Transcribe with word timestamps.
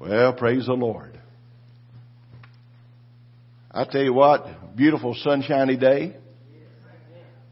Well, 0.00 0.32
praise 0.32 0.64
the 0.64 0.72
Lord. 0.72 1.20
I 3.70 3.84
tell 3.84 4.00
you 4.00 4.14
what, 4.14 4.74
beautiful 4.74 5.14
sunshiny 5.14 5.76
day. 5.76 6.16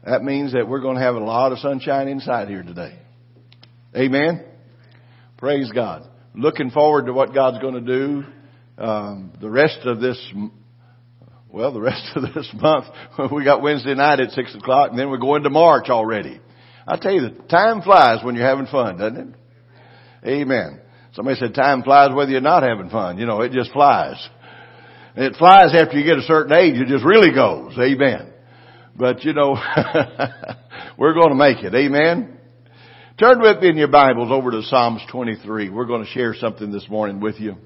That 0.03 0.23
means 0.23 0.53
that 0.53 0.67
we're 0.67 0.81
going 0.81 0.95
to 0.95 1.01
have 1.03 1.13
a 1.13 1.19
lot 1.19 1.51
of 1.51 1.59
sunshine 1.59 2.07
inside 2.07 2.47
here 2.47 2.63
today. 2.63 2.97
Amen. 3.95 4.43
Praise 5.37 5.71
God. 5.71 6.09
Looking 6.33 6.71
forward 6.71 7.05
to 7.05 7.13
what 7.13 7.35
God's 7.35 7.59
going 7.59 7.75
to 7.75 7.81
do. 7.81 8.23
Um, 8.79 9.31
the 9.39 9.49
rest 9.49 9.81
of 9.83 10.01
this, 10.01 10.19
well, 11.49 11.71
the 11.71 11.81
rest 11.81 12.09
of 12.15 12.23
this 12.33 12.49
month, 12.55 12.85
we 13.31 13.43
got 13.43 13.61
Wednesday 13.61 13.93
night 13.93 14.21
at 14.21 14.31
six 14.31 14.55
o'clock, 14.55 14.89
and 14.89 14.97
then 14.97 15.11
we're 15.11 15.17
going 15.19 15.43
to 15.43 15.51
March 15.51 15.89
already. 15.89 16.41
I 16.87 16.97
tell 16.97 17.11
you, 17.11 17.29
the 17.29 17.43
time 17.43 17.83
flies 17.83 18.23
when 18.23 18.33
you're 18.33 18.47
having 18.47 18.65
fun, 18.65 18.97
doesn't 18.97 19.35
it? 20.23 20.27
Amen. 20.27 20.81
Somebody 21.19 21.37
said 21.37 21.53
time 21.53 21.83
flies 21.83 22.15
whether 22.15 22.31
you're 22.31 22.39
not 22.39 22.63
having 22.63 22.89
fun. 22.89 23.17
You 23.17 23.25
know, 23.25 23.41
it 23.41 23.51
just 23.51 23.73
flies. 23.73 24.25
It 25.17 25.35
flies 25.35 25.75
after 25.75 25.99
you 25.99 26.05
get 26.05 26.17
a 26.17 26.21
certain 26.21 26.53
age. 26.53 26.75
It 26.79 26.87
just 26.87 27.03
really 27.03 27.33
goes. 27.33 27.77
Amen. 27.77 28.31
But 28.95 29.25
you 29.25 29.33
know, 29.33 29.57
we're 30.97 31.13
going 31.13 31.27
to 31.27 31.35
make 31.35 31.57
it. 31.61 31.75
Amen. 31.75 32.37
Turn 33.19 33.41
with 33.41 33.61
me 33.61 33.67
in 33.67 33.75
your 33.75 33.89
Bibles 33.89 34.31
over 34.31 34.49
to 34.51 34.61
Psalms 34.63 35.01
23. 35.11 35.69
We're 35.69 35.87
going 35.87 36.05
to 36.05 36.09
share 36.09 36.33
something 36.35 36.71
this 36.71 36.87
morning 36.87 37.19
with 37.19 37.37
you. 37.37 37.57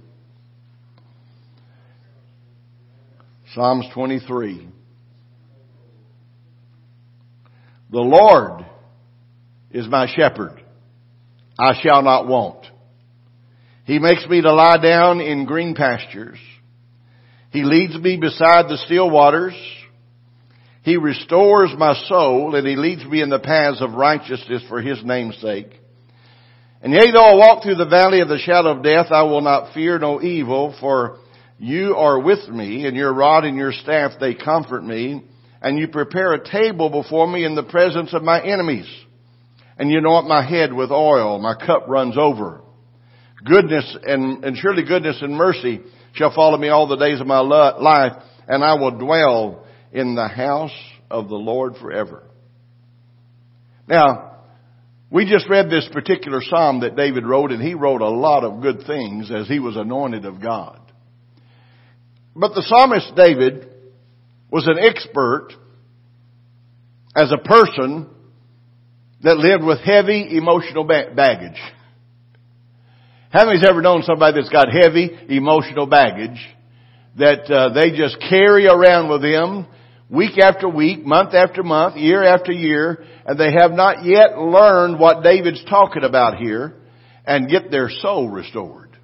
Psalms 3.53 3.85
23. 3.93 4.67
The 7.91 7.99
Lord 7.99 8.65
is 9.69 9.87
my 9.87 10.07
shepherd. 10.11 10.59
I 11.59 11.79
shall 11.83 12.01
not 12.01 12.27
want. 12.27 12.72
He 13.85 13.99
makes 13.99 14.25
me 14.27 14.41
to 14.41 14.53
lie 14.53 14.77
down 14.81 15.19
in 15.19 15.45
green 15.45 15.75
pastures. 15.75 16.39
He 17.51 17.63
leads 17.63 17.95
me 17.95 18.17
beside 18.17 18.67
the 18.67 18.81
still 18.85 19.09
waters. 19.09 19.53
He 20.83 20.97
restores 20.97 21.71
my 21.77 21.93
soul 22.07 22.55
and 22.55 22.67
he 22.67 22.75
leads 22.75 23.05
me 23.05 23.21
in 23.21 23.29
the 23.29 23.39
paths 23.39 23.81
of 23.81 23.93
righteousness 23.93 24.63
for 24.67 24.81
his 24.81 25.03
name's 25.03 25.37
sake. 25.39 25.79
And 26.81 26.91
yea, 26.91 27.11
though 27.11 27.23
I 27.23 27.35
walk 27.35 27.63
through 27.63 27.75
the 27.75 27.85
valley 27.85 28.19
of 28.19 28.27
the 28.27 28.39
shadow 28.39 28.71
of 28.71 28.83
death, 28.83 29.07
I 29.11 29.23
will 29.23 29.39
not 29.39 29.73
fear 29.73 29.97
no 29.99 30.21
evil, 30.21 30.75
for 30.81 31.19
you 31.57 31.95
are 31.95 32.19
with 32.19 32.49
me, 32.49 32.85
and 32.85 32.97
your 32.97 33.13
rod 33.13 33.45
and 33.45 33.55
your 33.55 33.71
staff, 33.71 34.11
they 34.19 34.35
comfort 34.35 34.83
me, 34.83 35.23
and 35.61 35.79
you 35.79 35.87
prepare 35.87 36.33
a 36.33 36.43
table 36.43 36.89
before 36.89 37.25
me 37.25 37.45
in 37.45 37.55
the 37.55 37.63
presence 37.63 38.13
of 38.13 38.21
my 38.21 38.43
enemies. 38.43 38.87
And 39.77 39.89
you 39.89 39.99
anoint 39.99 40.27
my 40.27 40.45
head 40.45 40.73
with 40.73 40.91
oil, 40.91 41.39
my 41.39 41.55
cup 41.55 41.85
runs 41.87 42.17
over. 42.17 42.61
Goodness 43.43 43.97
and, 44.03 44.43
and 44.43 44.57
surely 44.57 44.83
goodness 44.83 45.17
and 45.21 45.35
mercy 45.35 45.81
shall 46.13 46.33
follow 46.33 46.57
me 46.57 46.69
all 46.69 46.87
the 46.87 46.95
days 46.95 47.19
of 47.19 47.27
my 47.27 47.39
life, 47.39 48.13
and 48.47 48.63
I 48.63 48.75
will 48.75 48.97
dwell 48.97 49.65
in 49.91 50.15
the 50.15 50.27
house 50.27 50.75
of 51.09 51.27
the 51.29 51.35
Lord 51.35 51.75
forever. 51.77 52.23
Now, 53.87 54.31
we 55.09 55.29
just 55.29 55.49
read 55.49 55.69
this 55.69 55.87
particular 55.91 56.41
psalm 56.41 56.79
that 56.81 56.95
David 56.95 57.25
wrote, 57.25 57.51
and 57.51 57.61
he 57.61 57.73
wrote 57.73 58.01
a 58.01 58.09
lot 58.09 58.43
of 58.43 58.61
good 58.61 58.83
things 58.87 59.29
as 59.31 59.47
he 59.47 59.59
was 59.59 59.75
anointed 59.75 60.25
of 60.25 60.41
God. 60.41 60.79
But 62.35 62.55
the 62.55 62.63
psalmist 62.63 63.13
David 63.15 63.69
was 64.49 64.67
an 64.67 64.79
expert 64.79 65.49
as 67.15 67.31
a 67.31 67.37
person 67.37 68.09
that 69.21 69.37
lived 69.37 69.63
with 69.63 69.79
heavy 69.79 70.35
emotional 70.35 70.83
baggage. 70.83 71.59
How 73.33 73.45
many's 73.47 73.65
ever 73.67 73.81
known 73.81 74.03
somebody 74.03 74.39
that's 74.39 74.53
got 74.53 74.67
heavy 74.71 75.09
emotional 75.27 75.87
baggage 75.87 76.39
that 77.17 77.51
uh, 77.51 77.73
they 77.73 77.89
just 77.89 78.19
carry 78.29 78.67
around 78.67 79.09
with 79.09 79.23
them 79.23 79.65
week 80.07 80.37
after 80.37 80.69
week, 80.69 81.03
month 81.03 81.33
after 81.33 81.63
month, 81.63 81.95
year 81.95 82.21
after 82.21 82.51
year, 82.51 83.03
and 83.25 83.39
they 83.39 83.51
have 83.57 83.71
not 83.71 84.05
yet 84.05 84.37
learned 84.37 84.99
what 84.99 85.23
David's 85.23 85.65
talking 85.67 86.03
about 86.03 86.37
here 86.37 86.75
and 87.25 87.49
get 87.49 87.71
their 87.71 87.89
soul 87.89 88.29
restored. 88.29 88.95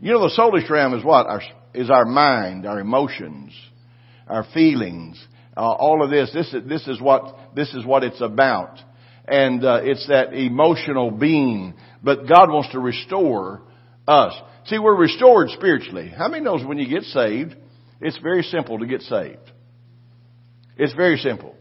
You 0.00 0.10
know, 0.10 0.22
the 0.22 0.34
soulish 0.36 0.68
realm 0.68 0.94
is 0.94 1.04
what? 1.04 1.28
Our, 1.28 1.42
is 1.72 1.90
our 1.90 2.06
mind, 2.06 2.66
our 2.66 2.80
emotions, 2.80 3.52
our 4.26 4.44
feelings, 4.52 5.24
uh, 5.56 5.60
all 5.60 6.02
of 6.02 6.10
this. 6.10 6.32
This 6.34 6.52
is, 6.52 6.68
this 6.68 6.88
is 6.88 7.00
what, 7.00 7.54
this 7.54 7.72
is 7.74 7.86
what 7.86 8.02
it's 8.02 8.20
about. 8.20 8.80
And, 9.28 9.64
uh, 9.64 9.82
it's 9.84 10.08
that 10.08 10.34
emotional 10.34 11.12
being. 11.12 11.74
But 12.04 12.28
God 12.28 12.50
wants 12.50 12.70
to 12.72 12.78
restore 12.78 13.62
us. 14.06 14.34
See, 14.66 14.78
we're 14.78 14.94
restored 14.94 15.48
spiritually. 15.50 16.12
How 16.16 16.28
many 16.28 16.44
knows 16.44 16.64
when 16.64 16.78
you 16.78 16.88
get 16.88 17.04
saved, 17.04 17.56
it's 18.00 18.18
very 18.18 18.42
simple 18.42 18.78
to 18.78 18.86
get 18.86 19.02
saved? 19.02 19.50
It's 20.76 20.92
very 20.94 21.16
simple. 21.16 21.54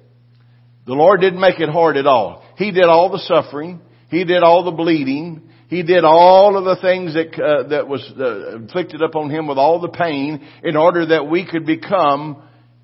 The 0.85 0.93
Lord 0.93 1.21
didn't 1.21 1.39
make 1.39 1.59
it 1.59 1.69
hard 1.69 1.95
at 1.95 2.05
all. 2.05 2.43
He 2.57 2.71
did 2.71 2.85
all 2.85 3.09
the 3.09 3.19
suffering. 3.19 3.79
He 4.09 4.25
did 4.25 4.43
all 4.43 4.65
the 4.65 4.71
bleeding. 4.71 5.49
He 5.69 5.81
did 5.81 6.03
all 6.03 6.57
of 6.57 6.65
the 6.65 6.81
things 6.81 7.13
that 7.13 7.41
uh, 7.41 7.69
that 7.69 7.87
was 7.87 8.07
uh, 8.19 8.57
inflicted 8.57 9.01
upon 9.01 9.29
him 9.29 9.47
with 9.47 9.57
all 9.57 9.79
the 9.79 9.87
pain 9.87 10.45
in 10.63 10.75
order 10.75 11.07
that 11.07 11.27
we 11.29 11.47
could 11.49 11.65
become 11.65 12.43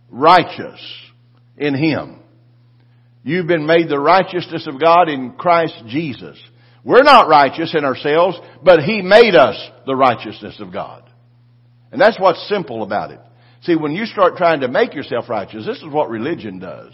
righteous 0.10 0.80
in 1.58 1.76
him. 1.76 2.20
You've 3.24 3.48
been 3.48 3.66
made 3.66 3.90
the 3.90 4.00
righteousness 4.00 4.66
of 4.66 4.82
God 4.82 5.10
in 5.10 5.34
Christ 5.34 5.76
Jesus. 5.88 6.38
We're 6.90 7.04
not 7.04 7.30
righteous 7.30 7.76
in 7.78 7.86
ourselves, 7.86 8.36
but 8.64 8.80
He 8.80 9.04
made 9.04 9.36
us 9.36 9.56
the 9.86 9.96
righteousness 9.96 10.60
of 10.60 10.74
God. 10.74 11.04
And 11.92 12.02
that's 12.02 12.20
what's 12.20 12.50
simple 12.50 12.82
about 12.82 13.12
it. 13.12 13.20
See, 13.62 13.76
when 13.76 13.92
you 13.92 14.08
start 14.08 14.38
trying 14.38 14.62
to 14.62 14.68
make 14.68 14.96
yourself 14.96 15.30
righteous, 15.30 15.68
this 15.68 15.78
is 15.78 15.88
what 15.88 16.10
religion 16.10 16.58
does. 16.58 16.92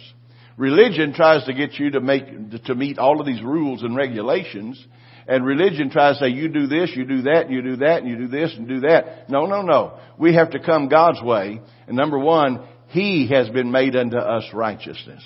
Religion 0.57 1.13
tries 1.13 1.45
to 1.45 1.53
get 1.53 1.75
you 1.79 1.91
to 1.91 2.01
make, 2.01 2.25
to 2.65 2.75
meet 2.75 2.97
all 2.97 3.21
of 3.21 3.25
these 3.25 3.41
rules 3.41 3.83
and 3.83 3.95
regulations. 3.95 4.85
And 5.29 5.45
religion 5.45 5.89
tries 5.89 6.17
to 6.17 6.25
say, 6.25 6.29
you 6.31 6.49
do 6.49 6.67
this, 6.67 6.91
you 6.93 7.05
do 7.05 7.21
that, 7.21 7.49
you 7.49 7.61
do 7.61 7.77
that, 7.77 8.01
and 8.01 8.09
you 8.09 8.17
do 8.17 8.27
this 8.27 8.53
and 8.53 8.67
do 8.67 8.81
that. 8.81 9.29
No, 9.29 9.45
no, 9.45 9.61
no. 9.61 9.97
We 10.19 10.35
have 10.35 10.51
to 10.51 10.59
come 10.59 10.89
God's 10.89 11.21
way. 11.21 11.61
And 11.87 11.95
number 11.95 12.19
one, 12.19 12.67
He 12.89 13.29
has 13.29 13.47
been 13.47 13.71
made 13.71 13.95
unto 13.95 14.17
us 14.17 14.43
righteousness. 14.53 15.23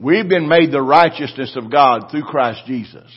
We've 0.00 0.28
been 0.28 0.48
made 0.48 0.72
the 0.72 0.80
righteousness 0.80 1.54
of 1.56 1.70
God 1.70 2.10
through 2.10 2.22
Christ 2.22 2.62
Jesus. 2.66 3.10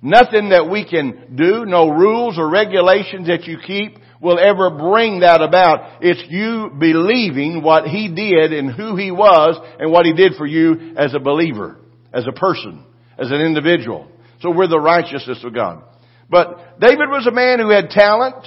Nothing 0.00 0.50
that 0.50 0.70
we 0.70 0.88
can 0.88 1.34
do, 1.34 1.64
no 1.64 1.88
rules 1.88 2.38
or 2.38 2.48
regulations 2.48 3.26
that 3.26 3.44
you 3.44 3.58
keep 3.66 3.98
will 4.20 4.38
ever 4.38 4.70
bring 4.70 5.20
that 5.20 5.42
about. 5.42 6.02
It's 6.02 6.22
you 6.30 6.70
believing 6.78 7.62
what 7.62 7.88
He 7.88 8.14
did 8.14 8.52
and 8.52 8.72
who 8.72 8.96
He 8.96 9.10
was 9.10 9.58
and 9.80 9.90
what 9.90 10.06
He 10.06 10.12
did 10.12 10.34
for 10.34 10.46
you 10.46 10.94
as 10.96 11.14
a 11.14 11.18
believer, 11.18 11.78
as 12.12 12.26
a 12.28 12.32
person, 12.32 12.84
as 13.18 13.32
an 13.32 13.40
individual. 13.40 14.08
So 14.40 14.50
we're 14.50 14.68
the 14.68 14.78
righteousness 14.78 15.42
of 15.42 15.52
God. 15.52 15.82
But 16.30 16.78
David 16.78 17.08
was 17.08 17.26
a 17.26 17.32
man 17.32 17.58
who 17.58 17.70
had 17.70 17.90
talent. 17.90 18.46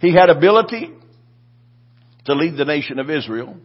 He 0.00 0.12
had 0.14 0.30
ability 0.30 0.90
to 2.24 2.34
lead 2.34 2.56
the 2.56 2.64
nation 2.64 2.98
of 2.98 3.08
Israel. 3.08 3.56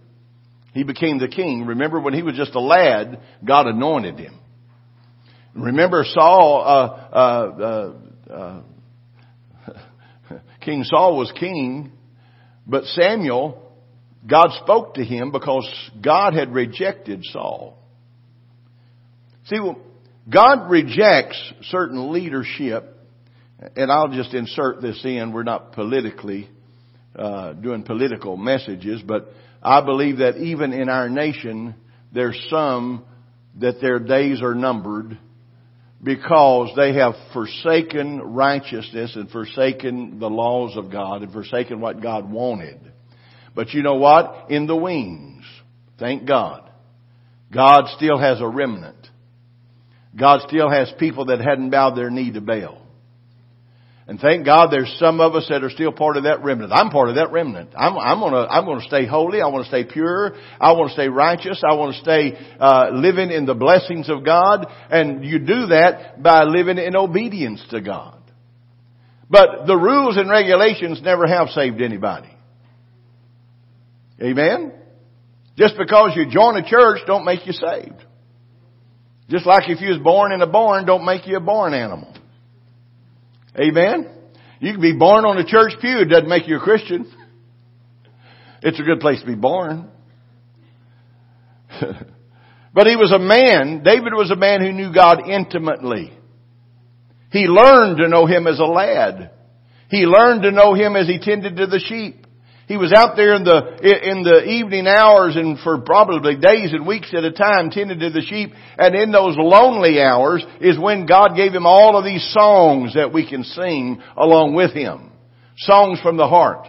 He 0.74 0.84
became 0.84 1.20
the 1.20 1.28
king. 1.28 1.66
Remember 1.66 2.00
when 2.00 2.14
he 2.14 2.24
was 2.24 2.36
just 2.36 2.56
a 2.56 2.60
lad, 2.60 3.20
God 3.46 3.68
anointed 3.68 4.18
him. 4.18 4.40
Remember 5.54 6.04
Saul, 6.04 6.64
uh, 6.66 7.16
uh, 7.16 7.94
uh, 8.32 8.34
uh 8.34 8.62
King 10.62 10.84
Saul 10.84 11.18
was 11.18 11.32
king, 11.40 11.92
but 12.66 12.86
Samuel, 12.86 13.62
God 14.28 14.48
spoke 14.64 14.96
to 14.96 15.04
him 15.04 15.32
because 15.32 15.70
God 16.02 16.34
had 16.34 16.54
rejected 16.54 17.24
Saul. 17.26 17.78
See, 19.46 19.60
well, 19.60 19.78
God 20.32 20.72
rejects 20.72 21.54
certain 21.64 22.14
leadership, 22.14 22.98
and 23.76 23.92
I'll 23.92 24.08
just 24.08 24.34
insert 24.34 24.82
this 24.82 25.02
in. 25.04 25.34
We're 25.34 25.44
not 25.44 25.74
politically 25.74 26.50
uh, 27.16 27.54
doing 27.54 27.84
political 27.84 28.38
messages, 28.38 29.02
but 29.06 29.28
I 29.64 29.82
believe 29.82 30.18
that 30.18 30.38
even 30.38 30.74
in 30.74 30.90
our 30.90 31.08
nation, 31.08 31.76
there's 32.12 32.40
some 32.50 33.06
that 33.60 33.80
their 33.80 34.00
days 34.00 34.42
are 34.42 34.56
numbered 34.56 35.18
because 36.04 36.72
they 36.76 36.96
have 36.96 37.14
forsaken 37.32 38.20
righteousness 38.22 39.16
and 39.16 39.30
forsaken 39.30 40.20
the 40.20 40.30
laws 40.30 40.76
of 40.76 40.92
God 40.92 41.22
and 41.22 41.32
forsaken 41.32 41.80
what 41.80 42.02
God 42.02 42.30
wanted. 42.30 42.80
But 43.56 43.70
you 43.70 43.84
know 43.84 43.96
what? 43.96 44.48
In 44.50 44.68
the 44.68 44.76
wings, 44.76 45.46
thank 45.98 46.28
God, 46.28 46.70
God 47.54 47.86
still 47.96 48.20
has 48.20 48.42
a 48.42 48.48
remnant. 48.48 48.98
God 50.20 50.42
still 50.48 50.70
has 50.70 50.92
people 51.00 51.26
that 51.26 51.40
hadn't 51.40 51.70
bowed 51.70 51.96
their 51.96 52.10
knee 52.10 52.32
to 52.34 52.42
Baal. 52.42 52.83
And 54.06 54.20
thank 54.20 54.46
God 54.46 54.70
there's 54.70 54.94
some 55.00 55.22
of 55.22 55.34
us 55.34 55.46
that 55.50 55.64
are 55.64 55.70
still 55.70 55.94
part 55.94 56.18
of 56.18 56.24
that 56.24 56.44
remnant. 56.44 56.74
I'm 56.74 56.90
part 56.90 57.08
of 57.08 57.16
that 57.16 57.32
remnant. 57.32 57.70
I'm, 57.76 57.98
I'm 57.98 58.20
gonna, 58.20 58.46
I'm 58.50 58.66
gonna 58.66 58.86
stay 58.86 59.06
holy. 59.06 59.42
I 59.42 59.48
want 59.48 59.64
to 59.64 59.70
stay 59.70 59.86
pure. 59.86 60.36
I 60.60 60.74
want 60.74 60.90
to 60.90 60.94
stay 60.94 61.08
righteous. 61.08 61.64
I 61.66 61.74
want 61.76 61.96
to 61.96 62.02
stay, 62.02 62.38
uh, 62.60 62.90
living 62.92 63.32
in 63.32 63.46
the 63.46 63.54
blessings 63.54 64.10
of 64.10 64.26
God. 64.26 64.68
And 64.90 65.24
you 65.24 65.40
do 65.40 65.68
that 65.68 66.22
by 66.22 66.44
living 66.44 66.80
in 66.80 66.98
obedience 66.98 67.64
to 67.70 67.80
God. 67.80 68.20
But 69.30 69.68
the 69.68 69.78
rules 69.78 70.18
and 70.18 70.30
regulations 70.30 71.02
never 71.02 71.26
have 71.26 71.48
saved 71.50 71.82
anybody. 71.82 72.30
Amen? 74.22 74.74
Just 75.58 75.76
because 75.78 76.12
you 76.16 76.30
join 76.30 76.58
a 76.58 76.68
church 76.68 77.00
don't 77.08 77.24
make 77.24 77.48
you 77.48 77.54
saved. 77.54 78.04
Just 79.30 79.46
like 79.46 79.70
if 79.70 79.80
you 79.80 79.90
was 79.90 80.00
born 80.00 80.34
in 80.34 80.42
a 80.42 80.48
barn 80.48 80.86
don't 80.86 81.06
make 81.06 81.26
you 81.26 81.38
a 81.38 81.40
barn 81.40 81.74
animal. 81.74 82.14
Amen? 83.60 84.10
You 84.60 84.72
can 84.72 84.82
be 84.82 84.98
born 84.98 85.26
on 85.26 85.38
a 85.38 85.46
church 85.46 85.74
pew, 85.82 86.00
it 86.00 86.06
doesn't 86.06 86.30
make 86.30 86.48
you 86.48 86.58
a 86.58 86.60
Christian. 86.60 87.12
It's 88.62 88.80
a 88.80 88.84
good 88.84 89.00
place 89.00 89.20
to 89.20 89.28
be 89.28 89.36
born. 89.36 89.90
but 92.74 92.88
he 92.88 92.96
was 92.96 93.12
a 93.12 93.20
man, 93.20 93.84
David 93.84 94.14
was 94.14 94.32
a 94.32 94.36
man 94.36 94.62
who 94.62 94.72
knew 94.72 94.94
God 94.94 95.28
intimately. 95.28 96.18
He 97.32 97.48
learned 97.48 97.98
to 97.98 98.08
know 98.08 98.26
Him 98.26 98.48
as 98.48 98.60
a 98.60 98.66
lad. 98.66 99.32
He 99.90 100.06
learned 100.06 100.44
to 100.44 100.52
know 100.52 100.74
Him 100.76 100.96
as 100.96 101.08
he 101.08 101.20
tended 101.20 101.58
to 101.58 101.68
the 101.68 101.80
sheep. 101.80 102.26
He 102.68 102.78
was 102.78 102.94
out 102.94 103.18
there 103.18 103.36
in 103.36 103.44
the, 103.44 103.58
in 104.10 104.24
the 104.24 104.46
evening 104.46 104.88
hours 104.88 105.36
and 105.36 105.60
for 105.60 105.80
probably 105.82 106.38
days 106.38 106.72
and 106.72 106.88
weeks 106.88 107.14
at 107.16 107.26
a 107.26 107.32
time 107.32 107.70
tending 107.70 108.00
to 108.00 108.10
the 108.10 108.22
sheep. 108.22 108.52
And 108.78 108.96
in 108.96 109.12
those 109.12 109.36
lonely 109.38 110.02
hours 110.02 110.46
is 110.62 110.80
when 110.80 111.06
God 111.06 111.36
gave 111.36 111.54
him 111.54 111.66
all 111.66 111.98
of 111.98 112.06
these 112.06 112.26
songs 112.34 112.94
that 112.96 113.12
we 113.12 113.28
can 113.28 113.44
sing 113.44 114.02
along 114.16 114.56
with 114.56 114.74
him. 114.74 115.12
Songs 115.58 116.00
from 116.02 116.16
the 116.16 116.28
heart. 116.28 116.68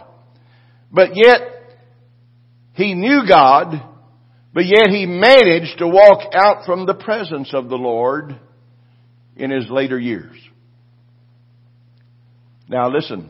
But 0.91 1.11
yet, 1.15 1.41
he 2.73 2.93
knew 2.93 3.23
God, 3.27 3.81
but 4.53 4.65
yet 4.65 4.89
he 4.89 5.05
managed 5.05 5.79
to 5.79 5.87
walk 5.87 6.33
out 6.33 6.65
from 6.65 6.85
the 6.85 6.93
presence 6.93 7.53
of 7.53 7.69
the 7.69 7.77
Lord 7.77 8.37
in 9.37 9.49
his 9.49 9.69
later 9.69 9.97
years. 9.97 10.35
Now 12.67 12.89
listen, 12.89 13.29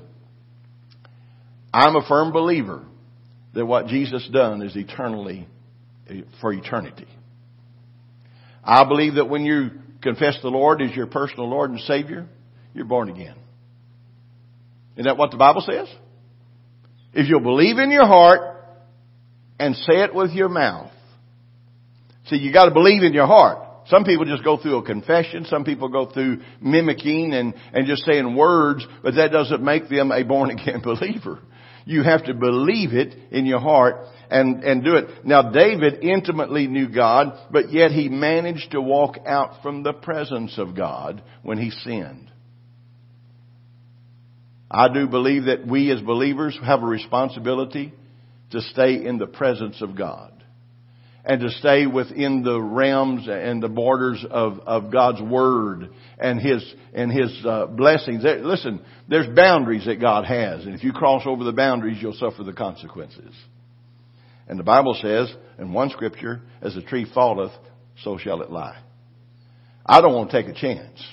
I'm 1.75 1.97
a 1.97 2.07
firm 2.07 2.31
believer 2.31 2.85
that 3.53 3.65
what 3.65 3.87
Jesus 3.87 4.25
done 4.31 4.61
is 4.61 4.77
eternally, 4.77 5.45
eh, 6.09 6.21
for 6.39 6.53
eternity. 6.53 7.07
I 8.63 8.85
believe 8.85 9.15
that 9.15 9.27
when 9.27 9.43
you 9.43 9.71
confess 10.01 10.37
the 10.41 10.47
Lord 10.47 10.81
as 10.81 10.95
your 10.95 11.07
personal 11.07 11.49
Lord 11.49 11.71
and 11.71 11.81
Savior, 11.81 12.27
you're 12.73 12.85
born 12.85 13.09
again. 13.09 13.35
Isn't 14.93 15.03
that 15.03 15.17
what 15.17 15.31
the 15.31 15.37
Bible 15.37 15.65
says? 15.69 15.89
If 17.13 17.27
you'll 17.27 17.41
believe 17.41 17.77
in 17.77 17.91
your 17.91 18.05
heart 18.05 18.57
and 19.59 19.75
say 19.75 20.01
it 20.01 20.15
with 20.15 20.31
your 20.31 20.47
mouth. 20.47 20.91
See, 22.27 22.37
you 22.37 22.53
gotta 22.53 22.71
believe 22.71 23.03
in 23.03 23.13
your 23.13 23.27
heart. 23.27 23.59
Some 23.87 24.05
people 24.05 24.23
just 24.23 24.45
go 24.45 24.57
through 24.57 24.77
a 24.77 24.83
confession. 24.83 25.43
Some 25.43 25.65
people 25.65 25.89
go 25.89 26.09
through 26.09 26.39
mimicking 26.61 27.33
and, 27.33 27.53
and 27.73 27.85
just 27.85 28.05
saying 28.05 28.33
words, 28.33 28.87
but 29.03 29.15
that 29.15 29.33
doesn't 29.33 29.61
make 29.61 29.89
them 29.89 30.13
a 30.13 30.23
born 30.23 30.51
again 30.51 30.81
believer. 30.83 31.41
You 31.85 32.03
have 32.03 32.25
to 32.25 32.33
believe 32.33 32.93
it 32.93 33.15
in 33.31 33.45
your 33.45 33.59
heart 33.59 34.07
and, 34.29 34.63
and 34.63 34.83
do 34.83 34.95
it. 34.95 35.25
Now 35.25 35.51
David 35.51 36.03
intimately 36.03 36.67
knew 36.67 36.89
God, 36.89 37.37
but 37.51 37.71
yet 37.71 37.91
he 37.91 38.09
managed 38.09 38.71
to 38.71 38.81
walk 38.81 39.17
out 39.25 39.61
from 39.61 39.83
the 39.83 39.93
presence 39.93 40.57
of 40.57 40.75
God 40.75 41.23
when 41.43 41.59
he 41.59 41.69
sinned. 41.69 42.31
I 44.69 44.91
do 44.91 45.07
believe 45.07 45.45
that 45.45 45.65
we 45.67 45.91
as 45.91 46.01
believers 46.01 46.57
have 46.65 46.81
a 46.81 46.87
responsibility 46.87 47.93
to 48.51 48.61
stay 48.61 49.05
in 49.05 49.19
the 49.19 49.27
presence 49.27 49.81
of 49.81 49.95
God 49.95 50.34
and 51.25 51.41
to 51.41 51.49
stay 51.49 51.87
within 51.87 52.43
the 52.43 52.61
realms 52.61 53.27
and 53.27 53.61
the 53.61 53.69
borders 53.69 54.23
of, 54.29 54.59
of 54.59 54.91
God's 54.91 55.21
Word 55.21 55.89
and 56.19 56.39
His, 56.39 56.63
and 56.93 57.11
His 57.11 57.43
uh, 57.45 57.65
blessings. 57.65 58.23
There, 58.23 58.37
listen, 58.39 58.81
there's 59.09 59.27
boundaries 59.35 59.85
that 59.85 59.99
God 59.99 60.25
has, 60.25 60.65
and 60.65 60.75
if 60.75 60.83
you 60.83 60.93
cross 60.93 61.23
over 61.25 61.43
the 61.43 61.51
boundaries, 61.51 61.97
you'll 61.99 62.13
suffer 62.13 62.43
the 62.43 62.53
consequences. 62.53 63.33
And 64.47 64.59
the 64.59 64.63
Bible 64.63 64.95
says, 65.01 65.33
in 65.57 65.73
one 65.73 65.89
scripture, 65.89 66.41
as 66.61 66.75
a 66.75 66.81
tree 66.81 67.07
falleth, 67.11 67.53
so 68.03 68.17
shall 68.17 68.41
it 68.41 68.51
lie. 68.51 68.79
I 69.83 70.01
don't 70.01 70.13
want 70.13 70.29
to 70.29 70.41
take 70.41 70.55
a 70.55 70.59
chance. 70.59 71.03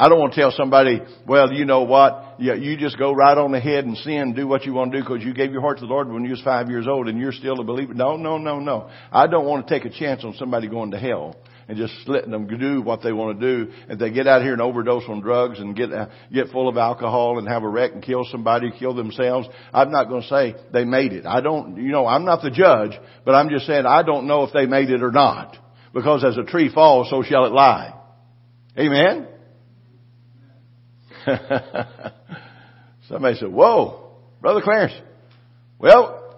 I 0.00 0.08
don't 0.08 0.18
want 0.18 0.32
to 0.32 0.40
tell 0.40 0.50
somebody, 0.50 1.02
well, 1.26 1.52
you 1.52 1.66
know 1.66 1.82
what? 1.82 2.36
Yeah, 2.38 2.54
you 2.54 2.78
just 2.78 2.98
go 2.98 3.12
right 3.12 3.36
on 3.36 3.54
ahead 3.54 3.84
and 3.84 3.98
sin, 3.98 4.32
do 4.32 4.46
what 4.46 4.64
you 4.64 4.72
want 4.72 4.92
to 4.92 4.98
do 4.98 5.04
because 5.04 5.22
you 5.22 5.34
gave 5.34 5.52
your 5.52 5.60
heart 5.60 5.76
to 5.80 5.86
the 5.86 5.92
Lord 5.92 6.08
when 6.08 6.24
you 6.24 6.30
was 6.30 6.40
five 6.40 6.70
years 6.70 6.86
old 6.88 7.06
and 7.06 7.18
you're 7.18 7.32
still 7.32 7.60
a 7.60 7.64
believer. 7.64 7.92
No, 7.92 8.16
no, 8.16 8.38
no, 8.38 8.60
no. 8.60 8.88
I 9.12 9.26
don't 9.26 9.44
want 9.44 9.68
to 9.68 9.74
take 9.74 9.84
a 9.84 9.94
chance 9.94 10.24
on 10.24 10.32
somebody 10.38 10.68
going 10.68 10.92
to 10.92 10.98
hell 10.98 11.36
and 11.68 11.76
just 11.76 11.92
letting 12.06 12.30
them 12.30 12.46
do 12.46 12.80
what 12.80 13.02
they 13.02 13.12
want 13.12 13.38
to 13.38 13.66
do. 13.66 13.72
If 13.90 13.98
they 13.98 14.10
get 14.10 14.26
out 14.26 14.40
here 14.40 14.54
and 14.54 14.62
overdose 14.62 15.02
on 15.06 15.20
drugs 15.20 15.58
and 15.58 15.76
get 15.76 15.92
uh, 15.92 16.06
get 16.32 16.48
full 16.48 16.70
of 16.70 16.78
alcohol 16.78 17.38
and 17.38 17.46
have 17.46 17.62
a 17.62 17.68
wreck 17.68 17.92
and 17.92 18.02
kill 18.02 18.24
somebody, 18.24 18.72
kill 18.78 18.94
themselves, 18.94 19.48
I'm 19.70 19.90
not 19.90 20.08
going 20.08 20.22
to 20.22 20.28
say 20.28 20.54
they 20.72 20.86
made 20.86 21.12
it. 21.12 21.26
I 21.26 21.42
don't, 21.42 21.76
you 21.76 21.92
know, 21.92 22.06
I'm 22.06 22.24
not 22.24 22.40
the 22.40 22.50
judge, 22.50 22.98
but 23.26 23.34
I'm 23.34 23.50
just 23.50 23.66
saying 23.66 23.84
I 23.84 24.02
don't 24.02 24.26
know 24.26 24.44
if 24.44 24.54
they 24.54 24.64
made 24.64 24.88
it 24.88 25.02
or 25.02 25.12
not. 25.12 25.58
Because 25.92 26.24
as 26.24 26.38
a 26.38 26.44
tree 26.44 26.72
falls, 26.72 27.10
so 27.10 27.22
shall 27.22 27.44
it 27.44 27.52
lie. 27.52 27.92
Amen? 28.78 29.26
Somebody 33.08 33.38
said, 33.38 33.48
whoa, 33.48 34.12
Brother 34.40 34.60
Clarence. 34.62 34.94
Well, 35.78 36.36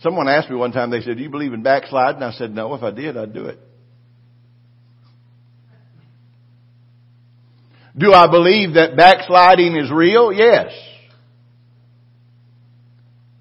someone 0.00 0.28
asked 0.28 0.50
me 0.50 0.56
one 0.56 0.72
time, 0.72 0.90
they 0.90 1.00
said, 1.00 1.16
do 1.16 1.22
you 1.22 1.30
believe 1.30 1.52
in 1.52 1.62
backsliding? 1.62 2.22
And 2.22 2.32
I 2.32 2.32
said, 2.32 2.54
no, 2.54 2.74
if 2.74 2.82
I 2.82 2.90
did, 2.90 3.16
I'd 3.16 3.32
do 3.32 3.46
it. 3.46 3.58
Do 7.96 8.12
I 8.12 8.30
believe 8.30 8.74
that 8.74 8.96
backsliding 8.96 9.76
is 9.76 9.90
real? 9.90 10.32
Yes. 10.32 10.72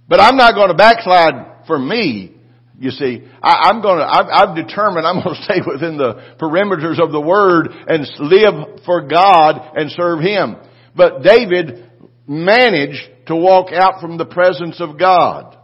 But 0.07 0.19
I'm 0.19 0.38
not 0.38 0.56
going 0.56 0.69
to 0.69 0.73
backslide 0.75 1.67
for 1.67 1.77
me. 1.77 2.35
You 2.79 2.91
see, 2.91 3.27
I, 3.43 3.69
am 3.69 3.81
to, 3.81 3.89
I've, 3.89 4.49
I've 4.49 4.55
determined 4.55 5.05
I'm 5.05 5.21
to 5.21 5.35
stay 5.43 5.59
within 5.65 5.97
the 5.97 6.35
perimeters 6.39 7.01
of 7.03 7.11
the 7.11 7.19
Word 7.19 7.67
and 7.87 8.07
live 8.19 8.85
for 8.85 9.05
God 9.05 9.75
and 9.75 9.91
serve 9.91 10.21
Him. 10.21 10.55
But 10.95 11.21
David 11.21 11.91
managed 12.25 13.27
to 13.27 13.35
walk 13.35 13.73
out 13.73 13.99
from 13.99 14.17
the 14.17 14.25
presence 14.25 14.79
of 14.79 14.97
God. 14.97 15.57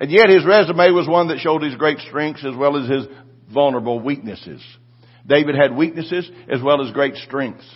And 0.00 0.10
yet 0.10 0.28
his 0.28 0.44
resume 0.44 0.90
was 0.90 1.06
one 1.06 1.28
that 1.28 1.38
showed 1.38 1.62
his 1.62 1.76
great 1.76 1.98
strengths 1.98 2.44
as 2.44 2.56
well 2.56 2.76
as 2.82 2.90
his 2.90 3.06
vulnerable 3.52 4.00
weaknesses. 4.00 4.62
David 5.26 5.54
had 5.54 5.76
weaknesses 5.76 6.28
as 6.50 6.62
well 6.62 6.84
as 6.84 6.92
great 6.92 7.14
strengths. 7.16 7.68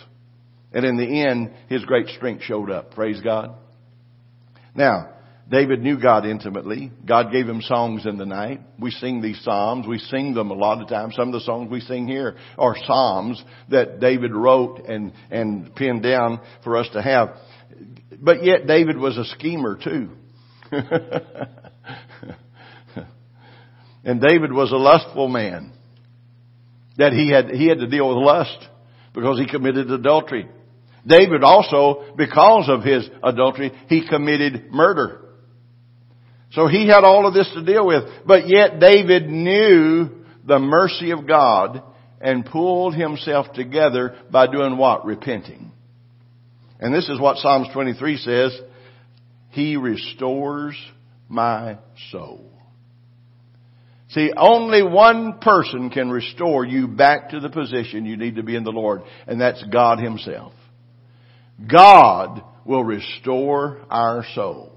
And 0.73 0.83
in 0.83 0.97
the 0.97 1.25
end, 1.25 1.53
his 1.69 1.85
great 1.85 2.07
strength 2.07 2.43
showed 2.43 2.71
up. 2.71 2.91
Praise 2.91 3.21
God. 3.21 3.55
Now, 4.73 5.14
David 5.49 5.81
knew 5.81 5.99
God 5.99 6.25
intimately. 6.25 6.91
God 7.05 7.31
gave 7.31 7.47
him 7.47 7.61
songs 7.61 8.07
in 8.07 8.17
the 8.17 8.25
night. 8.25 8.61
We 8.79 8.89
sing 8.89 9.21
these 9.21 9.39
psalms. 9.43 9.85
We 9.87 9.99
sing 9.99 10.33
them 10.33 10.49
a 10.49 10.55
lot 10.55 10.81
of 10.81 10.89
times. 10.89 11.15
Some 11.15 11.27
of 11.27 11.33
the 11.33 11.41
songs 11.41 11.69
we 11.69 11.81
sing 11.81 12.07
here 12.07 12.35
are 12.57 12.75
psalms 12.85 13.43
that 13.69 13.99
David 13.99 14.33
wrote 14.33 14.79
and, 14.87 15.13
and 15.29 15.75
penned 15.75 16.01
down 16.01 16.39
for 16.63 16.77
us 16.77 16.87
to 16.93 17.01
have. 17.01 17.35
But 18.19 18.43
yet 18.43 18.65
David 18.65 18.97
was 18.97 19.17
a 19.17 19.25
schemer 19.25 19.77
too. 19.81 20.09
and 24.03 24.19
David 24.19 24.51
was 24.51 24.71
a 24.71 24.77
lustful 24.77 25.27
man. 25.27 25.73
That 26.97 27.13
he 27.13 27.29
had, 27.29 27.49
he 27.49 27.67
had 27.67 27.79
to 27.79 27.87
deal 27.87 28.07
with 28.07 28.17
lust 28.17 28.57
because 29.13 29.37
he 29.37 29.45
committed 29.47 29.91
adultery. 29.91 30.47
David 31.05 31.43
also, 31.43 32.15
because 32.17 32.67
of 32.67 32.81
his 32.83 33.07
adultery, 33.21 33.71
he 33.89 34.07
committed 34.07 34.71
murder. 34.71 35.24
So 36.55 36.67
he 36.67 36.87
had 36.87 37.03
all 37.03 37.27
of 37.27 37.33
this 37.33 37.49
to 37.53 37.63
deal 37.63 37.85
with. 37.85 38.03
But 38.25 38.47
yet 38.47 38.79
David 38.79 39.29
knew 39.29 40.09
the 40.45 40.57
mercy 40.57 41.11
of 41.11 41.27
God 41.27 41.83
and 42.21 42.45
pulled 42.45 42.95
himself 42.95 43.51
together 43.53 44.15
by 44.31 44.47
doing 44.47 44.77
what? 44.77 45.05
Repenting. 45.05 45.71
And 46.79 46.93
this 46.93 47.09
is 47.09 47.19
what 47.19 47.37
Psalms 47.37 47.67
23 47.73 48.17
says. 48.17 48.59
He 49.49 49.75
restores 49.75 50.75
my 51.27 51.77
soul. 52.11 52.51
See, 54.09 54.31
only 54.35 54.81
one 54.81 55.39
person 55.39 55.89
can 55.89 56.09
restore 56.09 56.63
you 56.63 56.87
back 56.87 57.31
to 57.31 57.39
the 57.39 57.49
position 57.49 58.05
you 58.05 58.15
need 58.15 58.35
to 58.35 58.43
be 58.43 58.55
in 58.55 58.63
the 58.63 58.71
Lord, 58.71 59.01
and 59.27 59.41
that's 59.41 59.63
God 59.63 59.99
Himself. 59.99 60.53
God 61.69 62.41
will 62.65 62.83
restore 62.83 63.81
our 63.89 64.23
soul. 64.33 64.74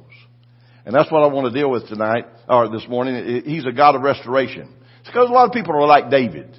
And 0.88 0.96
that's 0.96 1.12
what 1.12 1.22
I 1.22 1.26
want 1.26 1.52
to 1.52 1.60
deal 1.60 1.70
with 1.70 1.86
tonight, 1.86 2.24
or 2.48 2.70
this 2.70 2.88
morning. 2.88 3.42
He's 3.44 3.66
a 3.66 3.72
God 3.72 3.94
of 3.94 4.00
restoration. 4.00 4.74
It's 5.00 5.08
because 5.10 5.28
a 5.28 5.32
lot 5.34 5.46
of 5.46 5.52
people 5.52 5.74
are 5.74 5.86
like 5.86 6.08
David. 6.08 6.58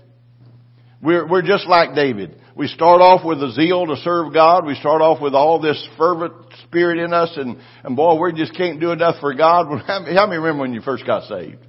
We're, 1.01 1.27
we're 1.27 1.41
just 1.41 1.65
like 1.65 1.95
David. 1.95 2.39
We 2.55 2.67
start 2.67 3.01
off 3.01 3.25
with 3.25 3.41
a 3.41 3.51
zeal 3.53 3.87
to 3.87 3.95
serve 3.95 4.31
God. 4.31 4.67
We 4.67 4.75
start 4.75 5.01
off 5.01 5.19
with 5.19 5.33
all 5.33 5.59
this 5.59 5.83
fervent 5.97 6.33
spirit 6.65 6.99
in 6.99 7.11
us 7.11 7.31
and, 7.37 7.57
and 7.83 7.95
boy, 7.95 8.21
we 8.21 8.31
just 8.33 8.55
can't 8.55 8.79
do 8.79 8.91
enough 8.91 9.15
for 9.19 9.33
God. 9.33 9.65
How 9.87 10.27
many 10.27 10.37
remember 10.37 10.61
when 10.61 10.73
you 10.75 10.81
first 10.81 11.07
got 11.07 11.23
saved? 11.23 11.65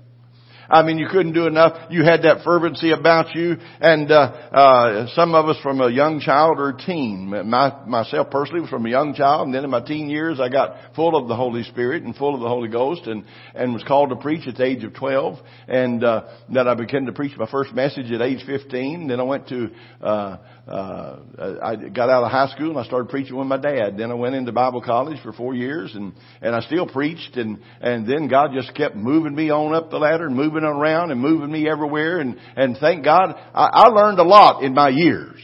I 0.71 0.83
mean, 0.83 0.99
you 0.99 1.09
couldn't 1.11 1.33
do 1.33 1.47
enough. 1.47 1.91
You 1.91 2.05
had 2.05 2.23
that 2.23 2.45
fervency 2.45 2.93
about 2.93 3.35
you, 3.35 3.57
and 3.81 4.11
uh, 4.11 4.15
uh, 4.15 5.07
some 5.15 5.35
of 5.35 5.49
us 5.49 5.57
from 5.62 5.81
a 5.81 5.91
young 5.91 6.21
child 6.21 6.59
or 6.59 6.73
teen. 6.73 7.29
My, 7.29 7.85
myself 7.87 8.31
personally 8.31 8.61
was 8.61 8.71
from 8.71 8.87
a 8.87 8.91
young 8.91 9.15
child, 9.15 9.47
and 9.47 9.55
then 9.55 9.65
in 9.65 9.71
my 9.71 9.81
teen 9.81 10.09
years, 10.09 10.39
I 10.39 10.49
got 10.49 10.95
full 10.95 11.17
of 11.17 11.29
the 11.29 11.35
Holy 11.35 11.65
Spirit 11.65 12.05
and 12.05 12.15
full 12.15 12.35
of 12.35 12.41
the 12.41 12.49
Holy 12.49 12.69
Ghost, 12.69 13.07
and 13.07 13.25
and 13.55 13.75
was 13.75 13.83
called 13.83 14.11
to 14.11 14.17
preach 14.17 14.47
at 14.47 14.57
the 14.57 14.65
age 14.65 14.85
of 14.85 14.95
twelve, 14.95 15.39
and 15.67 16.05
uh, 16.05 16.29
then 16.53 16.69
I 16.69 16.75
began 16.75 17.07
to 17.07 17.12
preach 17.12 17.37
my 17.37 17.50
first 17.50 17.75
message 17.75 18.11
at 18.12 18.23
age 18.23 18.45
fifteen. 18.47 19.09
Then 19.09 19.19
I 19.19 19.25
went 19.25 19.49
to 19.49 19.71
uh, 20.00 20.37
uh, 20.71 21.19
I 21.62 21.75
got 21.77 22.11
out 22.11 22.23
of 22.23 22.31
high 22.31 22.49
school 22.55 22.71
and 22.71 22.79
I 22.79 22.85
started 22.85 23.09
preaching 23.09 23.37
with 23.37 23.47
my 23.47 23.57
dad. 23.57 23.97
Then 23.99 24.11
I 24.11 24.15
went 24.15 24.37
into 24.37 24.53
Bible 24.53 24.81
college 24.81 25.21
for 25.23 25.33
four 25.33 25.55
years 25.55 25.93
and, 25.95 26.12
and 26.41 26.55
I 26.55 26.61
still 26.61 26.87
preached 26.87 27.37
and, 27.37 27.59
and 27.81 28.09
then 28.09 28.29
God 28.29 28.53
just 28.55 28.75
kept 28.75 28.95
moving 28.95 29.35
me 29.35 29.50
on 29.50 29.75
up 29.75 29.91
the 29.91 29.99
ladder 29.99 30.27
and 30.27 30.37
moving 30.37 30.62
around 30.62 31.11
and 31.11 31.21
moving 31.21 31.50
me 31.50 31.69
everywhere 31.69 32.21
and, 32.21 32.37
and 32.57 32.77
thank 32.79 33.05
God 33.05 33.35
I, 33.53 33.69
I 33.73 33.89
learned 33.89 34.21
a 34.21 34.25
lot 34.25 34.62
in 34.62 34.73
my 34.73 34.91
years. 34.91 35.41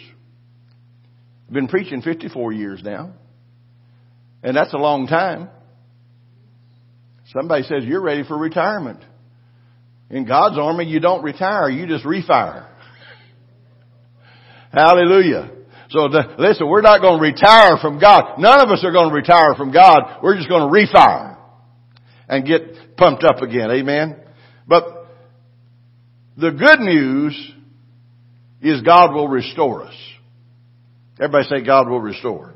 I've 1.49 1.55
been 1.55 1.69
preaching 1.69 2.03
54 2.03 2.53
years 2.53 2.81
now. 2.85 3.13
And 4.45 4.57
that's 4.57 4.75
a 4.75 4.79
long 4.79 5.09
time. 5.09 5.51
Somebody 7.33 7.65
says 7.65 7.83
you're 7.83 8.03
ready 8.03 8.23
for 8.23 8.39
retirement. 8.39 9.01
In 10.09 10.25
God's 10.25 10.57
army, 10.57 10.85
you 10.85 11.01
don't 11.01 11.25
retire, 11.25 11.69
you 11.69 11.89
just 11.89 12.05
refire. 12.05 12.69
Hallelujah. 14.77 15.53
So 15.89 16.09
the, 16.09 16.35
listen, 16.39 16.69
we're 16.69 16.83
not 16.83 17.01
going 17.01 17.19
to 17.19 17.23
retire 17.23 17.79
from 17.81 17.99
God. 17.99 18.39
None 18.39 18.61
of 18.61 18.69
us 18.69 18.85
are 18.85 18.93
going 18.93 19.09
to 19.09 19.15
retire 19.15 19.55
from 19.57 19.73
God. 19.73 20.19
We're 20.23 20.37
just 20.37 20.51
going 20.51 20.71
to 20.71 20.97
refire 20.97 21.39
and 22.29 22.47
get 22.47 22.97
pumped 22.99 23.25
up 23.25 23.41
again. 23.41 23.71
Amen. 23.71 24.17
But 24.69 24.85
the 26.37 26.51
good 26.51 26.81
news 26.81 27.53
is 28.61 28.83
God 28.83 29.15
will 29.15 29.29
restore 29.29 29.85
us. 29.85 29.95
Everybody 31.19 31.47
say 31.49 31.65
God 31.65 31.89
will 31.89 32.01
restore. 32.01 32.53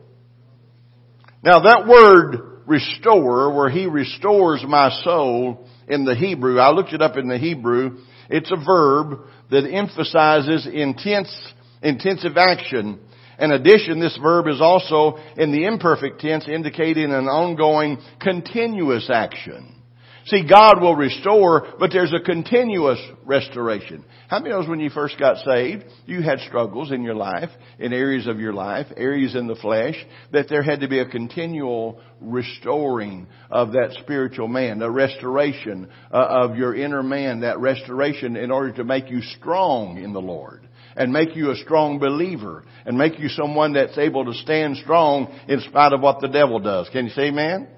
Now 1.43 1.61
that 1.61 1.87
word 1.89 2.65
restore, 2.67 3.57
where 3.57 3.71
He 3.71 3.87
restores 3.87 4.63
my 4.69 4.91
soul 5.05 5.67
in 5.89 6.05
the 6.05 6.15
Hebrew, 6.15 6.59
I 6.59 6.71
looked 6.71 6.93
it 6.93 7.01
up 7.01 7.17
in 7.17 7.29
the 7.29 7.39
Hebrew, 7.39 7.97
it's 8.29 8.53
a 8.53 8.63
verb 8.63 9.21
that 9.51 9.67
emphasizes 9.67 10.69
intense 10.71 11.35
intensive 11.83 12.37
action. 12.37 12.99
In 13.39 13.53
addition, 13.53 14.01
this 14.01 14.19
verb 14.23 14.49
is 14.49 14.61
also 14.61 15.17
in 15.37 15.51
the 15.51 15.65
imperfect 15.65 16.21
tense 16.21 16.47
indicating 16.47 17.13
an 17.13 17.27
ongoing 17.27 17.99
continuous 18.21 19.09
action. 19.13 19.81
See, 20.27 20.47
God 20.47 20.83
will 20.83 20.95
restore, 20.95 21.67
but 21.79 21.91
there's 21.93 22.13
a 22.13 22.23
continuous 22.23 23.01
restoration. 23.25 24.05
How 24.29 24.39
many 24.39 24.51
of 24.51 24.61
knows 24.61 24.69
when 24.69 24.79
you 24.79 24.91
first 24.91 25.19
got 25.19 25.39
saved, 25.39 25.85
you 26.05 26.23
had 26.23 26.41
struggles 26.41 26.93
in 26.93 27.03
your 27.03 27.15
life, 27.15 27.49
in 27.79 27.93
areas 27.93 28.27
of 28.27 28.39
your 28.39 28.53
life, 28.53 28.87
areas 28.97 29.35
in 29.35 29.47
the 29.47 29.57
flesh, 29.57 29.97
that 30.33 30.49
there 30.49 30.63
had 30.63 30.81
to 30.81 30.89
be 30.89 30.99
a 30.99 31.09
continual 31.09 32.01
restoring 32.21 33.27
of 33.51 33.73
that 33.73 33.97
spiritual 34.03 34.47
man, 34.47 34.83
a 34.83 34.91
restoration 34.91 35.89
uh, 36.13 36.27
of 36.29 36.57
your 36.57 36.75
inner 36.75 37.03
man, 37.03 37.41
that 37.41 37.59
restoration 37.59 38.37
in 38.37 38.51
order 38.51 38.73
to 38.73 38.85
make 38.85 39.11
you 39.11 39.23
strong 39.23 39.97
in 39.97 40.13
the 40.13 40.21
Lord 40.21 40.69
and 40.97 41.13
make 41.13 41.37
you 41.37 41.51
a 41.51 41.57
strong 41.57 41.99
believer 41.99 42.65
and 42.85 42.97
make 42.97 43.19
you 43.19 43.29
someone 43.29 43.73
that's 43.75 43.97
able 43.99 44.25
to 44.25 44.35
stand 44.35 44.77
strong 44.79 45.33
in 45.49 45.61
spite 45.61 45.93
of 45.93 46.01
what 46.01 46.21
the 46.21 46.29
devil 46.29 46.59
does. 46.59 46.89
Can 46.91 47.07
you 47.07 47.11
say 47.13 47.29
amen? 47.29 47.69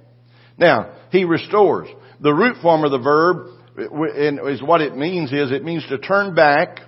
Now, 0.59 0.95
he 1.11 1.25
restores. 1.25 1.89
The 2.21 2.33
root 2.33 2.57
form 2.63 2.85
of 2.85 2.91
the 2.91 2.99
verb 2.99 3.49
is 3.77 4.63
what 4.63 4.81
it 4.81 4.97
means 4.97 5.33
is 5.33 5.51
it 5.51 5.65
means 5.65 5.87
to 5.89 5.99
turn 5.99 6.35
back, 6.35 6.81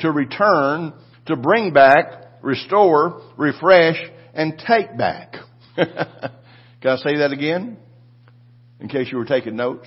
to 0.00 0.10
return, 0.10 0.92
to 1.26 1.36
bring 1.36 1.72
back, 1.72 2.40
restore, 2.42 3.22
refresh, 3.36 3.98
and 4.34 4.60
take 4.66 4.96
back. 4.96 5.36
Can 5.76 6.90
I 6.90 6.96
say 6.96 7.18
that 7.18 7.32
again? 7.32 7.78
In 8.80 8.88
case 8.88 9.08
you 9.10 9.18
were 9.18 9.24
taking 9.24 9.54
notes. 9.54 9.86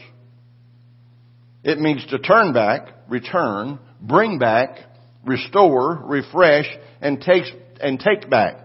It 1.63 1.79
means 1.79 2.05
to 2.11 2.19
turn 2.19 2.53
back, 2.53 2.87
return, 3.09 3.79
bring 3.99 4.39
back, 4.39 4.77
restore, 5.25 6.01
refresh, 6.05 6.67
and 7.01 7.19
takes 7.21 7.51
and 7.81 7.99
take 7.99 8.29
back. 8.29 8.57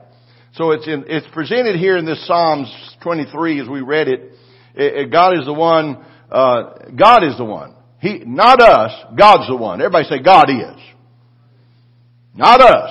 So 0.54 0.72
it's 0.72 0.86
in, 0.86 1.04
it's 1.08 1.26
presented 1.32 1.76
here 1.76 1.96
in 1.96 2.04
this 2.04 2.26
Psalms 2.26 2.72
23 3.02 3.60
as 3.60 3.68
we 3.68 3.80
read 3.80 4.08
it. 4.08 4.32
it, 4.74 4.94
it 4.96 5.12
God 5.12 5.38
is 5.38 5.46
the 5.46 5.52
one. 5.52 6.04
Uh, 6.30 6.74
God 6.96 7.24
is 7.24 7.36
the 7.36 7.44
one. 7.44 7.74
He, 8.00 8.22
not 8.24 8.60
us. 8.60 8.92
God's 9.16 9.48
the 9.48 9.56
one. 9.56 9.80
Everybody 9.80 10.04
say 10.04 10.22
God 10.22 10.48
is. 10.48 10.82
Not 12.34 12.60
us. 12.60 12.90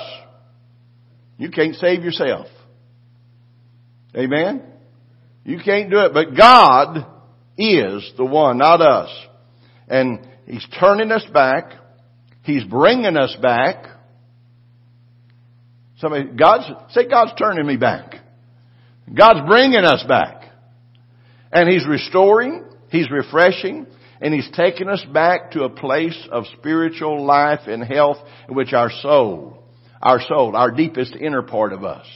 You 1.38 1.50
can't 1.50 1.74
save 1.76 2.04
yourself. 2.04 2.46
Amen. 4.14 4.62
You 5.44 5.58
can't 5.64 5.90
do 5.90 6.00
it, 6.00 6.12
but 6.12 6.36
God 6.36 7.06
is 7.56 8.12
the 8.16 8.24
one, 8.24 8.58
not 8.58 8.80
us. 8.80 9.10
And 9.88 10.26
He's 10.46 10.66
turning 10.78 11.10
us 11.10 11.24
back 11.32 11.72
He's 12.50 12.64
bringing 12.64 13.16
us 13.16 13.36
back. 13.40 13.86
Somebody, 15.98 16.30
God's, 16.36 16.64
say 16.92 17.08
God's 17.08 17.32
turning 17.38 17.64
me 17.64 17.76
back. 17.76 18.14
God's 19.12 19.46
bringing 19.46 19.84
us 19.84 20.04
back. 20.08 20.50
And 21.52 21.68
He's 21.68 21.86
restoring, 21.86 22.64
He's 22.90 23.08
refreshing, 23.08 23.86
and 24.20 24.34
He's 24.34 24.48
taking 24.54 24.88
us 24.88 25.04
back 25.12 25.52
to 25.52 25.62
a 25.62 25.70
place 25.70 26.18
of 26.32 26.44
spiritual 26.58 27.24
life 27.24 27.60
and 27.66 27.84
health 27.84 28.18
in 28.48 28.56
which 28.56 28.72
our 28.72 28.90
soul, 29.00 29.62
our 30.02 30.20
soul, 30.20 30.56
our 30.56 30.72
deepest 30.72 31.14
inner 31.14 31.42
part 31.42 31.72
of 31.72 31.84
us, 31.84 32.06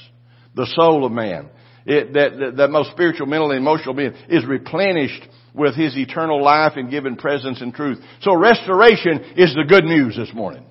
the 0.56 0.66
soul 0.74 1.04
of 1.04 1.12
man, 1.12 1.48
it, 1.86 2.12
that, 2.14 2.38
that, 2.38 2.56
that 2.56 2.70
most 2.70 2.90
spiritual, 2.90 3.26
mental, 3.26 3.50
and 3.52 3.60
emotional 3.60 3.94
being 3.94 4.14
is 4.28 4.44
replenished 4.46 5.28
with 5.54 5.76
His 5.76 5.96
eternal 5.96 6.42
life 6.42 6.72
and 6.76 6.90
given 6.90 7.16
presence 7.16 7.62
and 7.62 7.72
truth. 7.72 7.98
So 8.20 8.36
restoration 8.36 9.20
is 9.36 9.54
the 9.54 9.64
good 9.66 9.84
news 9.84 10.16
this 10.16 10.32
morning. 10.34 10.64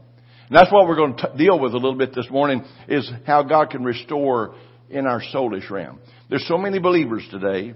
And 0.50 0.58
that's 0.58 0.72
what 0.72 0.88
we're 0.88 0.98
going 0.98 1.18
to 1.18 1.34
deal 1.38 1.58
with 1.58 1.74
a 1.74 1.78
little 1.78 1.98
bit 1.98 2.14
this 2.14 2.30
morning 2.30 2.64
is 2.88 3.10
how 3.26 3.44
God 3.44 3.70
can 3.72 3.84
restore 3.84 4.56
in 4.90 5.08
our 5.08 5.22
soulish 5.34 5.70
realm. 5.70 6.00
There's 6.30 6.48
so 6.48 6.58
many 6.58 6.80
believers 6.80 7.26
today 7.32 7.74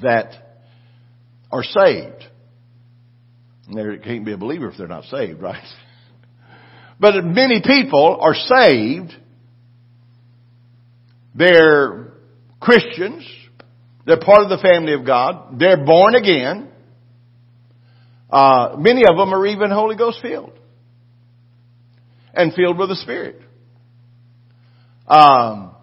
that 0.00 0.32
are 1.50 1.64
saved. 1.64 2.24
There 3.72 3.98
can't 3.98 4.24
be 4.24 4.32
a 4.32 4.38
believer 4.38 4.70
if 4.70 4.78
they're 4.78 4.88
not 4.88 5.04
saved, 5.04 5.42
right? 5.42 5.64
But 7.00 7.24
many 7.24 7.62
people 7.64 8.18
are 8.20 8.34
saved. 8.34 9.14
They're 11.34 12.12
Christians. 12.60 13.26
They're 14.06 14.20
part 14.20 14.42
of 14.42 14.48
the 14.48 14.58
family 14.58 14.94
of 14.94 15.04
God. 15.04 15.58
They're 15.58 15.84
born 15.84 16.14
again. 16.14 16.68
Uh, 18.30 18.76
many 18.78 19.02
of 19.08 19.16
them 19.16 19.34
are 19.34 19.46
even 19.46 19.70
Holy 19.70 19.96
Ghost 19.96 20.20
filled 20.22 20.58
and 22.32 22.54
filled 22.54 22.78
with 22.78 22.88
the 22.88 22.96
Spirit. 22.96 23.40
Um, 25.06 25.74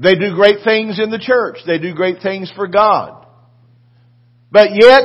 they 0.00 0.14
do 0.14 0.34
great 0.34 0.64
things 0.64 1.00
in 1.02 1.10
the 1.10 1.18
church. 1.18 1.58
They 1.66 1.78
do 1.78 1.94
great 1.94 2.22
things 2.22 2.50
for 2.54 2.68
God. 2.68 3.26
But 4.50 4.70
yet, 4.80 5.02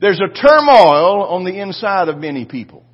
there's 0.00 0.20
a 0.20 0.32
turmoil 0.34 1.24
on 1.24 1.44
the 1.44 1.60
inside 1.60 2.08
of 2.08 2.18
many 2.18 2.46
people. 2.46 2.84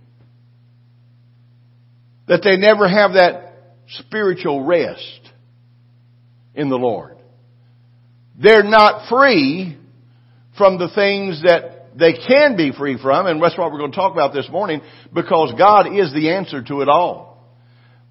That 2.26 2.40
they 2.42 2.56
never 2.56 2.88
have 2.88 3.12
that 3.12 3.54
spiritual 4.00 4.64
rest 4.64 5.20
in 6.54 6.68
the 6.68 6.76
Lord. 6.76 7.15
They're 8.40 8.62
not 8.62 9.08
free 9.08 9.78
from 10.58 10.78
the 10.78 10.88
things 10.94 11.42
that 11.42 11.96
they 11.98 12.12
can 12.12 12.56
be 12.56 12.72
free 12.72 12.98
from, 13.00 13.26
and 13.26 13.42
that's 13.42 13.56
what 13.56 13.72
we're 13.72 13.78
going 13.78 13.92
to 13.92 13.96
talk 13.96 14.12
about 14.12 14.34
this 14.34 14.48
morning, 14.50 14.82
because 15.12 15.54
God 15.56 15.86
is 15.86 16.12
the 16.12 16.30
answer 16.30 16.62
to 16.62 16.82
it 16.82 16.88
all. 16.88 17.54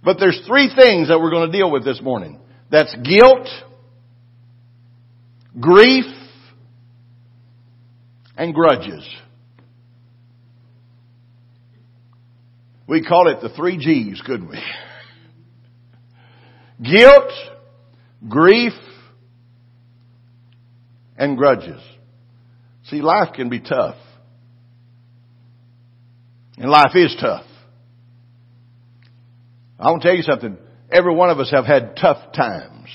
But 0.03 0.17
there's 0.20 0.41
three 0.48 0.72
things 0.75 1.10
that 1.10 1.20
we're 1.20 1.32
going 1.32 1.51
to 1.51 1.58
deal 1.58 1.72
with 1.72 1.84
this 1.84 2.01
morning. 2.01 2.39
That's 2.72 2.96
guilt, 2.96 3.48
grief, 5.60 6.05
and 8.38 8.53
grudges. 8.53 9.08
We 12.88 13.03
call 13.03 13.29
it 13.29 13.41
the 13.41 13.50
three 13.50 13.77
G's, 13.77 14.22
couldn't 14.25 14.50
we? 14.50 14.62
Guilt, 16.91 17.32
grief, 18.27 18.74
and 21.18 21.38
grudges. 21.38 21.82
See, 22.86 23.02
life 23.02 23.34
can 23.34 23.50
be 23.50 23.60
tough. 23.60 23.98
And 26.58 26.70
life 26.70 26.96
is 26.96 27.16
tough. 27.20 27.46
I 29.80 29.90
want 29.90 30.02
to 30.02 30.08
tell 30.08 30.16
you 30.16 30.24
something. 30.24 30.58
Every 30.92 31.14
one 31.14 31.30
of 31.30 31.40
us 31.40 31.52
have 31.52 31.66
had 31.66 31.98
tough 31.98 32.32
times. 32.34 32.90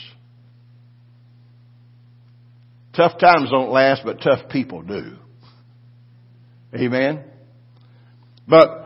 Tough 2.97 3.19
times 3.19 3.50
don't 3.50 3.71
last, 3.71 4.03
but 4.05 4.21
tough 4.21 4.49
people 4.50 4.83
do. 4.83 5.17
Amen? 6.75 7.25
But 8.49 8.81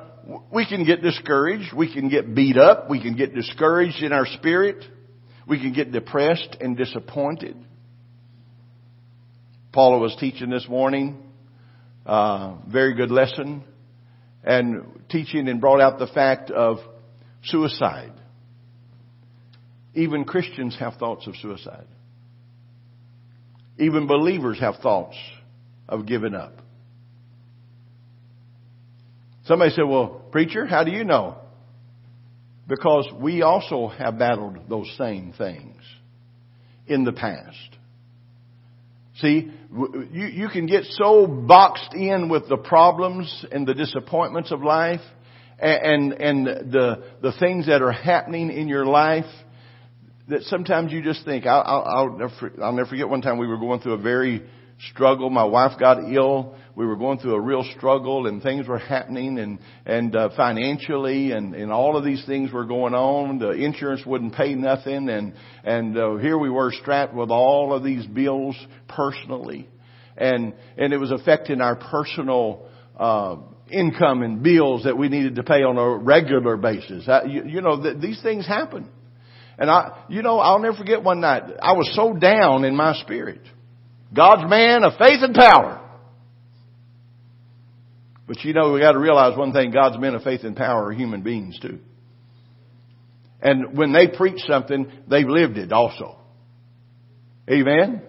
we 0.52 0.66
can 0.66 0.84
get 0.84 1.02
discouraged. 1.02 1.72
We 1.74 1.92
can 1.92 2.08
get 2.08 2.34
beat 2.34 2.56
up. 2.56 2.88
We 2.90 3.00
can 3.00 3.16
get 3.16 3.34
discouraged 3.34 4.02
in 4.02 4.12
our 4.12 4.26
spirit. 4.26 4.84
We 5.46 5.58
can 5.58 5.72
get 5.72 5.92
depressed 5.92 6.56
and 6.60 6.76
disappointed. 6.76 7.56
Paula 9.74 9.98
was 9.98 10.14
teaching 10.20 10.50
this 10.50 10.68
morning, 10.68 11.20
uh, 12.06 12.58
very 12.68 12.94
good 12.94 13.10
lesson, 13.10 13.64
and 14.44 15.02
teaching 15.08 15.48
and 15.48 15.60
brought 15.60 15.80
out 15.80 15.98
the 15.98 16.06
fact 16.06 16.52
of 16.52 16.78
suicide. 17.42 18.12
Even 19.92 20.24
Christians 20.24 20.76
have 20.78 20.94
thoughts 20.94 21.26
of 21.26 21.34
suicide. 21.42 21.88
Even 23.76 24.06
believers 24.06 24.60
have 24.60 24.76
thoughts 24.76 25.16
of 25.88 26.06
giving 26.06 26.34
up. 26.34 26.52
Somebody 29.46 29.72
said, 29.72 29.88
well, 29.88 30.22
preacher, 30.30 30.66
how 30.66 30.84
do 30.84 30.92
you 30.92 31.02
know? 31.02 31.36
Because 32.68 33.08
we 33.20 33.42
also 33.42 33.88
have 33.88 34.20
battled 34.20 34.68
those 34.68 34.94
same 34.96 35.34
things 35.36 35.82
in 36.86 37.02
the 37.02 37.12
past. 37.12 37.76
See, 39.20 39.50
you, 39.72 40.26
you 40.26 40.48
can 40.48 40.66
get 40.66 40.84
so 40.90 41.26
boxed 41.26 41.94
in 41.94 42.28
with 42.28 42.48
the 42.48 42.56
problems 42.56 43.46
and 43.52 43.66
the 43.66 43.74
disappointments 43.74 44.50
of 44.50 44.62
life 44.62 45.00
and, 45.58 46.12
and 46.14 46.46
the, 46.46 47.04
the 47.22 47.32
things 47.38 47.66
that 47.66 47.80
are 47.80 47.92
happening 47.92 48.50
in 48.50 48.66
your 48.66 48.84
life 48.84 49.30
that 50.28 50.42
sometimes 50.42 50.90
you 50.90 51.02
just 51.02 51.24
think, 51.24 51.46
I'll, 51.46 51.62
I'll, 51.64 51.84
I'll, 51.84 52.18
never, 52.18 52.52
I'll 52.62 52.72
never 52.72 52.88
forget 52.88 53.08
one 53.08 53.22
time 53.22 53.38
we 53.38 53.46
were 53.46 53.58
going 53.58 53.80
through 53.80 53.92
a 53.92 53.98
very 53.98 54.42
struggle. 54.90 55.30
My 55.30 55.44
wife 55.44 55.78
got 55.78 56.10
ill. 56.12 56.56
We 56.76 56.86
were 56.86 56.96
going 56.96 57.18
through 57.18 57.34
a 57.34 57.40
real 57.40 57.64
struggle 57.76 58.26
and 58.26 58.42
things 58.42 58.66
were 58.66 58.78
happening 58.78 59.38
and, 59.38 59.58
and, 59.86 60.14
uh, 60.14 60.30
financially 60.36 61.32
and, 61.32 61.54
and 61.54 61.70
all 61.70 61.96
of 61.96 62.04
these 62.04 62.24
things 62.26 62.52
were 62.52 62.64
going 62.64 62.94
on. 62.94 63.38
The 63.38 63.50
insurance 63.50 64.02
wouldn't 64.04 64.34
pay 64.34 64.54
nothing 64.54 65.08
and, 65.08 65.34
and, 65.62 65.96
uh, 65.96 66.16
here 66.16 66.36
we 66.36 66.50
were 66.50 66.72
strapped 66.72 67.14
with 67.14 67.30
all 67.30 67.72
of 67.72 67.84
these 67.84 68.06
bills 68.06 68.56
personally. 68.88 69.68
And, 70.16 70.54
and 70.76 70.92
it 70.92 70.98
was 70.98 71.12
affecting 71.12 71.60
our 71.60 71.76
personal, 71.76 72.68
uh, 72.98 73.36
income 73.70 74.22
and 74.22 74.42
bills 74.42 74.84
that 74.84 74.96
we 74.96 75.08
needed 75.08 75.36
to 75.36 75.42
pay 75.42 75.62
on 75.62 75.78
a 75.78 75.96
regular 75.96 76.56
basis. 76.56 77.08
I, 77.08 77.24
you, 77.24 77.44
you 77.46 77.60
know, 77.60 77.82
th- 77.82 78.00
these 78.00 78.20
things 78.22 78.46
happen. 78.46 78.88
And 79.58 79.70
I, 79.70 80.04
you 80.08 80.22
know, 80.22 80.38
I'll 80.38 80.58
never 80.58 80.76
forget 80.76 81.02
one 81.02 81.20
night. 81.20 81.44
I 81.62 81.72
was 81.72 81.90
so 81.94 82.12
down 82.12 82.64
in 82.64 82.74
my 82.74 82.94
spirit. 83.00 83.40
God's 84.14 84.48
man 84.48 84.84
of 84.84 84.92
faith 84.98 85.20
and 85.22 85.34
power. 85.34 85.80
But 88.26 88.42
you 88.44 88.54
know, 88.54 88.72
we 88.72 88.80
got 88.80 88.92
to 88.92 88.98
realize 88.98 89.36
one 89.36 89.52
thing: 89.52 89.70
God's 89.70 89.98
men 89.98 90.14
of 90.14 90.22
faith 90.22 90.44
and 90.44 90.56
power 90.56 90.86
are 90.86 90.92
human 90.92 91.22
beings 91.22 91.58
too. 91.60 91.78
And 93.42 93.76
when 93.76 93.92
they 93.92 94.08
preach 94.08 94.40
something, 94.46 94.90
they've 95.06 95.28
lived 95.28 95.58
it 95.58 95.70
also. 95.70 96.18
Amen. 97.50 98.02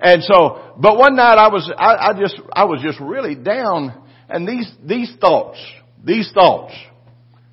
And 0.00 0.22
so, 0.22 0.74
but 0.78 0.96
one 0.96 1.16
night 1.16 1.36
I 1.36 1.48
was, 1.48 1.70
I, 1.76 2.10
I 2.10 2.18
just, 2.18 2.40
I 2.52 2.64
was 2.64 2.80
just 2.82 2.98
really 3.00 3.34
down, 3.34 4.02
and 4.28 4.48
these 4.48 4.70
these 4.82 5.14
thoughts, 5.20 5.58
these 6.02 6.30
thoughts. 6.32 6.74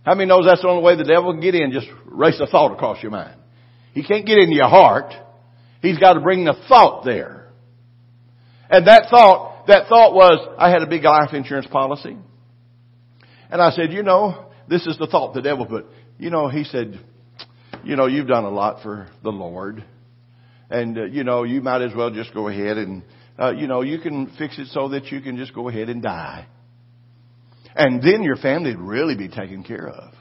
How 0.06 0.16
many 0.16 0.28
knows 0.28 0.46
that's 0.48 0.62
the 0.62 0.68
only 0.68 0.84
way 0.84 0.96
the 0.96 1.04
devil 1.04 1.32
can 1.34 1.42
get 1.42 1.54
in? 1.54 1.72
Just 1.72 1.88
race 2.06 2.40
a 2.42 2.48
thought 2.48 2.72
across 2.74 3.04
your 3.04 3.12
mind. 3.12 3.40
He 3.94 4.04
can't 4.04 4.26
get 4.26 4.38
into 4.38 4.56
your 4.56 4.70
heart. 4.70 5.14
He's 5.82 5.98
got 5.98 6.14
to 6.14 6.20
bring 6.20 6.46
the 6.46 6.56
thought 6.68 7.04
there. 7.04 7.50
And 8.70 8.88
that 8.88 9.08
thought, 9.10 9.68
that 9.68 9.88
thought 9.88 10.14
was, 10.14 10.56
I 10.58 10.70
had 10.70 10.82
a 10.82 10.88
big 10.88 11.04
life 11.04 11.34
insurance 11.34 11.68
policy. 11.68 12.16
And 13.50 13.62
I 13.62 13.72
said, 13.72 13.92
you 13.92 14.04
know, 14.04 14.52
this 14.70 14.88
is 14.88 14.98
the 14.98 15.08
thought 15.08 15.34
the 15.34 15.42
devil 15.42 15.66
put. 15.66 15.86
You 16.18 16.30
know, 16.30 16.48
he 16.48 16.64
said, 16.64 17.00
you 17.84 17.96
know, 17.96 18.06
you've 18.06 18.28
done 18.28 18.46
a 18.46 18.50
lot 18.50 18.82
for 18.82 19.10
the 19.24 19.32
Lord. 19.32 19.84
And, 20.70 20.98
uh, 20.98 21.04
you 21.06 21.24
know, 21.24 21.44
you 21.44 21.62
might 21.62 21.82
as 21.82 21.94
well 21.94 22.12
just 22.12 22.34
go 22.34 22.48
ahead 22.48 22.78
and, 22.78 23.04
uh, 23.38 23.52
you 23.52 23.68
know, 23.68 23.82
you 23.82 24.00
can 24.00 24.32
fix 24.38 24.58
it 24.58 24.68
so 24.68 24.90
that 24.90 25.08
you 25.08 25.20
can 25.20 25.36
just 25.36 25.54
go 25.54 25.68
ahead 25.68 25.90
and 25.90 26.02
die. 26.02 26.48
And 27.76 28.02
then 28.02 28.24
your 28.24 28.38
family 28.38 28.76
would 28.76 28.86
really 28.86 29.16
be 29.16 29.28
taken 29.28 29.64
care 29.64 29.88
of. 29.88 30.14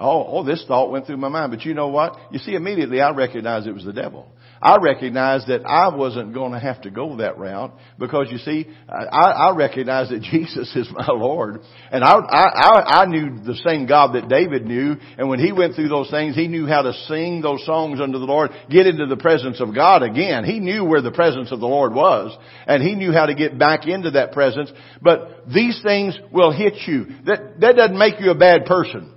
Oh, 0.00 0.24
oh, 0.26 0.44
this 0.44 0.64
thought 0.66 0.90
went 0.90 1.06
through 1.06 1.18
my 1.18 1.28
mind. 1.28 1.52
But 1.52 1.64
you 1.64 1.74
know 1.74 1.88
what? 1.88 2.16
You 2.32 2.38
see, 2.38 2.54
immediately 2.54 3.00
I 3.00 3.10
recognized 3.10 3.66
it 3.66 3.72
was 3.72 3.84
the 3.84 3.92
devil. 3.92 4.26
I 4.62 4.76
recognized 4.76 5.48
that 5.48 5.64
I 5.64 5.94
wasn't 5.94 6.34
going 6.34 6.52
to 6.52 6.58
have 6.58 6.82
to 6.82 6.90
go 6.90 7.16
that 7.16 7.38
route 7.38 7.72
because 7.98 8.28
you 8.30 8.36
see, 8.38 8.66
I, 8.88 9.30
I 9.30 9.56
recognized 9.56 10.10
that 10.10 10.20
Jesus 10.30 10.74
is 10.76 10.88
my 10.92 11.06
Lord. 11.08 11.60
And 11.90 12.04
I, 12.04 12.14
I, 12.14 13.02
I 13.02 13.06
knew 13.06 13.42
the 13.42 13.58
same 13.66 13.86
God 13.86 14.14
that 14.14 14.28
David 14.28 14.66
knew. 14.66 14.96
And 15.16 15.28
when 15.28 15.38
he 15.38 15.52
went 15.52 15.74
through 15.74 15.88
those 15.88 16.10
things, 16.10 16.34
he 16.34 16.46
knew 16.46 16.66
how 16.66 16.82
to 16.82 16.92
sing 17.08 17.40
those 17.40 17.64
songs 17.64 18.00
unto 18.00 18.18
the 18.18 18.24
Lord, 18.24 18.50
get 18.68 18.86
into 18.86 19.06
the 19.06 19.16
presence 19.16 19.60
of 19.60 19.74
God 19.74 20.02
again. 20.02 20.44
He 20.44 20.60
knew 20.60 20.84
where 20.84 21.02
the 21.02 21.12
presence 21.12 21.52
of 21.52 21.60
the 21.60 21.66
Lord 21.66 21.94
was. 21.94 22.36
And 22.66 22.82
he 22.82 22.94
knew 22.94 23.12
how 23.12 23.26
to 23.26 23.34
get 23.34 23.58
back 23.58 23.86
into 23.86 24.12
that 24.12 24.32
presence. 24.32 24.70
But 25.00 25.48
these 25.52 25.80
things 25.82 26.18
will 26.32 26.52
hit 26.52 26.74
you. 26.86 27.06
That, 27.24 27.60
that 27.60 27.76
doesn't 27.76 27.98
make 27.98 28.20
you 28.20 28.30
a 28.30 28.38
bad 28.38 28.66
person. 28.66 29.14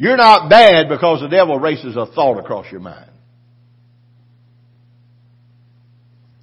You're 0.00 0.16
not 0.16 0.48
bad 0.48 0.88
because 0.88 1.20
the 1.20 1.28
devil 1.28 1.58
races 1.58 1.94
a 1.94 2.06
thought 2.06 2.38
across 2.38 2.64
your 2.72 2.80
mind. 2.80 3.10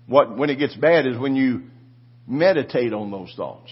What, 0.05 0.37
when 0.37 0.51
it 0.51 0.57
gets 0.57 0.75
bad 0.75 1.07
is 1.07 1.17
when 1.17 1.35
you 1.35 1.63
meditate 2.27 2.93
on 2.93 3.09
those 3.09 3.33
thoughts. 3.35 3.71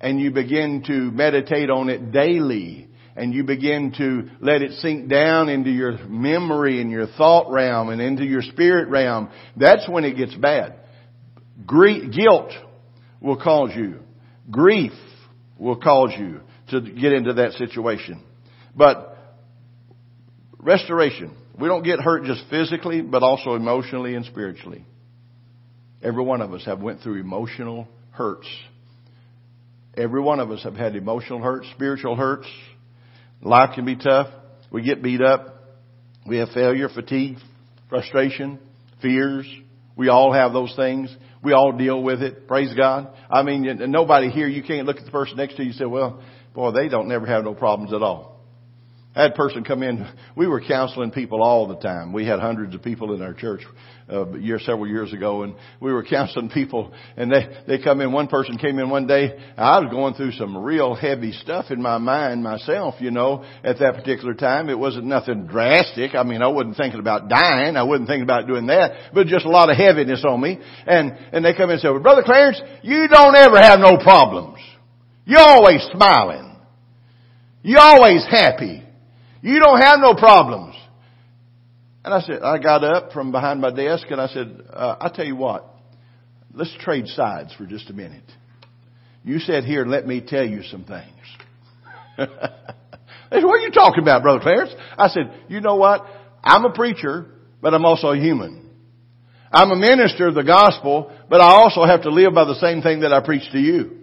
And 0.00 0.20
you 0.20 0.32
begin 0.32 0.82
to 0.88 0.92
meditate 0.92 1.70
on 1.70 1.88
it 1.90 2.10
daily. 2.10 2.88
And 3.14 3.32
you 3.32 3.44
begin 3.44 3.94
to 3.98 4.30
let 4.40 4.62
it 4.62 4.72
sink 4.80 5.08
down 5.08 5.48
into 5.48 5.70
your 5.70 5.96
memory 6.08 6.80
and 6.80 6.90
your 6.90 7.06
thought 7.06 7.52
realm 7.52 7.88
and 7.90 8.02
into 8.02 8.24
your 8.24 8.42
spirit 8.42 8.88
realm. 8.88 9.30
That's 9.56 9.88
when 9.88 10.04
it 10.04 10.16
gets 10.16 10.34
bad. 10.34 10.74
guilt 11.68 12.50
will 13.20 13.40
cause 13.40 13.70
you. 13.76 14.00
Grief 14.50 14.90
will 15.56 15.76
cause 15.76 16.10
you 16.18 16.40
to 16.72 16.80
get 16.80 17.12
into 17.12 17.34
that 17.34 17.52
situation. 17.52 18.22
But 18.76 19.16
restoration. 20.58 21.36
We 21.58 21.68
don't 21.68 21.82
get 21.82 22.00
hurt 22.00 22.24
just 22.24 22.44
physically, 22.50 23.02
but 23.02 23.22
also 23.22 23.54
emotionally 23.54 24.14
and 24.14 24.24
spiritually. 24.24 24.86
Every 26.02 26.24
one 26.24 26.40
of 26.40 26.52
us 26.52 26.64
have 26.64 26.80
went 26.80 27.00
through 27.00 27.20
emotional 27.20 27.86
hurts. 28.10 28.48
Every 29.96 30.20
one 30.20 30.40
of 30.40 30.50
us 30.50 30.62
have 30.64 30.74
had 30.74 30.96
emotional 30.96 31.40
hurts, 31.40 31.68
spiritual 31.74 32.16
hurts. 32.16 32.46
Life 33.42 33.74
can 33.74 33.84
be 33.84 33.96
tough. 33.96 34.28
We 34.70 34.82
get 34.82 35.02
beat 35.02 35.20
up. 35.20 35.48
We 36.26 36.38
have 36.38 36.48
failure, 36.50 36.88
fatigue, 36.88 37.36
frustration, 37.88 38.58
fears. 39.02 39.46
We 39.96 40.08
all 40.08 40.32
have 40.32 40.52
those 40.52 40.74
things. 40.74 41.14
We 41.42 41.52
all 41.52 41.72
deal 41.76 42.02
with 42.02 42.22
it. 42.22 42.46
Praise 42.48 42.72
God. 42.74 43.08
I 43.30 43.42
mean, 43.42 43.78
nobody 43.90 44.30
here, 44.30 44.46
you 44.46 44.62
can't 44.62 44.86
look 44.86 44.96
at 44.96 45.04
the 45.04 45.10
person 45.10 45.36
next 45.36 45.56
to 45.56 45.62
you 45.62 45.70
and 45.70 45.78
say, 45.78 45.84
well, 45.84 46.22
Boy, 46.54 46.72
they 46.72 46.88
don't 46.88 47.08
never 47.08 47.26
have 47.26 47.44
no 47.44 47.54
problems 47.54 47.92
at 47.92 48.02
all. 48.02 48.32
I 49.14 49.24
had 49.24 49.32
a 49.32 49.34
person 49.34 49.62
come 49.62 49.82
in. 49.82 50.10
We 50.36 50.46
were 50.46 50.62
counseling 50.62 51.10
people 51.10 51.42
all 51.42 51.66
the 51.66 51.76
time. 51.76 52.14
We 52.14 52.24
had 52.24 52.40
hundreds 52.40 52.74
of 52.74 52.82
people 52.82 53.14
in 53.14 53.20
our 53.20 53.34
church 53.34 53.60
uh, 54.10 54.32
year 54.36 54.58
several 54.58 54.88
years 54.88 55.12
ago, 55.12 55.42
and 55.42 55.54
we 55.80 55.92
were 55.92 56.02
counseling 56.10 56.48
people. 56.48 56.94
And 57.14 57.30
they 57.30 57.46
they 57.66 57.82
come 57.82 58.00
in. 58.00 58.10
One 58.12 58.28
person 58.28 58.56
came 58.56 58.78
in 58.78 58.88
one 58.88 59.06
day. 59.06 59.36
I 59.58 59.80
was 59.80 59.90
going 59.90 60.14
through 60.14 60.32
some 60.32 60.56
real 60.56 60.94
heavy 60.94 61.32
stuff 61.32 61.66
in 61.70 61.82
my 61.82 61.98
mind 61.98 62.42
myself. 62.42 62.94
You 63.00 63.10
know, 63.10 63.44
at 63.62 63.80
that 63.80 63.96
particular 63.96 64.32
time, 64.32 64.70
it 64.70 64.78
wasn't 64.78 65.04
nothing 65.04 65.46
drastic. 65.46 66.14
I 66.14 66.22
mean, 66.22 66.40
I 66.40 66.48
wasn't 66.48 66.78
thinking 66.78 67.00
about 67.00 67.28
dying. 67.28 67.76
I 67.76 67.82
wasn't 67.82 68.08
thinking 68.08 68.24
about 68.24 68.46
doing 68.46 68.66
that, 68.68 69.12
but 69.12 69.26
just 69.26 69.44
a 69.44 69.50
lot 69.50 69.68
of 69.68 69.76
heaviness 69.76 70.24
on 70.26 70.40
me. 70.40 70.58
And 70.86 71.12
and 71.32 71.44
they 71.44 71.52
come 71.52 71.68
in 71.68 71.72
and 71.74 71.80
say, 71.82 71.90
well, 71.90 72.00
"Brother 72.00 72.22
Clarence, 72.24 72.62
you 72.80 73.08
don't 73.08 73.36
ever 73.36 73.58
have 73.58 73.78
no 73.78 73.98
problems." 73.98 74.58
You're 75.24 75.40
always 75.40 75.86
smiling. 75.92 76.56
You're 77.62 77.80
always 77.80 78.26
happy. 78.28 78.82
You 79.40 79.58
don't 79.60 79.80
have 79.80 80.00
no 80.00 80.14
problems. 80.14 80.76
And 82.04 82.12
I 82.12 82.20
said, 82.20 82.42
I 82.42 82.58
got 82.58 82.82
up 82.82 83.12
from 83.12 83.30
behind 83.30 83.60
my 83.60 83.72
desk 83.72 84.06
and 84.10 84.20
I 84.20 84.26
said, 84.26 84.62
uh, 84.72 84.96
I 85.00 85.08
tell 85.08 85.24
you 85.24 85.36
what, 85.36 85.64
let's 86.52 86.74
trade 86.80 87.06
sides 87.06 87.54
for 87.54 87.64
just 87.64 87.90
a 87.90 87.92
minute. 87.92 88.24
You 89.24 89.38
said 89.38 89.64
here, 89.64 89.82
and 89.82 89.90
let 89.90 90.06
me 90.06 90.20
tell 90.20 90.44
you 90.44 90.64
some 90.64 90.84
things. 90.84 91.06
they 92.18 92.26
said, 92.26 93.44
what 93.44 93.60
are 93.60 93.64
you 93.64 93.70
talking 93.70 94.02
about, 94.02 94.22
Brother 94.22 94.40
Clarence? 94.40 94.74
I 94.98 95.08
said, 95.08 95.32
you 95.48 95.60
know 95.60 95.76
what? 95.76 96.04
I'm 96.42 96.64
a 96.64 96.72
preacher, 96.72 97.26
but 97.60 97.72
I'm 97.72 97.84
also 97.84 98.08
a 98.08 98.16
human. 98.16 98.68
I'm 99.52 99.70
a 99.70 99.76
minister 99.76 100.26
of 100.26 100.34
the 100.34 100.42
gospel, 100.42 101.16
but 101.28 101.40
I 101.40 101.50
also 101.50 101.84
have 101.84 102.02
to 102.02 102.10
live 102.10 102.34
by 102.34 102.44
the 102.44 102.56
same 102.56 102.82
thing 102.82 103.00
that 103.00 103.12
I 103.12 103.24
preach 103.24 103.48
to 103.52 103.58
you. 103.58 104.01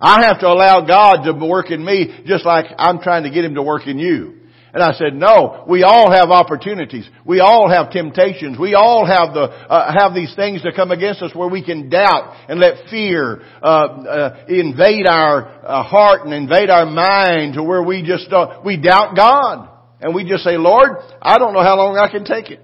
I 0.00 0.26
have 0.26 0.40
to 0.40 0.46
allow 0.46 0.86
God 0.86 1.24
to 1.24 1.46
work 1.46 1.70
in 1.70 1.84
me 1.84 2.22
just 2.26 2.44
like 2.44 2.66
I'm 2.78 3.00
trying 3.00 3.24
to 3.24 3.30
get 3.30 3.44
Him 3.44 3.54
to 3.54 3.62
work 3.62 3.86
in 3.86 3.98
you. 3.98 4.36
And 4.76 4.84
I 4.84 4.92
said, 4.92 5.14
no, 5.14 5.64
we 5.66 5.84
all 5.84 6.10
have 6.10 6.28
opportunities. 6.28 7.08
We 7.24 7.40
all 7.40 7.66
have 7.66 7.90
temptations. 7.90 8.58
We 8.58 8.74
all 8.74 9.06
have 9.06 9.32
the, 9.32 9.44
uh, 9.44 9.90
have 9.98 10.14
these 10.14 10.36
things 10.36 10.64
that 10.64 10.74
come 10.76 10.90
against 10.90 11.22
us 11.22 11.34
where 11.34 11.48
we 11.48 11.64
can 11.64 11.88
doubt 11.88 12.44
and 12.46 12.60
let 12.60 12.86
fear, 12.90 13.40
uh, 13.62 13.66
uh, 13.66 14.44
invade 14.48 15.06
our 15.06 15.48
uh, 15.64 15.82
heart 15.82 16.26
and 16.26 16.34
invade 16.34 16.68
our 16.68 16.84
mind 16.84 17.54
to 17.54 17.62
where 17.62 17.82
we 17.82 18.02
just, 18.02 18.26
we 18.66 18.76
doubt 18.76 19.16
God. 19.16 19.70
And 20.02 20.14
we 20.14 20.28
just 20.28 20.44
say, 20.44 20.58
Lord, 20.58 20.90
I 21.22 21.38
don't 21.38 21.54
know 21.54 21.62
how 21.62 21.78
long 21.78 21.96
I 21.96 22.10
can 22.10 22.26
take 22.26 22.50
it. 22.50 22.60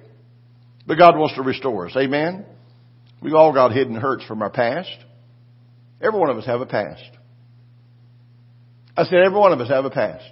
But 0.86 0.98
God 0.98 1.16
wants 1.16 1.36
to 1.36 1.42
restore 1.42 1.86
us. 1.86 1.96
Amen? 1.96 2.44
We've 3.22 3.32
all 3.32 3.54
got 3.54 3.72
hidden 3.72 3.94
hurts 3.94 4.26
from 4.26 4.42
our 4.42 4.50
past. 4.50 4.94
Every 6.02 6.20
one 6.20 6.28
of 6.28 6.36
us 6.36 6.44
have 6.44 6.60
a 6.60 6.66
past. 6.66 7.08
I 8.96 9.04
said 9.04 9.18
every 9.24 9.38
one 9.38 9.52
of 9.52 9.60
us 9.60 9.68
have 9.68 9.84
a 9.84 9.90
past. 9.90 10.24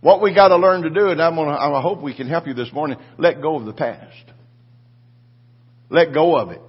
What 0.00 0.22
we 0.22 0.34
got 0.34 0.48
to 0.48 0.56
learn 0.56 0.82
to 0.82 0.90
do, 0.90 1.08
and 1.08 1.20
I'm 1.20 1.34
gonna, 1.34 1.52
I 1.52 1.80
hope 1.80 2.02
we 2.02 2.14
can 2.14 2.28
help 2.28 2.46
you 2.46 2.54
this 2.54 2.72
morning, 2.72 2.98
let 3.18 3.40
go 3.42 3.56
of 3.56 3.64
the 3.64 3.72
past. 3.72 4.14
Let 5.90 6.12
go 6.12 6.36
of 6.36 6.50
it. 6.50 6.60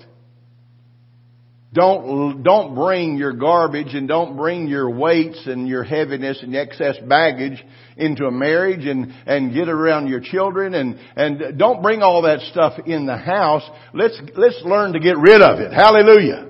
Don't, 1.72 2.42
don't 2.42 2.74
bring 2.74 3.18
your 3.18 3.34
garbage 3.34 3.94
and 3.94 4.08
don't 4.08 4.36
bring 4.36 4.68
your 4.68 4.90
weights 4.90 5.44
and 5.46 5.68
your 5.68 5.84
heaviness 5.84 6.42
and 6.42 6.56
excess 6.56 6.96
baggage 7.08 7.64
into 7.96 8.26
a 8.26 8.32
marriage 8.32 8.88
and, 8.88 9.14
and 9.28 9.54
get 9.54 9.70
around 9.70 10.08
your 10.08 10.20
children 10.20 10.74
and, 10.74 10.98
and 11.16 11.60
don't 11.60 11.84
bring 11.84 12.02
all 12.02 12.24
that 12.24 12.40
stuff 12.52 12.80
in 12.88 13.06
the 13.06 13.18
house. 13.18 13.62
Let's, 13.94 14.20
let's 14.36 14.60
learn 14.66 14.94
to 14.94 15.00
get 15.00 15.18
rid 15.20 15.44
of 15.44 15.60
it. 15.60 15.72
Hallelujah. 15.72 16.50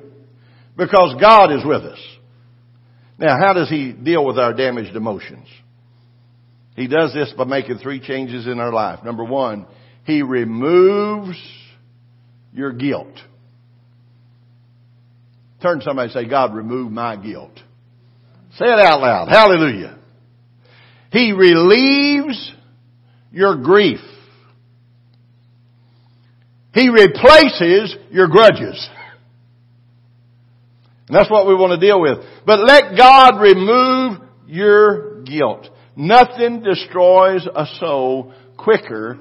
Because 0.78 1.20
God 1.20 1.52
is 1.52 1.66
with 1.66 1.82
us. 1.82 2.00
Now, 3.20 3.38
how 3.38 3.54
does 3.54 3.70
He 3.70 3.92
deal 3.92 4.26
with 4.26 4.40
our 4.40 4.54
damaged 4.54 4.96
emotions? 4.96 5.48
He 6.76 6.88
does 6.88 7.14
this 7.14 7.34
by 7.38 7.44
making 7.44 7.80
three 7.80 8.00
changes 8.00 8.48
in 8.48 8.60
our 8.60 8.72
life. 8.72 9.04
Number 9.04 9.26
one, 9.26 9.66
He 10.06 10.22
removes 10.22 11.38
your 12.54 12.72
guilt. 12.72 13.14
Turn 15.62 15.80
to 15.80 15.84
somebody 15.84 16.06
and 16.06 16.14
say, 16.14 16.30
God, 16.30 16.56
remove 16.56 16.92
my 16.92 17.18
guilt. 17.18 17.54
Say 18.54 18.66
it 18.66 18.80
out 18.80 19.02
loud. 19.02 19.28
Hallelujah. 19.28 19.98
He 21.12 21.34
relieves 21.34 22.54
your 23.32 23.58
grief. 23.58 24.00
He 26.74 26.88
replaces 26.88 27.96
your 28.12 28.30
grudges. 28.30 28.90
And 31.10 31.18
that's 31.18 31.30
what 31.30 31.48
we 31.48 31.56
want 31.56 31.80
to 31.80 31.86
deal 31.86 32.00
with. 32.00 32.20
But 32.46 32.60
let 32.60 32.96
God 32.96 33.42
remove 33.42 34.22
your 34.46 35.24
guilt. 35.24 35.68
Nothing 35.96 36.62
destroys 36.62 37.48
a 37.48 37.66
soul 37.80 38.32
quicker 38.58 39.20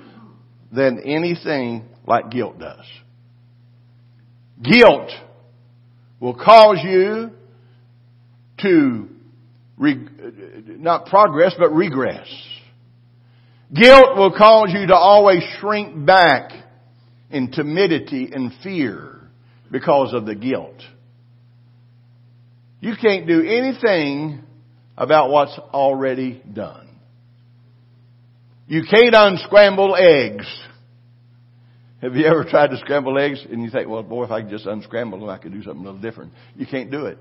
than 0.71 1.01
anything 1.03 1.87
like 2.07 2.31
guilt 2.31 2.59
does. 2.59 2.85
Guilt 4.63 5.11
will 6.21 6.35
cause 6.35 6.79
you 6.85 7.31
to 8.59 9.09
re, 9.79 9.97
not 10.67 11.07
progress, 11.07 11.55
but 11.59 11.71
regress. 11.71 12.29
Guilt 13.73 14.15
will 14.15 14.37
cause 14.37 14.75
you 14.75 14.89
to 14.89 14.95
always 14.95 15.43
shrink 15.59 16.05
back 16.05 16.53
in 17.31 17.51
timidity 17.51 18.29
and 18.31 18.53
fear 18.63 19.23
because 19.71 20.13
of 20.13 20.27
the 20.27 20.35
guilt. 20.35 20.83
You 22.81 22.95
can't 23.01 23.27
do 23.27 23.41
anything 23.43 24.43
about 24.97 25.31
what's 25.31 25.59
already 25.73 26.43
done. 26.53 26.89
You 28.67 28.83
can't 28.89 29.15
unscramble 29.15 29.97
eggs. 29.97 30.47
Have 32.03 32.15
you 32.15 32.27
ever 32.27 32.45
tried 32.45 32.69
to 32.69 32.77
scramble 32.79 33.19
eggs 33.19 33.45
and 33.51 33.63
you 33.63 33.71
think, 33.71 33.89
well, 33.89 34.03
boy, 34.03 34.25
if 34.25 34.31
I 34.31 34.43
could 34.43 34.51
just 34.51 34.67
unscramble 34.67 35.19
them, 35.19 35.29
I 35.29 35.39
could 35.39 35.53
do 35.53 35.63
something 35.63 35.83
a 35.83 35.85
little 35.85 36.01
different. 36.01 36.33
You 36.55 36.67
can't 36.67 36.91
do 36.91 37.07
it. 37.07 37.19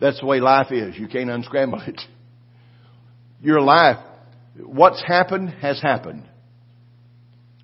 That's 0.00 0.18
the 0.18 0.26
way 0.26 0.40
life 0.40 0.72
is. 0.72 0.96
You 0.96 1.06
can't 1.06 1.30
unscramble 1.30 1.82
it. 1.86 2.00
Your 3.40 3.60
life, 3.60 3.98
what's 4.56 5.02
happened 5.06 5.50
has 5.60 5.80
happened. 5.80 6.24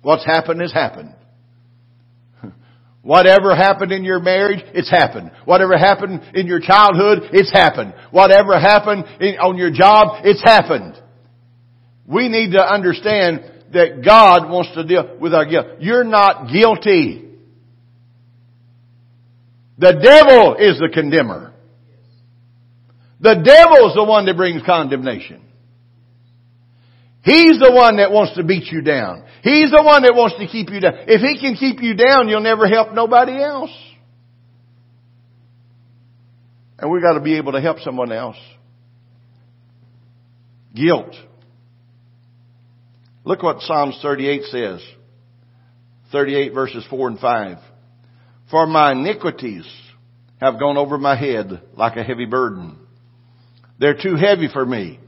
What's 0.01 0.25
happened 0.25 0.61
has 0.61 0.71
happened. 0.71 1.13
Whatever 3.01 3.55
happened 3.55 3.91
in 3.91 4.03
your 4.03 4.19
marriage, 4.19 4.59
it's 4.73 4.89
happened. 4.89 5.31
Whatever 5.45 5.77
happened 5.77 6.21
in 6.33 6.47
your 6.47 6.59
childhood, 6.59 7.29
it's 7.31 7.51
happened. 7.51 7.93
Whatever 8.11 8.59
happened 8.59 9.05
in, 9.21 9.35
on 9.37 9.57
your 9.57 9.71
job, 9.71 10.21
it's 10.25 10.43
happened. 10.43 11.01
We 12.05 12.27
need 12.27 12.51
to 12.51 12.61
understand 12.61 13.41
that 13.71 14.03
God 14.03 14.49
wants 14.49 14.73
to 14.75 14.83
deal 14.83 15.17
with 15.19 15.33
our 15.33 15.45
guilt. 15.45 15.67
You're 15.79 16.03
not 16.03 16.51
guilty. 16.51 17.25
The 19.77 19.93
devil 19.93 20.55
is 20.59 20.77
the 20.79 20.89
condemner. 20.93 21.53
The 23.21 23.35
devil 23.35 23.89
is 23.89 23.95
the 23.95 24.03
one 24.03 24.25
that 24.25 24.35
brings 24.35 24.61
condemnation. 24.65 25.41
He's 27.23 27.59
the 27.59 27.71
one 27.73 27.97
that 27.97 28.11
wants 28.11 28.35
to 28.35 28.43
beat 28.43 28.71
you 28.71 28.81
down. 28.81 29.25
He's 29.43 29.71
the 29.71 29.83
one 29.83 30.03
that 30.03 30.13
wants 30.15 30.37
to 30.39 30.47
keep 30.47 30.69
you 30.69 30.79
down. 30.79 30.93
If 31.07 31.21
he 31.21 31.39
can 31.39 31.55
keep 31.55 31.81
you 31.81 31.93
down, 31.93 32.29
you'll 32.29 32.41
never 32.41 32.67
help 32.67 32.93
nobody 32.93 33.41
else. 33.41 33.71
And 36.77 36.89
we've 36.89 37.01
got 37.01 37.13
to 37.13 37.21
be 37.21 37.37
able 37.37 37.51
to 37.51 37.61
help 37.61 37.79
someone 37.79 38.11
else. 38.11 38.37
Guilt. 40.73 41.13
Look 43.25 43.43
what 43.43 43.61
Psalms 43.61 43.99
38 44.01 44.43
says. 44.43 44.81
38 46.11 46.53
verses 46.53 46.85
4 46.89 47.09
and 47.09 47.19
5. 47.19 47.57
For 48.49 48.65
my 48.65 48.93
iniquities 48.93 49.65
have 50.39 50.59
gone 50.59 50.77
over 50.77 50.97
my 50.97 51.17
head 51.17 51.61
like 51.73 51.97
a 51.97 52.03
heavy 52.03 52.25
burden. 52.25 52.77
They're 53.77 53.99
too 54.01 54.15
heavy 54.15 54.47
for 54.51 54.65
me. 54.65 54.99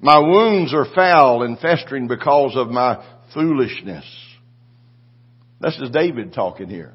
My 0.00 0.18
wounds 0.18 0.74
are 0.74 0.86
foul 0.94 1.42
and 1.42 1.58
festering 1.58 2.06
because 2.06 2.54
of 2.54 2.68
my 2.68 3.04
foolishness. 3.32 4.04
This 5.60 5.78
is 5.78 5.90
David 5.90 6.34
talking 6.34 6.68
here. 6.68 6.94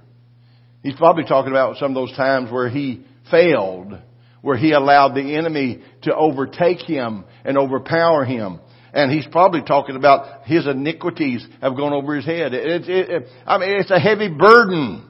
He's 0.84 0.96
probably 0.96 1.24
talking 1.26 1.52
about 1.52 1.78
some 1.78 1.92
of 1.92 1.96
those 1.96 2.16
times 2.16 2.52
where 2.52 2.70
he 2.70 3.06
failed, 3.30 3.98
where 4.42 4.58
he 4.58 4.72
allowed 4.72 5.16
the 5.16 5.36
enemy 5.36 5.82
to 6.04 6.16
overtake 6.16 6.80
him 6.80 7.26
and 7.44 7.58
overpower 7.58 8.26
him. 8.26 8.60
And 8.94 9.12
he's 9.12 9.28
probably 9.28 9.62
talking 9.62 9.96
about 9.96 10.46
his 10.46 10.68
iniquities 10.68 11.46
have 11.62 11.78
gone 11.78 11.94
over 11.94 12.16
his 12.16 12.26
head. 12.26 12.54
It, 12.54 12.90
it, 12.90 13.10
it, 13.10 13.28
I 13.46 13.58
mean, 13.58 13.80
it's 13.80 13.92
a 13.92 14.00
heavy 14.00 14.28
burden. 14.28 15.08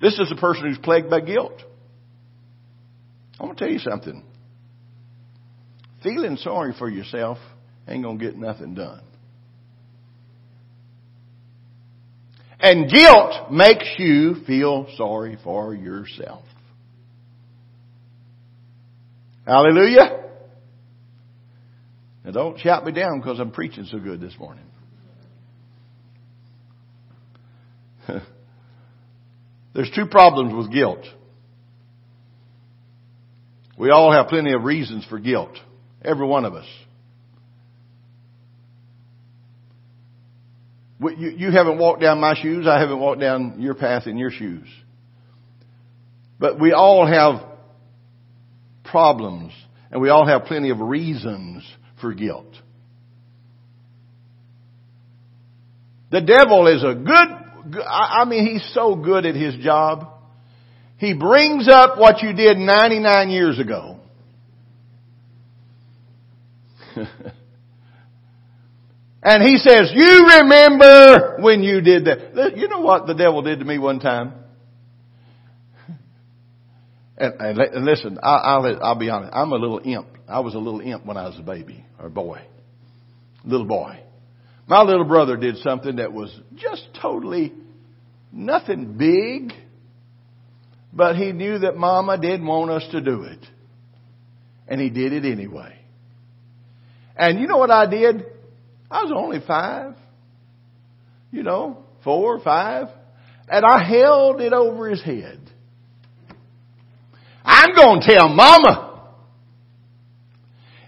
This 0.00 0.18
is 0.18 0.32
a 0.32 0.40
person 0.40 0.66
who's 0.66 0.78
plagued 0.78 1.10
by 1.10 1.20
guilt. 1.20 1.62
I'm 3.38 3.46
going 3.46 3.56
to 3.56 3.64
tell 3.64 3.72
you 3.72 3.78
something. 3.78 4.24
Feeling 6.02 6.36
sorry 6.36 6.74
for 6.78 6.90
yourself 6.90 7.38
ain't 7.88 8.02
going 8.02 8.18
to 8.18 8.24
get 8.24 8.36
nothing 8.36 8.74
done. 8.74 9.02
And 12.58 12.90
guilt 12.90 13.50
makes 13.50 13.88
you 13.98 14.36
feel 14.46 14.86
sorry 14.96 15.36
for 15.42 15.74
yourself. 15.74 16.44
Hallelujah. 19.44 20.20
Now 22.24 22.30
don't 22.30 22.58
shout 22.60 22.84
me 22.86 22.92
down 22.92 23.18
because 23.18 23.40
I'm 23.40 23.50
preaching 23.50 23.86
so 23.90 23.98
good 23.98 24.20
this 24.20 24.34
morning. 24.38 24.64
There's 29.74 29.90
two 29.94 30.06
problems 30.06 30.54
with 30.54 30.72
guilt. 30.72 31.04
We 33.76 33.90
all 33.90 34.12
have 34.12 34.28
plenty 34.28 34.52
of 34.52 34.62
reasons 34.62 35.04
for 35.08 35.18
guilt. 35.18 35.58
Every 36.04 36.26
one 36.26 36.44
of 36.44 36.54
us. 36.54 36.66
You, 41.00 41.30
you 41.30 41.50
haven't 41.50 41.78
walked 41.78 42.00
down 42.00 42.20
my 42.20 42.34
shoes. 42.40 42.66
I 42.66 42.78
haven't 42.78 43.00
walked 43.00 43.20
down 43.20 43.60
your 43.60 43.74
path 43.74 44.06
in 44.06 44.16
your 44.16 44.30
shoes. 44.30 44.68
But 46.38 46.60
we 46.60 46.72
all 46.72 47.06
have 47.06 47.44
problems 48.84 49.52
and 49.90 50.00
we 50.00 50.08
all 50.08 50.26
have 50.26 50.44
plenty 50.44 50.70
of 50.70 50.80
reasons 50.80 51.64
for 52.00 52.14
guilt. 52.14 52.52
The 56.10 56.20
devil 56.20 56.66
is 56.66 56.82
a 56.82 56.94
good, 56.94 57.82
I 57.86 58.24
mean, 58.26 58.46
he's 58.46 58.74
so 58.74 58.96
good 58.96 59.24
at 59.24 59.34
his 59.34 59.56
job. 59.56 60.08
He 60.98 61.14
brings 61.14 61.68
up 61.68 61.98
what 61.98 62.22
you 62.22 62.32
did 62.32 62.58
99 62.58 63.30
years 63.30 63.58
ago. 63.58 63.98
and 69.22 69.42
he 69.42 69.58
says, 69.58 69.92
you 69.94 70.26
remember 70.38 71.36
when 71.40 71.62
you 71.62 71.80
did 71.80 72.06
that. 72.06 72.56
You 72.56 72.68
know 72.68 72.80
what 72.80 73.06
the 73.06 73.14
devil 73.14 73.42
did 73.42 73.60
to 73.60 73.64
me 73.64 73.78
one 73.78 74.00
time? 74.00 74.34
And, 77.14 77.34
and, 77.40 77.84
listen, 77.84 78.18
I, 78.20 78.34
I'll, 78.34 78.82
I'll 78.82 78.98
be 78.98 79.08
honest. 79.08 79.32
I'm 79.32 79.52
a 79.52 79.56
little 79.56 79.80
imp. 79.84 80.08
I 80.28 80.40
was 80.40 80.54
a 80.54 80.58
little 80.58 80.80
imp 80.80 81.06
when 81.06 81.16
I 81.16 81.28
was 81.28 81.38
a 81.38 81.42
baby 81.42 81.84
or 82.00 82.08
boy, 82.08 82.40
little 83.44 83.66
boy. 83.66 84.00
My 84.66 84.82
little 84.82 85.04
brother 85.04 85.36
did 85.36 85.58
something 85.58 85.96
that 85.96 86.12
was 86.12 86.36
just 86.56 86.88
totally 87.00 87.52
nothing 88.32 88.96
big, 88.96 89.52
but 90.92 91.16
he 91.16 91.32
knew 91.32 91.58
that 91.58 91.76
Mama 91.76 92.18
didn't 92.18 92.46
want 92.46 92.70
us 92.70 92.84
to 92.92 93.00
do 93.00 93.22
it, 93.22 93.44
and 94.66 94.80
he 94.80 94.90
did 94.90 95.12
it 95.12 95.30
anyway. 95.30 95.78
And 97.16 97.38
you 97.38 97.46
know 97.46 97.58
what 97.58 97.70
I 97.70 97.86
did? 97.86 98.24
I 98.90 99.04
was 99.04 99.12
only 99.14 99.40
five, 99.46 99.94
you 101.30 101.42
know, 101.42 101.84
four, 102.04 102.36
or 102.36 102.40
five, 102.40 102.88
and 103.48 103.64
I 103.64 103.82
held 103.82 104.40
it 104.40 104.52
over 104.52 104.88
his 104.88 105.02
head. 105.02 105.40
I'm 107.44 107.74
going 107.74 108.00
to 108.00 108.06
tell 108.06 108.28
mama. 108.28 108.88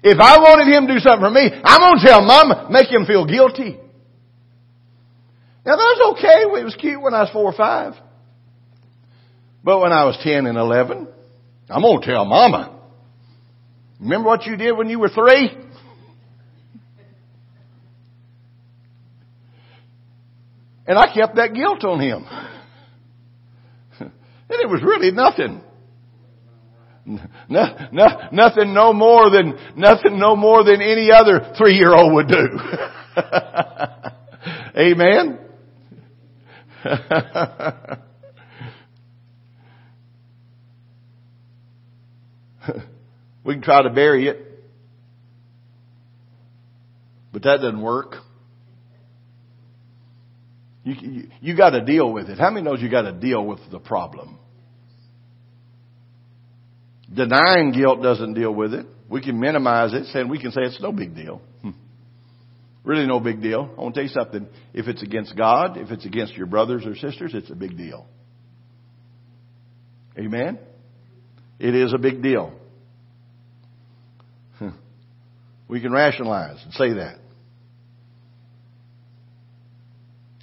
If 0.03 0.21
I 0.21 0.39
wanted 0.39 0.75
him 0.75 0.87
to 0.87 0.95
do 0.95 1.01
something 1.01 1.25
for 1.25 1.31
me, 1.31 1.51
I'm 1.65 1.81
going 1.81 1.99
to 1.99 2.07
tell 2.07 2.21
mama, 2.23 2.69
make 2.71 2.89
him 2.89 3.07
feel 3.07 3.27
guilty. 3.27 3.79
Now 5.65 5.77
that 5.77 5.97
was 5.99 6.19
okay. 6.19 6.61
It 6.61 6.65
was 6.65 6.77
cute 6.79 7.01
when 7.01 7.15
I 7.15 7.23
was 7.23 7.31
four 7.33 7.45
or 7.45 7.57
five. 7.57 7.95
But 9.65 9.81
when 9.81 9.93
I 9.93 10.05
was 10.05 10.19
10 10.23 10.45
and 10.47 10.59
11, 10.59 11.09
I'm 11.71 11.83
going 11.83 12.03
to 12.03 12.07
tell 12.07 12.27
mama. 12.27 12.79
Remember 13.99 14.29
what 14.29 14.45
you 14.45 14.57
did 14.57 14.77
when 14.77 14.91
you 14.91 14.99
were 14.99 15.09
three? 15.09 15.64
And 20.87 20.99
I 20.99 21.15
kept 21.15 21.37
that 21.37 21.55
guilt 21.55 21.85
on 21.85 22.01
him. 22.01 22.25
and 24.01 24.11
it 24.49 24.69
was 24.69 24.83
really 24.83 25.11
nothing. 25.11 25.61
No, 27.07 27.19
no, 27.93 28.07
nothing 28.33 28.73
no 28.73 28.95
more 28.95 29.29
than, 29.31 29.59
nothing 29.77 30.19
no 30.19 30.37
more 30.37 30.65
than 30.65 30.81
any 30.81 31.11
other 31.13 31.53
three 31.59 31.75
year 31.75 31.95
old 31.95 32.15
would 32.15 32.29
do. 32.29 32.59
Amen? 34.77 35.39
we 43.45 43.55
can 43.55 43.63
try 43.63 43.83
to 43.83 43.91
bury 43.91 44.29
it, 44.29 44.65
but 47.33 47.43
that 47.43 47.59
doesn't 47.59 47.81
work. 47.81 48.17
You, 50.85 50.95
you, 51.01 51.29
you 51.41 51.57
got 51.57 51.71
to 51.71 51.85
deal 51.85 52.13
with 52.13 52.29
it. 52.29 52.39
How 52.39 52.51
many 52.51 52.65
knows 52.65 52.81
you 52.81 52.91
got 52.91 53.03
to 53.03 53.13
deal 53.13 53.45
with 53.45 53.61
the 53.71 53.79
problem? 53.79 54.39
Denying 57.13 57.73
guilt 57.73 58.03
doesn't 58.03 58.35
deal 58.35 58.55
with 58.55 58.75
it. 58.75 58.87
We 59.09 59.23
can 59.23 59.41
minimize 59.41 59.95
it, 59.95 60.07
saying 60.07 60.29
we 60.29 60.41
can 60.41 60.51
say 60.51 60.63
it's 60.63 60.81
no 60.81 60.93
big 60.93 61.15
deal. 61.15 61.41
Hmm. 61.63 61.71
Really 62.83 63.07
no 63.07 63.21
big 63.21 63.41
deal. 63.41 63.73
I 63.77 63.81
want 63.81 63.95
to 63.95 64.01
tell 64.01 64.09
you 64.09 64.15
something. 64.15 64.47
If 64.73 64.89
it's 64.89 65.03
against 65.03 65.37
God, 65.37 65.77
if 65.79 65.91
it's 65.91 66.05
against 66.05 66.35
your 66.35 66.47
brothers 66.47 66.85
or 66.85 66.95
sisters, 66.97 67.33
it's 67.35 67.51
a 67.51 67.55
big 67.55 67.77
deal. 67.77 68.07
Amen? 70.19 70.59
It 71.59 71.75
is 71.75 71.95
a 71.95 71.99
big 71.99 72.23
deal. 72.23 72.53
We 75.67 75.81
can 75.81 75.93
rationalize 75.93 76.63
and 76.63 76.73
say 76.75 76.93
that. 76.95 77.19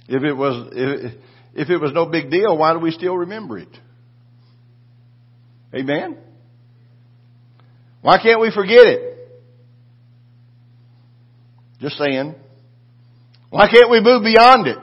If 0.08 0.22
it 0.22 0.32
was, 0.32 0.68
if, 0.72 1.12
if 1.54 1.70
it 1.70 1.78
was 1.78 1.92
no 1.92 2.06
big 2.06 2.30
deal, 2.30 2.56
why 2.56 2.72
do 2.72 2.80
we 2.80 2.90
still 2.90 3.16
remember 3.16 3.58
it? 3.58 3.68
Amen? 5.74 6.18
Why 8.02 8.18
can't 8.22 8.40
we 8.40 8.50
forget 8.52 8.84
it? 8.86 9.12
Just 11.80 11.96
saying. 11.96 12.34
Why 13.50 13.68
can't 13.68 13.90
we 13.90 14.00
move 14.00 14.22
beyond 14.22 14.66
it? 14.66 14.78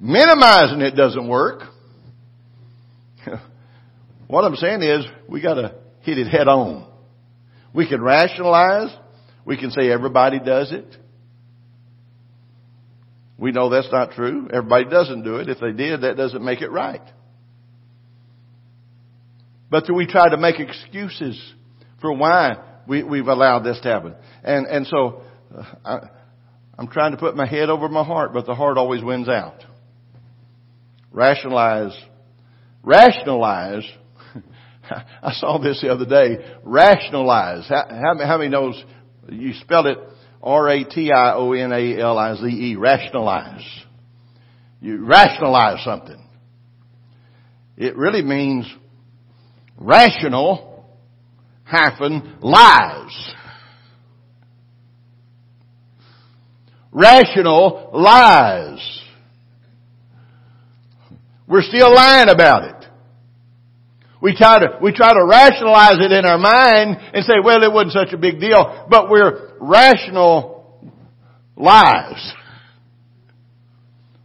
Minimizing 0.00 0.80
it 0.80 0.92
doesn't 0.92 1.28
work. 1.28 1.62
what 4.26 4.44
I'm 4.44 4.56
saying 4.56 4.82
is 4.82 5.04
we 5.28 5.42
gotta 5.42 5.74
hit 6.00 6.18
it 6.18 6.26
head 6.26 6.48
on. 6.48 6.90
We 7.74 7.88
can 7.88 8.00
rationalize. 8.00 8.94
We 9.44 9.58
can 9.58 9.70
say 9.70 9.90
everybody 9.90 10.38
does 10.38 10.72
it. 10.72 10.86
We 13.40 13.52
know 13.52 13.70
that's 13.70 13.88
not 13.90 14.12
true. 14.12 14.48
Everybody 14.52 14.84
doesn't 14.84 15.24
do 15.24 15.36
it. 15.36 15.48
If 15.48 15.60
they 15.60 15.72
did, 15.72 16.02
that 16.02 16.18
doesn't 16.18 16.44
make 16.44 16.60
it 16.60 16.70
right. 16.70 17.00
But 19.70 19.84
we 19.92 20.06
try 20.06 20.28
to 20.28 20.36
make 20.36 20.60
excuses 20.60 21.40
for 22.02 22.12
why 22.12 22.56
we, 22.86 23.02
we've 23.02 23.28
allowed 23.28 23.60
this 23.60 23.80
to 23.82 23.88
happen. 23.88 24.14
And, 24.44 24.66
and 24.66 24.86
so, 24.86 25.22
uh, 25.56 25.64
I, 25.86 25.98
I'm 26.78 26.88
trying 26.88 27.12
to 27.12 27.16
put 27.16 27.34
my 27.34 27.46
head 27.46 27.70
over 27.70 27.88
my 27.88 28.04
heart, 28.04 28.34
but 28.34 28.44
the 28.44 28.54
heart 28.54 28.76
always 28.76 29.02
wins 29.02 29.28
out. 29.28 29.64
Rationalize. 31.10 31.98
Rationalize. 32.82 33.88
I 35.22 35.32
saw 35.32 35.58
this 35.58 35.80
the 35.80 35.88
other 35.88 36.04
day. 36.04 36.44
Rationalize. 36.62 37.66
How, 37.70 37.86
how, 37.88 38.26
how 38.26 38.36
many 38.36 38.50
knows 38.50 38.82
you 39.30 39.54
spell 39.54 39.86
it 39.86 39.96
R-A-T-I-O-N-A-L-I-Z-E. 40.42 40.76
Rationalize. 42.76 43.84
You 44.80 45.04
rationalize 45.04 45.84
something. 45.84 46.16
It 47.76 47.96
really 47.96 48.22
means 48.22 48.66
rational 49.76 50.84
hyphen 51.64 52.38
lies. 52.40 53.34
Rational 56.92 57.90
lies. 57.92 59.02
We're 61.46 61.62
still 61.62 61.94
lying 61.94 62.28
about 62.28 62.64
it. 62.64 62.86
We 64.22 64.36
try 64.36 64.58
to, 64.60 64.78
we 64.82 64.92
try 64.92 65.14
to 65.14 65.24
rationalize 65.24 65.96
it 66.00 66.12
in 66.12 66.26
our 66.26 66.38
mind 66.38 66.98
and 67.14 67.24
say, 67.24 67.34
well, 67.42 67.62
it 67.62 67.72
wasn't 67.72 67.92
such 67.92 68.12
a 68.12 68.18
big 68.18 68.38
deal, 68.38 68.86
but 68.90 69.08
we're 69.08 69.49
rational 69.60 70.80
lies. 71.56 72.32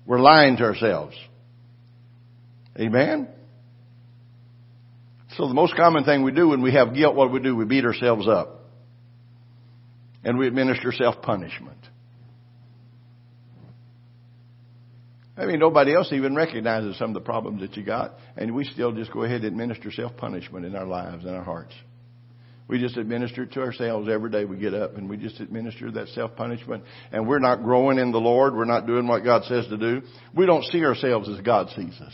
We're 0.06 0.20
lying 0.20 0.58
to 0.58 0.64
ourselves. 0.64 1.16
Amen? 2.80 3.28
So 5.38 5.48
the 5.48 5.54
most 5.54 5.76
common 5.76 6.04
thing 6.04 6.24
we 6.24 6.32
do 6.32 6.50
when 6.50 6.62
we 6.62 6.74
have 6.74 6.94
guilt, 6.94 7.16
what 7.16 7.28
do 7.28 7.34
we 7.34 7.40
do? 7.40 7.56
We 7.56 7.66
beat 7.66 7.86
ourselves 7.86 8.28
up. 8.28 8.62
And 10.24 10.38
we 10.38 10.48
administer 10.48 10.92
self-punishment. 10.92 11.78
I 15.38 15.46
mean, 15.46 15.60
nobody 15.60 15.94
else 15.94 16.12
even 16.14 16.34
recognizes 16.34 16.98
some 16.98 17.10
of 17.10 17.14
the 17.14 17.22
problems 17.22 17.62
that 17.62 17.76
you 17.76 17.84
got, 17.84 18.14
and 18.38 18.56
we 18.56 18.64
still 18.64 18.94
just 18.94 19.12
go 19.12 19.24
ahead 19.24 19.42
and 19.42 19.48
administer 19.48 19.92
self-punishment 19.92 20.66
in 20.66 20.76
our 20.76 20.86
lives 20.86 21.26
and 21.26 21.36
our 21.36 21.44
hearts. 21.44 21.74
We 22.68 22.80
just 22.80 22.98
administer 22.98 23.44
it 23.44 23.52
to 23.54 23.62
ourselves 23.62 24.10
every 24.10 24.32
day 24.32 24.44
we 24.44 24.58
get 24.58 24.74
up, 24.74 24.98
and 24.98 25.08
we 25.08 25.18
just 25.18 25.40
administer 25.40 25.92
that 25.92 26.08
self-punishment, 26.10 26.84
and 27.12 27.28
we're 27.28 27.40
not 27.40 27.62
growing 27.62 28.00
in 28.00 28.12
the 28.12 28.20
Lord. 28.20 28.56
We're 28.56 28.66
not 28.66 28.88
doing 28.88 29.08
what 29.08 29.24
God 29.24 29.44
says 29.44 29.68
to 29.68 29.78
do. 29.78 30.02
We 30.36 30.48
don't 30.48 30.64
see 30.64 30.84
ourselves 30.84 31.30
as 31.30 31.40
God 31.42 31.70
sees 31.76 32.00
us. 32.02 32.14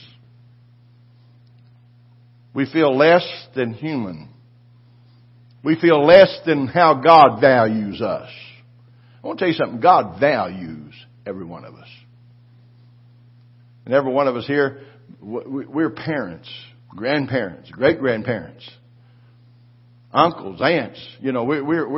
We 2.54 2.66
feel 2.66 2.98
less 2.98 3.26
than 3.56 3.74
human. 3.74 4.28
We 5.64 5.80
feel 5.80 6.06
less 6.06 6.38
than 6.46 6.68
how 6.68 6.96
God 6.96 7.40
values 7.40 8.02
us. 8.02 8.30
I 9.24 9.28
want 9.28 9.40
to 9.40 9.46
tell 9.46 9.54
you 9.54 9.58
something. 9.58 9.80
God 9.80 10.20
values 10.20 10.94
every 11.26 11.46
one 11.46 11.64
of 11.64 11.76
us. 11.76 11.88
And 13.86 13.94
every 13.94 14.12
one 14.12 14.28
of 14.28 14.36
us 14.36 14.46
here, 14.46 14.82
we're 15.22 15.92
parents, 15.92 16.50
grandparents, 16.90 17.72
great 17.72 18.00
grandparents, 18.00 18.70
uncles, 20.14 20.62
aunts. 20.62 21.00
You 21.20 21.32
know, 21.32 21.44
we're, 21.44 21.64
we're, 21.64 21.90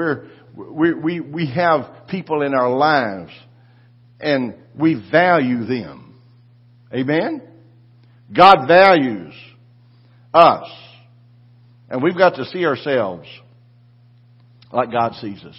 we're, 0.56 0.99
we, 0.99 1.19
we 1.19 1.52
have 1.52 2.08
people 2.08 2.41
in 2.41 2.54
our 2.54 2.69
lives 2.69 3.32
and 4.19 4.56
we 4.78 5.04
value 5.12 5.65
them. 5.65 6.19
Amen? 6.93 7.41
God 8.36 8.67
values 8.67 9.34
us. 10.34 10.69
And 11.89 12.02
we've 12.02 12.17
got 12.17 12.36
to 12.36 12.45
see 12.45 12.65
ourselves 12.65 13.28
like 14.71 14.91
God 14.91 15.13
sees 15.15 15.43
us. 15.43 15.58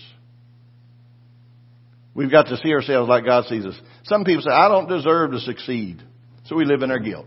We've 2.15 2.31
got 2.31 2.47
to 2.47 2.57
see 2.57 2.73
ourselves 2.73 3.09
like 3.09 3.25
God 3.25 3.45
sees 3.47 3.65
us. 3.67 3.75
Some 4.05 4.25
people 4.25 4.43
say, 4.43 4.53
I 4.53 4.69
don't 4.69 4.89
deserve 4.89 5.33
to 5.33 5.41
succeed. 5.41 6.03
So 6.47 6.57
we 6.57 6.65
live 6.65 6.83
in 6.83 6.91
our 6.91 6.99
guilt. 6.99 7.27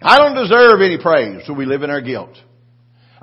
I 0.00 0.18
don't 0.18 0.34
deserve 0.34 0.80
any 0.80 0.98
praise, 1.00 1.42
so 1.46 1.54
we 1.54 1.66
live 1.66 1.82
in 1.82 1.90
our 1.90 2.00
guilt. 2.00 2.36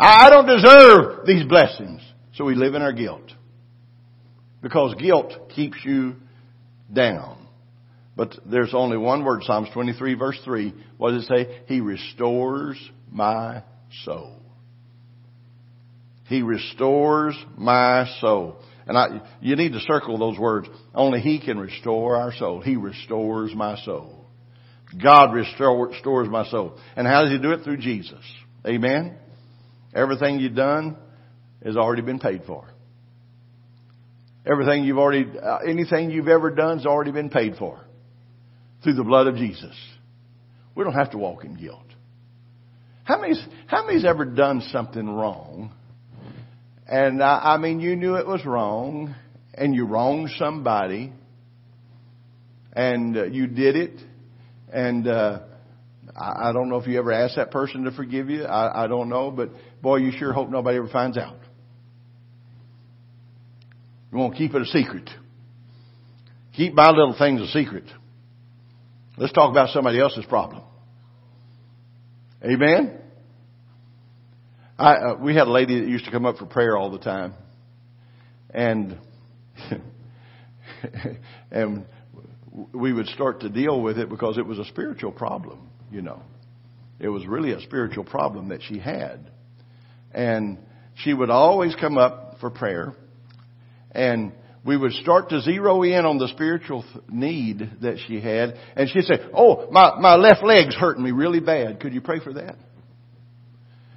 I 0.01 0.31
don't 0.31 0.47
deserve 0.47 1.27
these 1.27 1.45
blessings, 1.45 2.01
so 2.33 2.43
we 2.43 2.55
live 2.55 2.73
in 2.73 2.81
our 2.81 2.91
guilt. 2.91 3.31
Because 4.59 4.95
guilt 4.95 5.51
keeps 5.53 5.77
you 5.83 6.15
down. 6.91 7.47
But 8.15 8.35
there's 8.45 8.73
only 8.73 8.97
one 8.97 9.23
word, 9.23 9.43
Psalms 9.43 9.69
23 9.73 10.15
verse 10.15 10.39
3. 10.43 10.73
What 10.97 11.11
does 11.11 11.25
it 11.25 11.27
say? 11.27 11.61
He 11.67 11.81
restores 11.81 12.77
my 13.11 13.63
soul. 14.03 14.41
He 16.25 16.41
restores 16.41 17.35
my 17.55 18.09
soul. 18.21 18.57
And 18.87 18.97
I, 18.97 19.21
you 19.39 19.55
need 19.55 19.73
to 19.73 19.79
circle 19.81 20.17
those 20.17 20.39
words. 20.39 20.67
Only 20.95 21.19
He 21.19 21.39
can 21.39 21.59
restore 21.59 22.15
our 22.15 22.33
soul. 22.33 22.59
He 22.59 22.75
restores 22.75 23.53
my 23.53 23.77
soul. 23.83 24.25
God 25.01 25.31
restores 25.33 26.27
my 26.27 26.49
soul. 26.49 26.79
And 26.95 27.05
how 27.05 27.21
does 27.21 27.31
He 27.31 27.37
do 27.37 27.51
it? 27.51 27.63
Through 27.63 27.77
Jesus. 27.77 28.23
Amen? 28.65 29.17
Everything 29.93 30.39
you've 30.39 30.55
done 30.55 30.97
has 31.63 31.75
already 31.75 32.01
been 32.01 32.19
paid 32.19 32.43
for. 32.45 32.67
Everything 34.45 34.83
you've 34.83 34.97
already, 34.97 35.25
uh, 35.41 35.57
anything 35.57 36.09
you've 36.09 36.27
ever 36.27 36.49
done 36.49 36.77
has 36.77 36.85
already 36.85 37.11
been 37.11 37.29
paid 37.29 37.55
for 37.57 37.79
through 38.83 38.93
the 38.93 39.03
blood 39.03 39.27
of 39.27 39.35
Jesus. 39.35 39.75
We 40.75 40.83
don't 40.83 40.93
have 40.93 41.11
to 41.11 41.17
walk 41.17 41.43
in 41.43 41.55
guilt. 41.55 41.85
How 43.03 43.19
many's, 43.19 43.43
how 43.67 43.85
many's 43.85 44.05
ever 44.05 44.25
done 44.25 44.61
something 44.71 45.07
wrong? 45.07 45.73
And 46.87 47.21
I 47.21 47.57
mean, 47.57 47.79
you 47.79 47.95
knew 47.95 48.15
it 48.15 48.27
was 48.27 48.45
wrong, 48.45 49.15
and 49.53 49.75
you 49.75 49.85
wronged 49.85 50.29
somebody, 50.37 51.13
and 52.73 53.17
uh, 53.17 53.25
you 53.25 53.47
did 53.47 53.75
it, 53.75 53.99
and 54.73 55.07
uh, 55.07 55.39
I, 56.15 56.49
I 56.49 56.53
don't 56.53 56.69
know 56.69 56.77
if 56.77 56.87
you 56.87 56.97
ever 56.99 57.11
asked 57.11 57.35
that 57.35 57.51
person 57.51 57.83
to 57.83 57.91
forgive 57.91 58.29
you. 58.29 58.43
I, 58.43 58.83
I 58.83 58.87
don't 58.87 59.09
know, 59.09 59.31
but 59.31 59.51
boy, 59.81 59.97
you 59.97 60.11
sure 60.11 60.33
hope 60.33 60.49
nobody 60.49 60.77
ever 60.77 60.87
finds 60.87 61.17
out. 61.17 61.37
You 64.11 64.17
want 64.17 64.33
to 64.33 64.37
keep 64.37 64.53
it 64.53 64.61
a 64.61 64.65
secret. 64.65 65.09
Keep 66.53 66.73
my 66.73 66.89
little 66.89 67.15
things 67.17 67.41
a 67.41 67.47
secret. 67.47 67.85
Let's 69.17 69.33
talk 69.33 69.51
about 69.51 69.69
somebody 69.69 69.99
else's 69.99 70.25
problem. 70.25 70.63
Amen? 72.43 72.99
I, 74.77 74.93
uh, 74.95 75.15
we 75.15 75.35
had 75.35 75.47
a 75.47 75.51
lady 75.51 75.79
that 75.79 75.87
used 75.87 76.05
to 76.05 76.11
come 76.11 76.25
up 76.25 76.37
for 76.37 76.45
prayer 76.45 76.75
all 76.75 76.91
the 76.91 76.99
time. 76.99 77.35
And, 78.49 78.97
and 81.51 81.85
we 82.73 82.91
would 82.91 83.07
start 83.07 83.41
to 83.41 83.49
deal 83.49 83.79
with 83.81 83.97
it 83.97 84.09
because 84.09 84.37
it 84.37 84.45
was 84.45 84.59
a 84.59 84.65
spiritual 84.65 85.11
problem, 85.11 85.69
you 85.91 86.01
know. 86.01 86.21
It 86.99 87.09
was 87.09 87.25
really 87.25 87.51
a 87.51 87.61
spiritual 87.61 88.03
problem 88.03 88.49
that 88.49 88.61
she 88.63 88.79
had. 88.79 89.31
And 90.13 90.57
she 90.95 91.13
would 91.13 91.29
always 91.29 91.75
come 91.75 91.97
up 91.97 92.37
for 92.39 92.49
prayer 92.49 92.93
and 93.91 94.33
we 94.63 94.77
would 94.77 94.91
start 94.93 95.29
to 95.29 95.41
zero 95.41 95.81
in 95.83 96.05
on 96.05 96.17
the 96.17 96.27
spiritual 96.27 96.85
need 97.09 97.59
that 97.81 97.97
she 98.07 98.21
had, 98.21 98.53
and 98.75 98.89
she'd 98.89 99.05
say, 99.05 99.15
"Oh, 99.33 99.69
my 99.71 99.99
my 99.99 100.15
left 100.15 100.43
leg's 100.43 100.75
hurting 100.75 101.03
me 101.03 101.11
really 101.11 101.39
bad. 101.39 101.79
Could 101.79 101.93
you 101.93 102.01
pray 102.01 102.19
for 102.19 102.33
that?" 102.33 102.55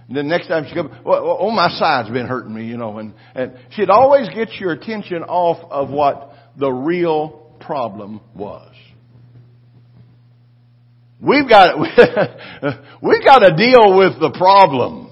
And 0.08 0.16
then 0.16 0.28
next 0.28 0.48
time 0.48 0.64
she'd 0.66 0.74
come, 0.74 0.90
"Oh, 1.04 1.50
my 1.50 1.68
side's 1.68 2.08
been 2.08 2.26
hurting 2.26 2.54
me," 2.54 2.64
you 2.64 2.78
know, 2.78 2.98
and 2.98 3.12
and 3.34 3.58
she'd 3.72 3.90
always 3.90 4.28
get 4.30 4.52
your 4.54 4.72
attention 4.72 5.22
off 5.22 5.70
of 5.70 5.90
what 5.90 6.32
the 6.56 6.70
real 6.70 7.56
problem 7.60 8.20
was. 8.34 8.72
We've 11.20 11.48
got 11.48 11.78
we've 13.02 13.24
got 13.24 13.38
to 13.40 13.54
deal 13.54 13.98
with 13.98 14.18
the 14.18 14.34
problem. 14.36 15.03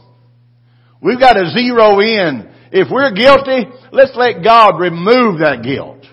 We've 1.03 1.21
got 1.21 1.35
to 1.35 1.51
zero 1.51 2.01
in 2.01 2.53
if 2.73 2.89
we're 2.91 3.13
guilty, 3.13 3.69
let's 3.93 4.17
let 4.17 4.43
God 4.43 4.81
remove 4.81 5.41
that 5.41 5.63
guilt. 5.63 6.07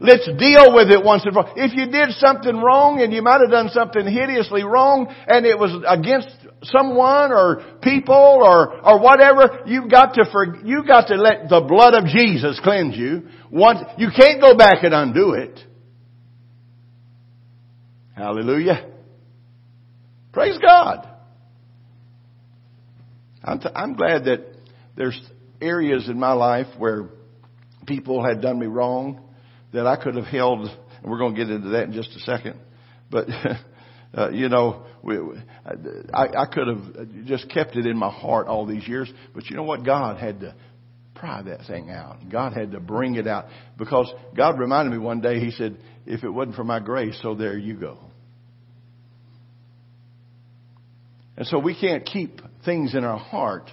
Let's 0.00 0.24
deal 0.24 0.72
with 0.72 0.90
it 0.90 1.04
once 1.04 1.24
and 1.24 1.34
for 1.34 1.44
all. 1.44 1.52
If 1.56 1.74
you 1.74 1.90
did 1.90 2.14
something 2.16 2.56
wrong 2.56 3.02
and 3.02 3.12
you 3.12 3.20
might 3.20 3.40
have 3.42 3.50
done 3.50 3.68
something 3.68 4.06
hideously 4.06 4.62
wrong 4.62 5.12
and 5.26 5.44
it 5.44 5.58
was 5.58 5.74
against 5.86 6.30
someone 6.62 7.32
or 7.32 7.78
people 7.82 8.14
or, 8.14 8.80
or 8.80 9.00
whatever, 9.00 9.60
you've 9.66 9.90
got 9.90 10.14
to 10.14 10.24
for, 10.32 10.56
you've 10.64 10.86
got 10.86 11.08
to 11.08 11.16
let 11.16 11.48
the 11.50 11.60
blood 11.60 11.94
of 11.94 12.06
Jesus 12.06 12.58
cleanse 12.62 12.96
you. 12.96 13.24
Once, 13.50 13.80
you 13.98 14.08
can't 14.16 14.40
go 14.40 14.56
back 14.56 14.84
and 14.84 14.94
undo 14.94 15.32
it. 15.32 15.58
Hallelujah. 18.14 18.86
Praise 20.32 20.58
God. 20.58 21.07
I'm, 23.48 23.60
t- 23.60 23.68
I'm 23.74 23.94
glad 23.94 24.24
that 24.24 24.40
there's 24.96 25.18
areas 25.60 26.08
in 26.08 26.18
my 26.18 26.32
life 26.32 26.66
where 26.76 27.08
people 27.86 28.24
had 28.24 28.42
done 28.42 28.58
me 28.58 28.66
wrong 28.66 29.22
that 29.72 29.86
I 29.86 30.02
could 30.02 30.16
have 30.16 30.26
held, 30.26 30.60
and 30.60 31.10
we're 31.10 31.18
going 31.18 31.34
to 31.34 31.44
get 31.44 31.50
into 31.50 31.70
that 31.70 31.84
in 31.84 31.92
just 31.92 32.10
a 32.16 32.20
second. 32.20 32.60
But, 33.10 33.28
uh, 34.14 34.30
you 34.30 34.48
know, 34.48 34.84
we, 35.02 35.16
I, 36.12 36.42
I 36.42 36.46
could 36.52 36.68
have 36.68 37.26
just 37.26 37.48
kept 37.50 37.76
it 37.76 37.86
in 37.86 37.96
my 37.96 38.10
heart 38.10 38.46
all 38.46 38.66
these 38.66 38.86
years. 38.86 39.10
But 39.34 39.46
you 39.46 39.56
know 39.56 39.62
what? 39.62 39.84
God 39.84 40.18
had 40.18 40.40
to 40.40 40.54
pry 41.14 41.42
that 41.42 41.66
thing 41.66 41.90
out. 41.90 42.16
God 42.30 42.52
had 42.52 42.72
to 42.72 42.80
bring 42.80 43.14
it 43.16 43.26
out. 43.26 43.46
Because 43.76 44.12
God 44.36 44.58
reminded 44.58 44.90
me 44.90 44.98
one 44.98 45.20
day, 45.20 45.40
He 45.40 45.50
said, 45.52 45.78
if 46.06 46.24
it 46.24 46.30
wasn't 46.30 46.56
for 46.56 46.64
my 46.64 46.80
grace, 46.80 47.18
so 47.22 47.34
there 47.34 47.56
you 47.56 47.74
go. 47.74 47.98
And 51.38 51.46
so 51.46 51.60
we 51.60 51.78
can't 51.78 52.04
keep 52.04 52.40
things 52.64 52.96
in 52.96 53.04
our 53.04 53.16
heart 53.16 53.70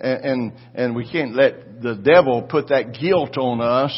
and, 0.00 0.24
and, 0.24 0.52
and 0.74 0.96
we 0.96 1.08
can't 1.08 1.36
let 1.36 1.80
the 1.80 1.94
devil 1.94 2.42
put 2.42 2.70
that 2.70 2.98
guilt 3.00 3.38
on 3.38 3.60
us 3.60 3.96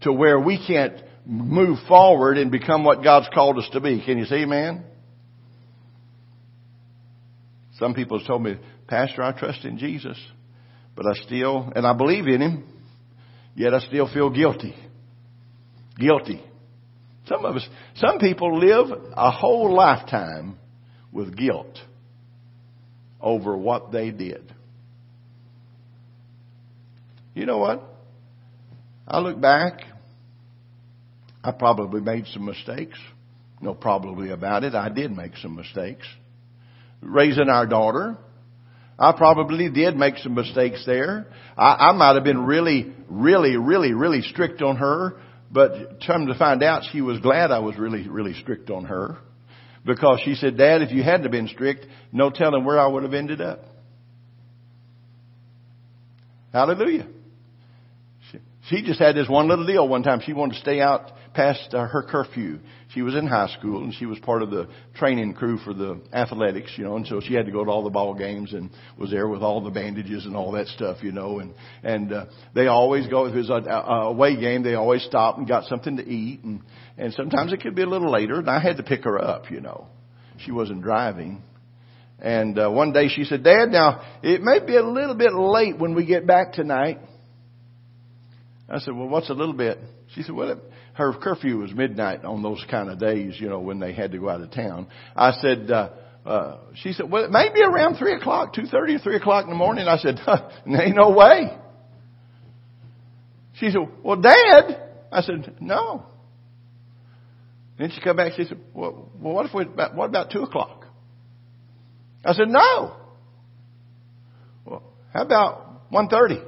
to 0.00 0.12
where 0.12 0.40
we 0.40 0.58
can't 0.66 1.00
move 1.24 1.78
forward 1.86 2.38
and 2.38 2.50
become 2.50 2.82
what 2.82 3.04
God's 3.04 3.28
called 3.32 3.56
us 3.58 3.68
to 3.72 3.80
be. 3.80 4.02
Can 4.04 4.18
you 4.18 4.24
see, 4.24 4.44
man? 4.46 4.82
Some 7.78 7.94
people 7.94 8.18
have 8.18 8.26
told 8.26 8.42
me, 8.42 8.56
Pastor, 8.88 9.22
I 9.22 9.30
trust 9.30 9.64
in 9.64 9.78
Jesus, 9.78 10.18
but 10.96 11.06
I 11.06 11.12
still, 11.24 11.72
and 11.76 11.86
I 11.86 11.92
believe 11.92 12.26
in 12.26 12.40
Him, 12.40 12.64
yet 13.54 13.74
I 13.74 13.78
still 13.78 14.12
feel 14.12 14.30
guilty. 14.30 14.74
Guilty. 15.96 16.42
Some 17.28 17.44
of 17.44 17.54
us, 17.54 17.68
some 17.94 18.18
people 18.18 18.58
live 18.58 18.86
a 19.12 19.30
whole 19.30 19.72
lifetime 19.72 20.58
with 21.12 21.36
guilt 21.36 21.78
over 23.20 23.56
what 23.56 23.92
they 23.92 24.10
did. 24.10 24.52
You 27.34 27.46
know 27.46 27.58
what? 27.58 27.82
I 29.06 29.20
look 29.20 29.40
back. 29.40 29.80
I 31.44 31.52
probably 31.52 32.00
made 32.00 32.26
some 32.26 32.44
mistakes. 32.44 32.98
No 33.60 33.74
probably 33.74 34.30
about 34.30 34.64
it. 34.64 34.74
I 34.74 34.88
did 34.88 35.12
make 35.12 35.36
some 35.36 35.54
mistakes. 35.54 36.06
Raising 37.00 37.48
our 37.48 37.66
daughter. 37.66 38.16
I 38.98 39.12
probably 39.12 39.68
did 39.68 39.96
make 39.96 40.16
some 40.18 40.34
mistakes 40.34 40.84
there. 40.86 41.26
I, 41.56 41.90
I 41.90 41.92
might 41.92 42.14
have 42.14 42.24
been 42.24 42.44
really, 42.44 42.92
really, 43.08 43.56
really, 43.56 43.92
really 43.92 44.22
strict 44.22 44.62
on 44.62 44.76
her, 44.76 45.20
but 45.50 46.00
come 46.06 46.26
to 46.26 46.34
find 46.34 46.62
out 46.62 46.84
she 46.90 47.02
was 47.02 47.20
glad 47.20 47.50
I 47.50 47.58
was 47.58 47.76
really, 47.76 48.08
really 48.08 48.32
strict 48.34 48.70
on 48.70 48.86
her. 48.86 49.18
Because 49.86 50.20
she 50.24 50.34
said, 50.34 50.58
Dad, 50.58 50.82
if 50.82 50.90
you 50.90 51.02
hadn't 51.02 51.30
been 51.30 51.46
strict, 51.46 51.86
no 52.12 52.28
telling 52.30 52.64
where 52.64 52.78
I 52.78 52.88
would 52.88 53.04
have 53.04 53.14
ended 53.14 53.40
up. 53.40 53.60
Hallelujah. 56.52 57.06
She 58.68 58.82
just 58.82 58.98
had 58.98 59.14
this 59.14 59.28
one 59.28 59.46
little 59.46 59.64
deal 59.64 59.86
one 59.86 60.02
time. 60.02 60.20
She 60.24 60.32
wanted 60.32 60.54
to 60.54 60.60
stay 60.60 60.80
out 60.80 61.12
past 61.34 61.72
uh, 61.72 61.86
her 61.86 62.02
curfew. 62.02 62.58
She 62.94 63.02
was 63.02 63.14
in 63.14 63.26
high 63.26 63.48
school 63.58 63.84
and 63.84 63.94
she 63.94 64.06
was 64.06 64.18
part 64.20 64.42
of 64.42 64.50
the 64.50 64.68
training 64.96 65.34
crew 65.34 65.58
for 65.58 65.72
the 65.74 66.00
athletics, 66.12 66.72
you 66.76 66.84
know, 66.84 66.96
and 66.96 67.06
so 67.06 67.20
she 67.20 67.34
had 67.34 67.46
to 67.46 67.52
go 67.52 67.64
to 67.64 67.70
all 67.70 67.84
the 67.84 67.90
ball 67.90 68.14
games 68.14 68.54
and 68.54 68.70
was 68.98 69.10
there 69.10 69.28
with 69.28 69.42
all 69.42 69.62
the 69.62 69.70
bandages 69.70 70.24
and 70.24 70.34
all 70.34 70.50
that 70.52 70.66
stuff, 70.68 70.96
you 71.02 71.12
know, 71.12 71.38
and, 71.40 71.54
and, 71.84 72.12
uh, 72.12 72.24
they 72.54 72.66
always 72.66 73.06
go, 73.06 73.26
if 73.26 73.34
it 73.34 73.38
was 73.38 73.50
a, 73.50 73.68
a 73.68 74.08
away 74.08 74.40
game, 74.40 74.62
they 74.62 74.74
always 74.74 75.04
stopped 75.04 75.38
and 75.38 75.46
got 75.46 75.64
something 75.64 75.98
to 75.98 76.08
eat 76.08 76.42
and, 76.42 76.62
and 76.98 77.12
sometimes 77.12 77.52
it 77.52 77.60
could 77.60 77.74
be 77.74 77.82
a 77.82 77.88
little 77.88 78.10
later 78.10 78.38
and 78.38 78.48
I 78.48 78.60
had 78.60 78.78
to 78.78 78.82
pick 78.82 79.04
her 79.04 79.22
up, 79.22 79.50
you 79.50 79.60
know. 79.60 79.86
She 80.44 80.52
wasn't 80.52 80.82
driving. 80.82 81.42
And, 82.18 82.58
uh, 82.58 82.70
one 82.70 82.92
day 82.92 83.08
she 83.08 83.24
said, 83.24 83.44
Dad, 83.44 83.70
now, 83.70 84.02
it 84.22 84.42
may 84.42 84.64
be 84.64 84.76
a 84.76 84.82
little 84.82 85.14
bit 85.14 85.34
late 85.34 85.78
when 85.78 85.94
we 85.94 86.06
get 86.06 86.26
back 86.26 86.52
tonight. 86.52 86.98
I 88.68 88.78
said, 88.78 88.94
well, 88.94 89.08
what's 89.08 89.30
a 89.30 89.34
little 89.34 89.54
bit? 89.54 89.78
She 90.14 90.22
said, 90.22 90.34
well, 90.34 90.60
her 90.94 91.12
curfew 91.12 91.58
was 91.58 91.72
midnight 91.72 92.24
on 92.24 92.42
those 92.42 92.64
kind 92.70 92.88
of 92.88 92.98
days, 92.98 93.36
you 93.38 93.48
know, 93.48 93.60
when 93.60 93.78
they 93.78 93.92
had 93.92 94.12
to 94.12 94.18
go 94.18 94.30
out 94.30 94.40
of 94.40 94.50
town. 94.50 94.88
I 95.14 95.32
said, 95.32 95.70
uh, 95.70 95.90
uh, 96.24 96.58
she 96.76 96.92
said, 96.92 97.10
well, 97.10 97.24
it 97.24 97.30
may 97.30 97.52
be 97.52 97.62
around 97.62 97.96
three 97.96 98.14
o'clock, 98.14 98.54
two 98.54 98.66
thirty 98.66 98.94
or 98.94 98.98
three 98.98 99.16
o'clock 99.16 99.44
in 99.44 99.50
the 99.50 99.56
morning. 99.56 99.86
I 99.86 99.98
said, 99.98 100.18
huh, 100.24 100.48
ain't 100.66 100.96
no 100.96 101.10
way. 101.10 101.56
She 103.60 103.70
said, 103.70 103.80
well, 104.02 104.20
Dad. 104.20 104.82
I 105.12 105.22
said, 105.22 105.56
no. 105.60 106.06
Then 107.78 107.90
she 107.94 108.00
come 108.00 108.16
back. 108.16 108.32
She 108.36 108.44
said, 108.44 108.58
well, 108.72 109.10
what 109.18 109.46
if 109.46 109.54
we, 109.54 109.64
what 109.64 110.06
about 110.06 110.30
two 110.30 110.42
o'clock? 110.42 110.86
I 112.24 112.32
said, 112.32 112.48
no. 112.48 112.96
Well, 114.64 114.82
how 115.12 115.22
about 115.22 115.82
one 115.90 116.08
thirty? 116.08 116.38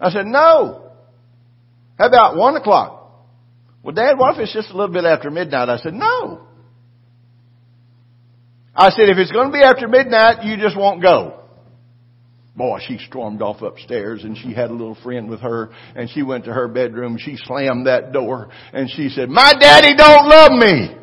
I 0.00 0.10
said, 0.10 0.26
no. 0.26 0.90
How 1.98 2.06
about 2.08 2.36
one 2.36 2.56
o'clock? 2.56 2.96
Well, 3.82 3.94
Dad, 3.94 4.18
what 4.18 4.34
if 4.34 4.40
it's 4.42 4.52
just 4.52 4.70
a 4.70 4.76
little 4.76 4.92
bit 4.92 5.04
after 5.04 5.30
midnight? 5.30 5.68
I 5.68 5.76
said, 5.78 5.94
no. 5.94 6.46
I 8.74 8.90
said, 8.90 9.08
if 9.08 9.18
it's 9.18 9.32
going 9.32 9.48
to 9.48 9.52
be 9.52 9.62
after 9.62 9.88
midnight, 9.88 10.44
you 10.44 10.56
just 10.56 10.76
won't 10.76 11.02
go. 11.02 11.39
Boy, 12.60 12.78
she 12.86 12.98
stormed 12.98 13.40
off 13.40 13.62
upstairs 13.62 14.22
and 14.22 14.36
she 14.36 14.52
had 14.52 14.68
a 14.68 14.74
little 14.74 14.94
friend 15.02 15.30
with 15.30 15.40
her 15.40 15.70
and 15.96 16.10
she 16.10 16.22
went 16.22 16.44
to 16.44 16.52
her 16.52 16.68
bedroom. 16.68 17.16
She 17.18 17.38
slammed 17.38 17.86
that 17.86 18.12
door 18.12 18.50
and 18.74 18.90
she 18.90 19.08
said, 19.08 19.30
my 19.30 19.54
daddy 19.58 19.94
don't 19.96 20.28
love 20.28 20.52
me. 20.52 20.94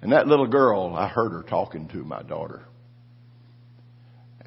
And 0.00 0.12
that 0.12 0.28
little 0.28 0.46
girl, 0.46 0.94
I 0.96 1.08
heard 1.08 1.32
her 1.32 1.42
talking 1.42 1.88
to 1.88 2.04
my 2.04 2.22
daughter. 2.22 2.62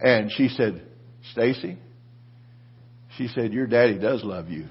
And 0.01 0.31
she 0.31 0.47
said, 0.47 0.87
Stacy, 1.33 1.77
she 3.17 3.27
said, 3.27 3.51
your 3.51 3.67
daddy 3.67 3.99
does 3.99 4.23
love 4.23 4.47
you. 4.47 4.69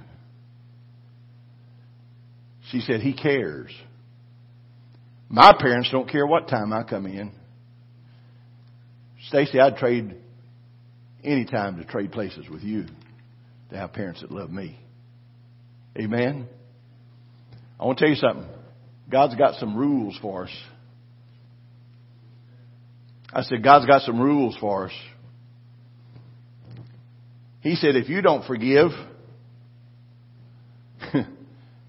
She 2.70 2.80
said, 2.80 3.02
he 3.02 3.12
cares. 3.12 3.70
My 5.28 5.54
parents 5.60 5.90
don't 5.92 6.10
care 6.10 6.26
what 6.26 6.48
time 6.48 6.72
I 6.72 6.84
come 6.84 7.04
in. 7.04 7.32
Stacy, 9.28 9.60
I'd 9.60 9.76
trade 9.76 10.16
any 11.24 11.44
time 11.44 11.76
to 11.76 11.84
trade 11.84 12.12
places 12.12 12.48
with 12.48 12.62
you 12.62 12.86
to 13.70 13.76
have 13.76 13.92
parents 13.92 14.20
that 14.20 14.30
love 14.30 14.50
me. 14.50 14.78
Amen. 15.96 16.48
I 17.78 17.84
want 17.84 17.98
to 17.98 18.04
tell 18.04 18.10
you 18.10 18.16
something. 18.16 18.46
God's 19.10 19.34
got 19.34 19.56
some 19.56 19.76
rules 19.76 20.18
for 20.22 20.44
us. 20.44 20.56
I 23.32 23.42
said, 23.42 23.62
God's 23.62 23.86
got 23.86 24.02
some 24.02 24.20
rules 24.20 24.56
for 24.60 24.86
us. 24.86 24.92
He 27.60 27.76
said, 27.76 27.96
if 27.96 28.08
you 28.08 28.20
don't 28.22 28.44
forgive, 28.46 28.90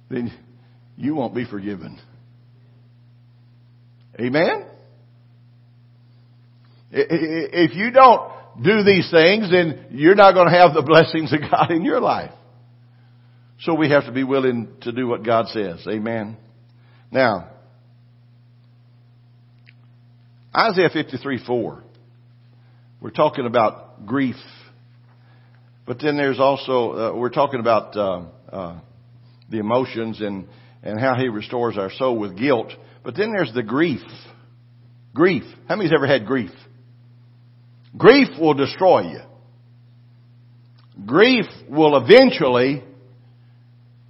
then 0.09 0.31
you 0.95 1.15
won't 1.15 1.36
be 1.36 1.45
forgiven. 1.45 1.99
Amen? 4.19 4.67
If 6.91 7.73
you 7.73 7.89
don't 7.91 8.31
do 8.61 8.83
these 8.83 9.09
things, 9.09 9.49
then 9.49 9.87
you're 9.91 10.15
not 10.15 10.33
going 10.33 10.47
to 10.47 10.57
have 10.57 10.73
the 10.73 10.81
blessings 10.81 11.33
of 11.33 11.39
God 11.49 11.71
in 11.71 11.83
your 11.83 11.99
life. 11.99 12.31
So 13.61 13.73
we 13.73 13.89
have 13.89 14.05
to 14.05 14.11
be 14.11 14.23
willing 14.23 14.67
to 14.81 14.91
do 14.91 15.07
what 15.07 15.23
God 15.23 15.47
says. 15.47 15.85
Amen. 15.87 16.37
Now, 17.11 17.49
Isaiah 20.55 20.89
53 20.91 21.45
4. 21.45 21.83
We're 23.01 23.09
talking 23.09 23.45
about 23.45 24.05
grief. 24.05 24.35
But 25.85 25.99
then 26.01 26.15
there's 26.15 26.39
also, 26.39 26.91
uh, 26.91 27.15
we're 27.15 27.29
talking 27.29 27.59
about 27.59 27.97
uh, 27.97 28.25
uh, 28.51 28.79
the 29.49 29.59
emotions 29.59 30.21
and, 30.21 30.47
and 30.81 30.99
how 30.99 31.15
he 31.15 31.27
restores 31.27 31.77
our 31.77 31.91
soul 31.91 32.17
with 32.17 32.37
guilt. 32.37 32.71
But 33.03 33.15
then 33.15 33.33
there's 33.33 33.53
the 33.53 33.63
grief. 33.63 34.01
Grief. 35.13 35.43
How 35.67 35.75
many's 35.75 35.93
ever 35.93 36.07
had 36.07 36.25
grief? 36.25 36.51
Grief 37.97 38.29
will 38.39 38.53
destroy 38.53 39.11
you. 39.11 39.19
Grief 41.05 41.45
will 41.69 41.97
eventually 41.97 42.83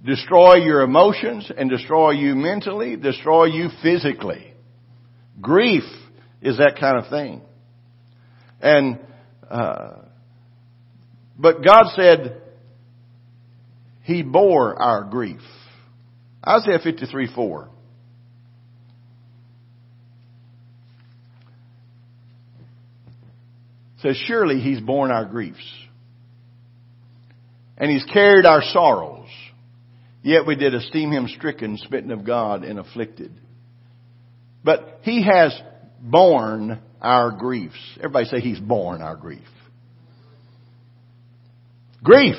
destroy 0.04 0.56
your 0.56 0.82
emotions 0.82 1.50
and 1.56 1.70
destroy 1.70 2.10
you 2.10 2.34
mentally, 2.34 2.96
destroy 2.96 3.46
you 3.46 3.68
physically. 3.82 4.52
Grief 5.40 5.84
is 6.42 6.58
that 6.58 6.76
kind 6.78 6.98
of 6.98 7.10
thing. 7.10 7.40
And, 8.60 8.98
uh, 9.48 9.96
but 11.38 11.64
God 11.64 11.86
said 11.96 12.42
He 14.02 14.22
bore 14.22 14.80
our 14.80 15.04
grief. 15.04 15.40
Isaiah 16.46 16.78
53 16.82 17.34
4. 17.34 17.70
Says, 24.04 24.16
Surely 24.26 24.60
He's 24.60 24.80
borne 24.80 25.10
our 25.10 25.24
griefs. 25.24 25.66
And 27.76 27.90
He's 27.90 28.04
carried 28.04 28.46
our 28.46 28.62
sorrows. 28.62 29.28
Yet 30.22 30.46
we 30.46 30.56
did 30.56 30.74
esteem 30.74 31.10
Him 31.10 31.26
stricken, 31.28 31.78
smitten 31.78 32.12
of 32.12 32.24
God, 32.24 32.64
and 32.64 32.78
afflicted. 32.78 33.32
But 34.62 35.00
He 35.02 35.24
has 35.24 35.58
borne 36.00 36.80
our 37.00 37.32
griefs. 37.32 37.80
Everybody 37.96 38.26
say 38.26 38.40
He's 38.40 38.60
borne 38.60 39.02
our 39.02 39.16
grief. 39.16 39.40
Grief. 42.02 42.36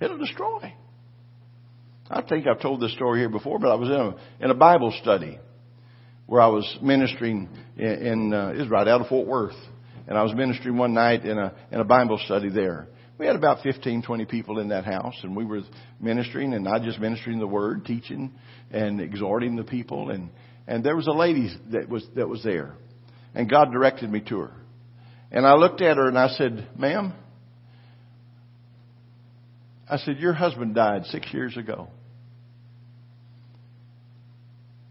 It'll 0.00 0.18
destroy. 0.18 0.72
I 2.10 2.22
think 2.22 2.46
I've 2.46 2.60
told 2.60 2.80
this 2.80 2.92
story 2.94 3.20
here 3.20 3.28
before, 3.28 3.58
but 3.58 3.70
I 3.70 3.74
was 3.74 3.88
in 3.88 3.94
a, 3.94 4.44
in 4.44 4.50
a 4.50 4.54
Bible 4.54 4.94
study 5.02 5.38
where 6.26 6.40
I 6.40 6.46
was 6.46 6.78
ministering 6.82 7.48
in, 7.76 7.84
in 7.84 8.34
uh, 8.34 8.52
it 8.54 8.58
was 8.58 8.68
right 8.68 8.88
out 8.88 9.02
of 9.02 9.08
Fort 9.08 9.26
Worth 9.26 9.56
and 10.06 10.18
I 10.18 10.22
was 10.22 10.34
ministering 10.34 10.76
one 10.76 10.94
night 10.94 11.24
in 11.24 11.38
a 11.38 11.54
in 11.70 11.80
a 11.80 11.84
Bible 11.84 12.20
study 12.24 12.50
there. 12.50 12.88
We 13.16 13.26
had 13.26 13.36
about 13.36 13.62
15, 13.62 14.02
20 14.02 14.24
people 14.24 14.58
in 14.58 14.68
that 14.70 14.84
house, 14.84 15.14
and 15.22 15.36
we 15.36 15.44
were 15.44 15.60
ministering, 16.00 16.52
and 16.52 16.64
not 16.64 16.82
just 16.82 16.98
ministering 16.98 17.38
the 17.38 17.46
word, 17.46 17.84
teaching 17.84 18.32
and 18.72 19.00
exhorting 19.00 19.56
the 19.56 19.64
people, 19.64 20.10
and 20.10 20.30
and 20.66 20.84
there 20.84 20.96
was 20.96 21.06
a 21.06 21.12
lady 21.12 21.50
that 21.70 21.88
was 21.88 22.06
that 22.16 22.28
was 22.28 22.42
there, 22.42 22.74
and 23.34 23.48
God 23.48 23.72
directed 23.72 24.10
me 24.10 24.20
to 24.28 24.38
her, 24.40 24.52
and 25.30 25.46
I 25.46 25.54
looked 25.54 25.80
at 25.80 25.96
her 25.96 26.08
and 26.08 26.18
I 26.18 26.28
said, 26.28 26.68
"Ma'am," 26.76 27.12
I 29.88 29.98
said, 29.98 30.18
"Your 30.18 30.32
husband 30.32 30.74
died 30.74 31.06
six 31.06 31.32
years 31.32 31.56
ago." 31.56 31.88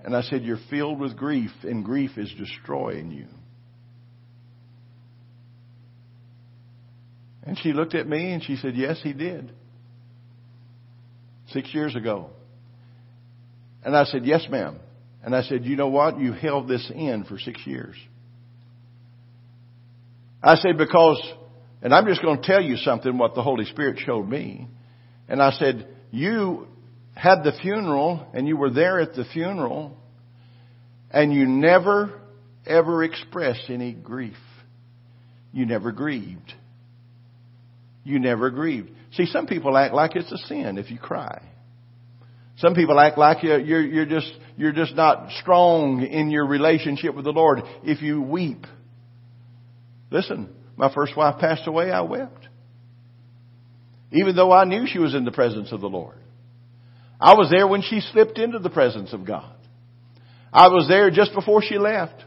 And 0.03 0.15
I 0.15 0.21
said, 0.23 0.43
You're 0.43 0.59
filled 0.69 0.99
with 0.99 1.15
grief, 1.15 1.51
and 1.63 1.83
grief 1.83 2.17
is 2.17 2.31
destroying 2.37 3.11
you. 3.11 3.27
And 7.45 7.57
she 7.59 7.73
looked 7.73 7.93
at 7.93 8.07
me 8.07 8.31
and 8.31 8.43
she 8.43 8.55
said, 8.55 8.75
Yes, 8.75 8.99
he 9.03 9.13
did. 9.13 9.51
Six 11.49 11.73
years 11.73 11.95
ago. 11.95 12.29
And 13.83 13.95
I 13.95 14.05
said, 14.05 14.25
Yes, 14.25 14.45
ma'am. 14.49 14.79
And 15.23 15.35
I 15.35 15.43
said, 15.43 15.65
You 15.65 15.75
know 15.75 15.89
what? 15.89 16.19
You 16.19 16.31
held 16.31 16.67
this 16.67 16.89
in 16.93 17.25
for 17.25 17.37
six 17.37 17.65
years. 17.65 17.95
I 20.41 20.55
said, 20.55 20.77
Because, 20.77 21.21
and 21.81 21.93
I'm 21.93 22.05
just 22.05 22.21
going 22.21 22.41
to 22.41 22.47
tell 22.47 22.61
you 22.61 22.77
something 22.77 23.17
what 23.17 23.35
the 23.35 23.43
Holy 23.43 23.65
Spirit 23.65 23.99
showed 24.05 24.27
me. 24.27 24.67
And 25.27 25.41
I 25.41 25.51
said, 25.51 25.87
You 26.11 26.67
had 27.13 27.43
the 27.43 27.53
funeral 27.61 28.25
and 28.33 28.47
you 28.47 28.55
were 28.55 28.71
there 28.71 28.99
at 28.99 29.15
the 29.15 29.25
funeral 29.25 29.97
and 31.11 31.33
you 31.33 31.45
never 31.45 32.21
ever 32.65 33.03
expressed 33.03 33.69
any 33.69 33.91
grief. 33.91 34.37
You 35.51 35.65
never 35.65 35.91
grieved 35.91 36.53
you 38.03 38.19
never 38.19 38.49
grieved. 38.49 38.91
See, 39.13 39.25
some 39.25 39.47
people 39.47 39.77
act 39.77 39.93
like 39.93 40.15
it's 40.15 40.31
a 40.31 40.37
sin 40.47 40.77
if 40.77 40.91
you 40.91 40.97
cry. 40.97 41.41
Some 42.57 42.75
people 42.75 42.99
act 42.99 43.17
like 43.17 43.43
you're, 43.43 43.59
you're, 43.59 44.05
just, 44.05 44.31
you're 44.57 44.73
just 44.73 44.95
not 44.95 45.31
strong 45.41 46.03
in 46.03 46.29
your 46.29 46.45
relationship 46.45 47.15
with 47.15 47.25
the 47.25 47.31
Lord 47.31 47.59
if 47.83 48.01
you 48.01 48.21
weep. 48.21 48.65
Listen, 50.11 50.49
my 50.77 50.93
first 50.93 51.17
wife 51.17 51.39
passed 51.39 51.67
away, 51.67 51.91
I 51.91 52.01
wept. 52.01 52.47
Even 54.11 54.35
though 54.35 54.51
I 54.51 54.65
knew 54.65 54.85
she 54.85 54.99
was 54.99 55.15
in 55.15 55.25
the 55.25 55.31
presence 55.31 55.71
of 55.71 55.81
the 55.81 55.89
Lord. 55.89 56.17
I 57.19 57.33
was 57.33 57.49
there 57.49 57.67
when 57.67 57.81
she 57.81 57.99
slipped 57.99 58.37
into 58.37 58.59
the 58.59 58.69
presence 58.69 59.13
of 59.13 59.25
God. 59.25 59.55
I 60.51 60.67
was 60.67 60.87
there 60.87 61.09
just 61.09 61.33
before 61.33 61.63
she 61.63 61.79
left. 61.79 62.23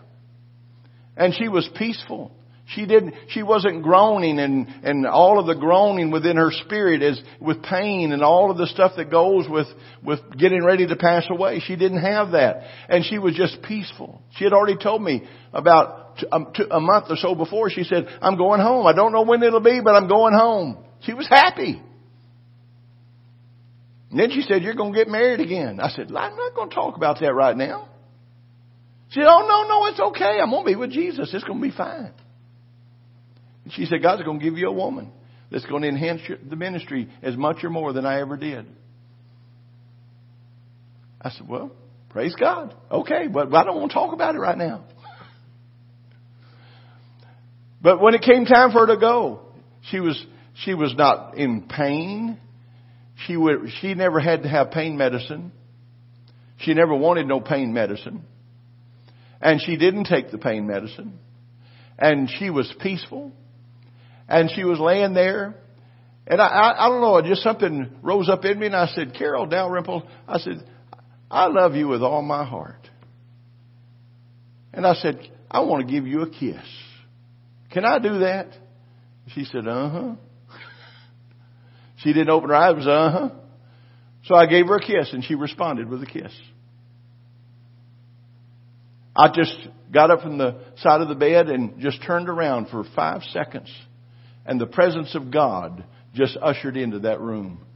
And 1.17 1.33
she 1.35 1.49
was 1.49 1.69
peaceful. 1.79 2.33
She 2.75 2.85
didn't, 2.85 3.15
she 3.29 3.45
wasn't 3.45 3.85
groaning 3.85 4.41
and, 4.41 4.67
and 4.83 5.07
all 5.07 5.39
of 5.39 5.47
the 5.47 5.55
groaning 5.55 6.11
within 6.11 6.37
her 6.37 6.51
spirit 6.51 7.01
is 7.01 7.21
with 7.41 7.63
pain 7.63 8.11
and 8.11 8.25
all 8.25 8.51
of 8.51 8.59
the 8.59 8.67
stuff 8.67 8.93
that 8.97 9.09
goes 9.09 9.47
with, 9.49 9.69
with 10.03 10.19
getting 10.37 10.65
ready 10.65 10.85
to 10.89 10.97
pass 10.97 11.25
away. 11.31 11.61
She 11.65 11.77
didn't 11.77 12.03
have 12.03 12.33
that. 12.33 12.63
And 12.89 13.05
she 13.05 13.19
was 13.19 13.37
just 13.37 13.63
peaceful. 13.63 14.21
She 14.37 14.43
had 14.43 14.53
already 14.53 14.77
told 14.79 15.01
me 15.01 15.23
about 15.53 16.25
um, 16.33 16.53
a 16.71 16.81
month 16.81 17.07
or 17.09 17.17
so 17.17 17.37
before, 17.37 17.71
she 17.71 17.85
said, 17.85 18.09
I'm 18.21 18.37
going 18.37 18.61
home. 18.61 18.85
I 18.87 18.95
don't 18.95 19.13
know 19.13 19.23
when 19.23 19.45
it'll 19.45 19.61
be, 19.61 19.81
but 19.85 19.95
I'm 19.95 20.09
going 20.09 20.35
home. 20.35 20.85
She 21.03 21.13
was 21.13 21.29
happy. 21.29 21.81
And 24.11 24.19
then 24.19 24.31
she 24.31 24.43
said, 24.43 24.65
you're 24.65 24.75
going 24.75 24.93
to 24.93 24.99
get 24.99 25.07
married 25.07 25.39
again. 25.39 25.79
I 25.79 25.91
said, 25.91 26.09
I'm 26.09 26.37
not 26.37 26.55
going 26.55 26.71
to 26.71 26.75
talk 26.75 26.97
about 26.97 27.21
that 27.21 27.33
right 27.33 27.57
now. 27.57 27.89
She 29.11 29.21
said, 29.21 29.29
oh 29.29 29.47
no, 29.47 29.69
no, 29.69 29.87
it's 29.87 30.01
okay. 30.01 30.41
I'm 30.43 30.51
going 30.51 30.65
to 30.65 30.71
be 30.71 30.75
with 30.75 30.91
Jesus. 30.91 31.31
It's 31.33 31.45
going 31.45 31.61
to 31.61 31.69
be 31.69 31.77
fine. 31.77 32.13
She 33.71 33.87
said, 33.87 34.03
God's 34.03 34.23
going 34.23 34.39
to 34.39 34.45
give 34.45 34.57
you 34.57 34.69
a 34.69 34.73
woman 34.73 35.13
that's 35.51 35.67
going 35.67 35.83
to 35.83 35.89
enhance 35.89 36.23
the 36.49 36.57
ministry 36.57 37.09
as 37.23 37.37
much 37.37 37.65
or 37.65 37.71
more 37.71 37.93
than 37.93 38.07
I 38.07 38.21
ever 38.21 38.37
did. 38.37 38.67
I 41.21 41.31
said, 41.31 41.49
well, 41.49 41.73
praise 42.11 42.35
God. 42.39 42.75
Okay, 42.91 43.27
but 43.27 43.53
I 43.55 43.65
don't 43.65 43.77
want 43.77 43.91
to 43.91 43.95
talk 43.95 44.13
about 44.13 44.35
it 44.35 44.39
right 44.39 44.57
now. 44.57 44.85
But 47.83 48.01
when 48.01 48.15
it 48.15 48.23
came 48.23 48.45
time 48.45 48.73
for 48.73 48.81
her 48.81 48.95
to 48.95 48.97
go, 48.97 49.41
she 49.91 50.01
was, 50.01 50.25
she 50.65 50.75
was 50.75 50.95
not 50.97 51.37
in 51.37 51.69
pain. 51.69 52.39
She 53.27 53.37
would, 53.37 53.71
she 53.81 53.95
never 53.95 54.21
had 54.21 54.43
to 54.43 54.49
have 54.49 54.71
pain 54.71 54.97
medicine. 54.97 55.53
She 56.59 56.75
never 56.75 56.95
wanted 56.95 57.27
no 57.27 57.41
pain 57.41 57.73
medicine. 57.73 58.23
And 59.41 59.61
she 59.61 59.77
didn't 59.77 60.05
take 60.05 60.31
the 60.31 60.39
pain 60.39 60.67
medicine. 60.67 61.19
And 61.99 62.31
she 62.39 62.51
was 62.51 62.73
peaceful. 62.81 63.33
And 64.29 64.51
she 64.55 64.65
was 64.65 64.79
laying 64.79 65.15
there. 65.15 65.55
And 66.27 66.41
I, 66.41 66.47
I, 66.47 66.87
I 66.87 66.89
don't 66.89 67.01
know, 67.01 67.23
just 67.23 67.43
something 67.43 67.99
rose 68.03 68.29
up 68.29 68.45
in 68.45 68.59
me 68.59 68.67
and 68.67 68.75
I 68.75 68.89
said, 68.89 69.15
Carol 69.15 69.47
Dalrymple, 69.47 70.09
I 70.27 70.39
said, 70.39 70.67
I 71.31 71.47
love 71.47 71.75
you 71.75 71.89
with 71.89 72.03
all 72.03 72.23
my 72.23 72.45
heart. 72.45 72.91
And 74.73 74.87
I 74.87 74.95
said, 74.95 75.21
I 75.51 75.61
want 75.61 75.87
to 75.87 75.93
give 75.93 76.07
you 76.07 76.23
a 76.23 76.31
kiss. 76.31 76.65
Can 77.71 77.85
I 77.85 77.99
do 77.99 78.21
that? 78.21 78.49
She 79.29 79.45
said, 79.45 79.69
uh 79.69 79.89
huh. 79.89 80.15
she 81.99 82.13
didn't 82.13 82.31
open 82.31 82.49
her 82.51 82.57
eyes, 82.57 82.87
uh 82.87 83.11
huh. 83.11 83.29
So 84.25 84.35
I 84.35 84.47
gave 84.47 84.67
her 84.67 84.77
a 84.77 84.81
kiss 84.81 85.13
and 85.13 85.25
she 85.25 85.37
responded 85.37 85.89
with 85.89 86.03
a 86.03 86.07
kiss. 86.07 86.33
I 89.17 89.29
just 89.33 89.57
got 89.93 90.11
up 90.11 90.21
from 90.21 90.37
the 90.37 90.61
side 90.79 91.01
of 91.01 91.09
the 91.09 91.15
bed 91.15 91.49
and 91.49 91.81
just 91.81 92.03
turned 92.03 92.29
around 92.29 92.69
for 92.69 92.85
five 92.95 93.23
seconds. 93.33 93.71
And 94.47 94.61
the 94.61 94.67
presence 94.67 95.15
of 95.15 95.31
God 95.31 95.85
just 96.15 96.37
ushered 96.41 96.77
into 96.77 97.01
that 97.01 97.21
room. 97.21 97.67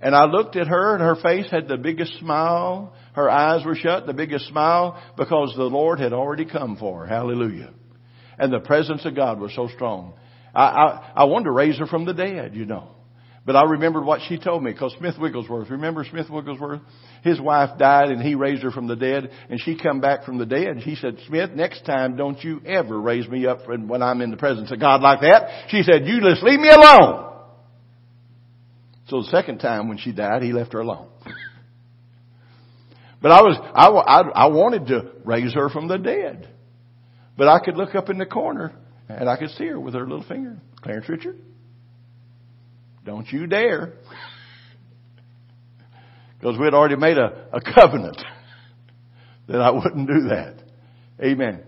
And 0.00 0.14
I 0.14 0.24
looked 0.24 0.56
at 0.56 0.66
her 0.66 0.94
and 0.94 1.02
her 1.02 1.16
face 1.16 1.50
had 1.50 1.68
the 1.68 1.76
biggest 1.76 2.18
smile. 2.18 2.94
Her 3.14 3.30
eyes 3.30 3.64
were 3.64 3.74
shut, 3.74 4.06
the 4.06 4.12
biggest 4.12 4.48
smile, 4.48 5.00
because 5.16 5.54
the 5.56 5.62
Lord 5.62 6.00
had 6.00 6.12
already 6.12 6.44
come 6.44 6.76
for 6.76 7.00
her. 7.00 7.06
Hallelujah. 7.06 7.72
And 8.38 8.52
the 8.52 8.60
presence 8.60 9.04
of 9.06 9.14
God 9.14 9.40
was 9.40 9.54
so 9.54 9.68
strong. 9.68 10.14
I, 10.54 10.64
I, 10.64 11.12
I 11.16 11.24
wanted 11.24 11.44
to 11.44 11.52
raise 11.52 11.78
her 11.78 11.86
from 11.86 12.04
the 12.04 12.12
dead, 12.12 12.54
you 12.54 12.66
know. 12.66 12.93
But 13.46 13.56
I 13.56 13.64
remembered 13.64 14.06
what 14.06 14.20
she 14.26 14.38
told 14.38 14.62
me 14.62 14.72
because 14.72 14.94
Smith 14.98 15.16
Wigglesworth, 15.20 15.68
remember 15.68 16.04
Smith 16.08 16.30
Wigglesworth? 16.30 16.80
His 17.22 17.38
wife 17.38 17.78
died 17.78 18.08
and 18.08 18.22
he 18.22 18.34
raised 18.34 18.62
her 18.62 18.70
from 18.70 18.86
the 18.86 18.96
dead 18.96 19.30
and 19.50 19.60
she 19.60 19.78
come 19.78 20.00
back 20.00 20.24
from 20.24 20.38
the 20.38 20.46
dead 20.46 20.68
and 20.68 20.80
he 20.80 20.96
said, 20.96 21.18
Smith, 21.26 21.50
next 21.50 21.84
time 21.84 22.16
don't 22.16 22.42
you 22.42 22.62
ever 22.64 22.98
raise 22.98 23.28
me 23.28 23.46
up 23.46 23.68
when 23.68 24.02
I'm 24.02 24.22
in 24.22 24.30
the 24.30 24.38
presence 24.38 24.72
of 24.72 24.80
God 24.80 25.02
like 25.02 25.20
that. 25.20 25.68
She 25.68 25.82
said, 25.82 26.06
you 26.06 26.22
just 26.22 26.42
leave 26.42 26.58
me 26.58 26.70
alone. 26.70 27.32
So 29.08 29.20
the 29.20 29.28
second 29.28 29.58
time 29.58 29.88
when 29.88 29.98
she 29.98 30.12
died, 30.12 30.42
he 30.42 30.54
left 30.54 30.72
her 30.72 30.80
alone. 30.80 31.08
but 33.20 33.30
I 33.30 33.42
was, 33.42 33.58
I, 33.74 33.88
I, 33.88 34.44
I 34.44 34.46
wanted 34.46 34.86
to 34.86 35.12
raise 35.26 35.52
her 35.52 35.68
from 35.68 35.86
the 35.88 35.98
dead. 35.98 36.48
But 37.36 37.48
I 37.48 37.58
could 37.62 37.76
look 37.76 37.94
up 37.94 38.08
in 38.08 38.16
the 38.16 38.24
corner 38.24 38.72
and 39.10 39.28
I 39.28 39.36
could 39.36 39.50
see 39.50 39.66
her 39.66 39.78
with 39.78 39.92
her 39.92 40.06
little 40.06 40.24
finger. 40.24 40.56
Clarence 40.80 41.10
Richard, 41.10 41.38
don't 43.04 43.30
you 43.30 43.46
dare. 43.46 43.92
Because 46.38 46.58
we 46.58 46.64
had 46.64 46.74
already 46.74 46.96
made 46.96 47.16
a, 47.16 47.48
a 47.52 47.60
covenant 47.60 48.20
that 49.48 49.60
I 49.60 49.70
wouldn't 49.70 50.06
do 50.06 50.28
that. 50.28 50.56
Amen. 51.22 51.62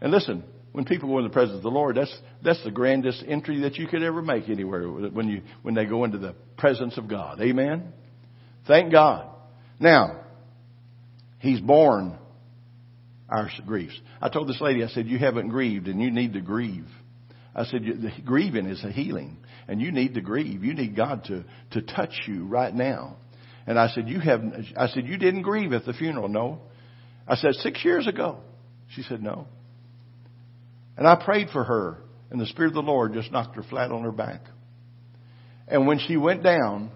And 0.00 0.10
listen, 0.10 0.44
when 0.72 0.84
people 0.84 1.08
go 1.08 1.18
in 1.18 1.24
the 1.24 1.30
presence 1.30 1.56
of 1.56 1.62
the 1.62 1.70
Lord, 1.70 1.96
that's, 1.96 2.14
that's 2.42 2.62
the 2.64 2.70
grandest 2.70 3.24
entry 3.26 3.62
that 3.62 3.76
you 3.76 3.86
could 3.86 4.02
ever 4.02 4.22
make 4.22 4.48
anywhere 4.48 4.88
when 4.88 5.28
you, 5.28 5.42
when 5.62 5.74
they 5.74 5.84
go 5.84 6.04
into 6.04 6.18
the 6.18 6.34
presence 6.56 6.96
of 6.98 7.08
God. 7.08 7.40
Amen? 7.40 7.92
Thank 8.66 8.92
God. 8.92 9.28
Now, 9.78 10.20
He's 11.38 11.60
borne 11.60 12.18
our 13.28 13.48
griefs. 13.66 13.98
I 14.20 14.28
told 14.28 14.48
this 14.48 14.60
lady, 14.60 14.84
I 14.84 14.88
said, 14.88 15.06
you 15.06 15.18
haven't 15.18 15.48
grieved 15.48 15.88
and 15.88 16.02
you 16.02 16.10
need 16.10 16.34
to 16.34 16.40
grieve. 16.40 16.86
I 17.54 17.64
said, 17.64 17.82
grieving 18.24 18.66
is 18.66 18.84
a 18.84 18.90
healing 18.90 19.38
and 19.70 19.80
you 19.80 19.92
need 19.92 20.14
to 20.14 20.20
grieve. 20.20 20.64
You 20.64 20.74
need 20.74 20.96
God 20.96 21.22
to, 21.26 21.44
to 21.70 21.80
touch 21.80 22.10
you 22.26 22.44
right 22.44 22.74
now. 22.74 23.18
And 23.68 23.78
I 23.78 23.86
said, 23.90 24.08
you 24.08 24.18
have, 24.18 24.42
I 24.76 24.88
said, 24.88 25.06
you 25.06 25.16
didn't 25.16 25.42
grieve 25.42 25.72
at 25.72 25.84
the 25.84 25.92
funeral. 25.92 26.28
No. 26.28 26.62
I 27.28 27.36
said, 27.36 27.54
six 27.54 27.84
years 27.84 28.08
ago. 28.08 28.40
She 28.96 29.02
said, 29.02 29.22
no. 29.22 29.46
And 30.96 31.06
I 31.06 31.14
prayed 31.24 31.50
for 31.50 31.62
her, 31.62 31.98
and 32.32 32.40
the 32.40 32.46
Spirit 32.46 32.70
of 32.70 32.74
the 32.74 32.82
Lord 32.82 33.12
just 33.12 33.30
knocked 33.30 33.54
her 33.54 33.62
flat 33.62 33.92
on 33.92 34.02
her 34.02 34.10
back. 34.10 34.40
And 35.68 35.86
when 35.86 36.00
she 36.00 36.16
went 36.16 36.42
down, 36.42 36.90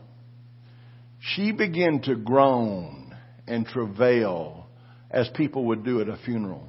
she 1.20 1.52
began 1.52 2.02
to 2.02 2.16
groan 2.16 3.16
and 3.46 3.64
travail 3.66 4.66
as 5.12 5.30
people 5.36 5.66
would 5.66 5.84
do 5.84 6.00
at 6.00 6.08
a 6.08 6.18
funeral 6.24 6.68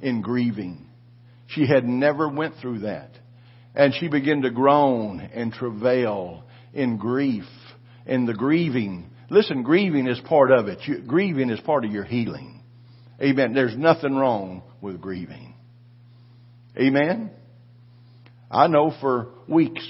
in 0.00 0.22
grieving. 0.22 0.88
She 1.46 1.68
had 1.68 1.84
never 1.84 2.28
went 2.28 2.56
through 2.60 2.80
that. 2.80 3.12
And 3.76 3.94
she 3.94 4.08
began 4.08 4.42
to 4.42 4.50
groan 4.50 5.20
and 5.20 5.52
travail 5.52 6.44
in 6.72 6.96
grief 6.96 7.44
and 8.06 8.26
the 8.26 8.32
grieving. 8.32 9.10
Listen, 9.28 9.62
grieving 9.62 10.06
is 10.06 10.18
part 10.20 10.50
of 10.50 10.66
it. 10.68 10.80
grieving 11.06 11.50
is 11.50 11.60
part 11.60 11.84
of 11.84 11.92
your 11.92 12.04
healing. 12.04 12.62
Amen. 13.20 13.52
There's 13.52 13.76
nothing 13.76 14.16
wrong 14.16 14.62
with 14.80 15.00
grieving. 15.00 15.54
Amen? 16.78 17.30
I 18.50 18.66
know 18.66 18.94
for 19.00 19.28
weeks 19.46 19.86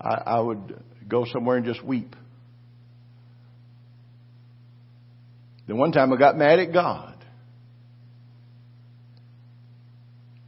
I, 0.00 0.14
I 0.26 0.40
would 0.40 0.82
go 1.06 1.26
somewhere 1.30 1.58
and 1.58 1.66
just 1.66 1.84
weep. 1.84 2.16
Then 5.66 5.78
one 5.78 5.92
time 5.92 6.12
I 6.12 6.16
got 6.16 6.36
mad 6.36 6.58
at 6.58 6.72
God. 6.72 7.16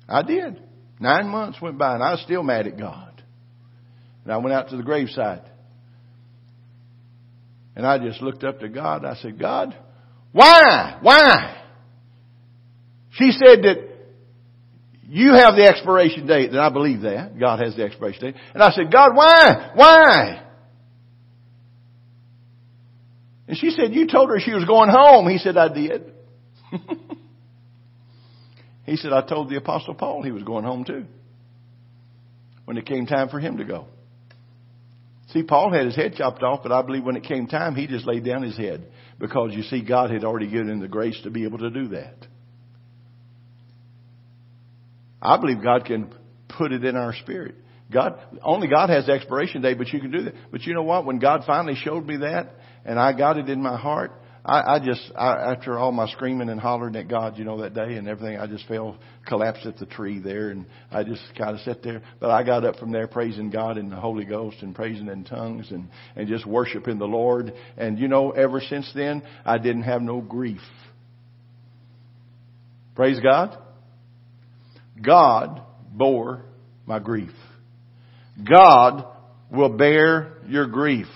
I 0.08 0.22
did. 0.22 0.62
Nine 0.98 1.28
months 1.28 1.60
went 1.60 1.78
by 1.78 1.94
and 1.94 2.02
I 2.02 2.12
was 2.12 2.22
still 2.22 2.42
mad 2.42 2.66
at 2.66 2.78
God. 2.78 3.22
And 4.24 4.32
I 4.32 4.38
went 4.38 4.54
out 4.54 4.70
to 4.70 4.76
the 4.76 4.82
graveside. 4.82 5.42
And 7.76 7.86
I 7.86 7.98
just 7.98 8.22
looked 8.22 8.42
up 8.42 8.60
to 8.60 8.68
God. 8.68 9.04
I 9.04 9.14
said, 9.16 9.38
God, 9.38 9.76
why? 10.32 10.98
Why? 11.02 11.62
She 13.12 13.30
said 13.32 13.62
that 13.62 13.76
you 15.08 15.32
have 15.34 15.54
the 15.54 15.62
expiration 15.62 16.26
date, 16.26 16.50
and 16.50 16.58
I 16.58 16.70
believe 16.70 17.02
that. 17.02 17.38
God 17.38 17.60
has 17.60 17.76
the 17.76 17.84
expiration 17.84 18.20
date. 18.20 18.34
And 18.54 18.62
I 18.62 18.70
said, 18.70 18.90
God, 18.90 19.14
why? 19.14 19.70
Why? 19.74 20.42
And 23.46 23.56
she 23.56 23.70
said, 23.70 23.94
you 23.94 24.08
told 24.08 24.30
her 24.30 24.40
she 24.40 24.52
was 24.52 24.64
going 24.64 24.90
home. 24.90 25.28
He 25.28 25.38
said, 25.38 25.56
I 25.56 25.72
did. 25.72 26.12
he 28.86 28.96
said, 28.96 29.12
I 29.12 29.20
told 29.22 29.50
the 29.50 29.56
apostle 29.56 29.94
Paul 29.94 30.22
he 30.22 30.30
was 30.30 30.44
going 30.44 30.64
home 30.64 30.84
too. 30.84 31.04
When 32.64 32.76
it 32.76 32.86
came 32.86 33.06
time 33.06 33.28
for 33.28 33.38
him 33.38 33.58
to 33.58 33.64
go. 33.64 33.86
See, 35.32 35.42
Paul 35.42 35.72
had 35.72 35.86
his 35.86 35.96
head 35.96 36.14
chopped 36.14 36.42
off, 36.42 36.62
but 36.62 36.72
I 36.72 36.82
believe 36.82 37.04
when 37.04 37.16
it 37.16 37.24
came 37.24 37.46
time, 37.46 37.74
he 37.74 37.86
just 37.86 38.06
laid 38.06 38.24
down 38.24 38.42
his 38.42 38.56
head. 38.56 38.86
Because 39.18 39.52
you 39.54 39.62
see, 39.62 39.82
God 39.82 40.10
had 40.10 40.24
already 40.24 40.48
given 40.48 40.70
him 40.70 40.80
the 40.80 40.88
grace 40.88 41.20
to 41.24 41.30
be 41.30 41.44
able 41.44 41.58
to 41.58 41.70
do 41.70 41.88
that. 41.88 42.14
I 45.20 45.38
believe 45.38 45.62
God 45.62 45.84
can 45.84 46.14
put 46.56 46.72
it 46.72 46.84
in 46.84 46.94
our 46.96 47.12
spirit. 47.14 47.56
God, 47.92 48.20
only 48.42 48.68
God 48.68 48.90
has 48.90 49.08
expiration 49.08 49.62
date, 49.62 49.78
but 49.78 49.88
you 49.88 50.00
can 50.00 50.10
do 50.10 50.22
that. 50.24 50.34
But 50.50 50.62
you 50.62 50.74
know 50.74 50.82
what? 50.82 51.04
When 51.04 51.18
God 51.18 51.42
finally 51.46 51.74
showed 51.76 52.06
me 52.06 52.18
that, 52.18 52.54
and 52.84 52.98
I 52.98 53.12
got 53.12 53.36
it 53.38 53.48
in 53.48 53.60
my 53.62 53.76
heart, 53.76 54.12
I, 54.46 54.76
I 54.76 54.78
just, 54.78 55.02
I, 55.16 55.52
after 55.54 55.76
all 55.76 55.90
my 55.90 56.08
screaming 56.12 56.50
and 56.50 56.60
hollering 56.60 56.94
at 56.94 57.08
God, 57.08 57.36
you 57.36 57.44
know, 57.44 57.60
that 57.62 57.74
day 57.74 57.96
and 57.96 58.06
everything, 58.06 58.38
I 58.38 58.46
just 58.46 58.64
fell, 58.68 58.96
collapsed 59.26 59.66
at 59.66 59.76
the 59.76 59.86
tree 59.86 60.20
there, 60.20 60.50
and 60.50 60.66
I 60.92 61.02
just 61.02 61.22
kind 61.36 61.56
of 61.56 61.60
sat 61.62 61.82
there. 61.82 62.00
But 62.20 62.30
I 62.30 62.44
got 62.44 62.64
up 62.64 62.76
from 62.76 62.92
there 62.92 63.08
praising 63.08 63.50
God 63.50 63.76
in 63.76 63.90
the 63.90 63.96
Holy 63.96 64.24
Ghost 64.24 64.58
and 64.62 64.72
praising 64.72 65.08
in 65.08 65.24
tongues 65.24 65.72
and, 65.72 65.88
and 66.14 66.28
just 66.28 66.46
worshiping 66.46 66.98
the 66.98 67.06
Lord. 67.06 67.54
And 67.76 67.98
you 67.98 68.06
know, 68.06 68.30
ever 68.30 68.60
since 68.60 68.88
then, 68.94 69.24
I 69.44 69.58
didn't 69.58 69.82
have 69.82 70.00
no 70.00 70.20
grief. 70.20 70.60
Praise 72.94 73.18
God. 73.18 73.58
God 75.04 75.60
bore 75.90 76.44
my 76.86 77.00
grief. 77.00 77.32
God 78.48 79.06
will 79.50 79.76
bear 79.76 80.34
your 80.46 80.68
grief. 80.68 81.08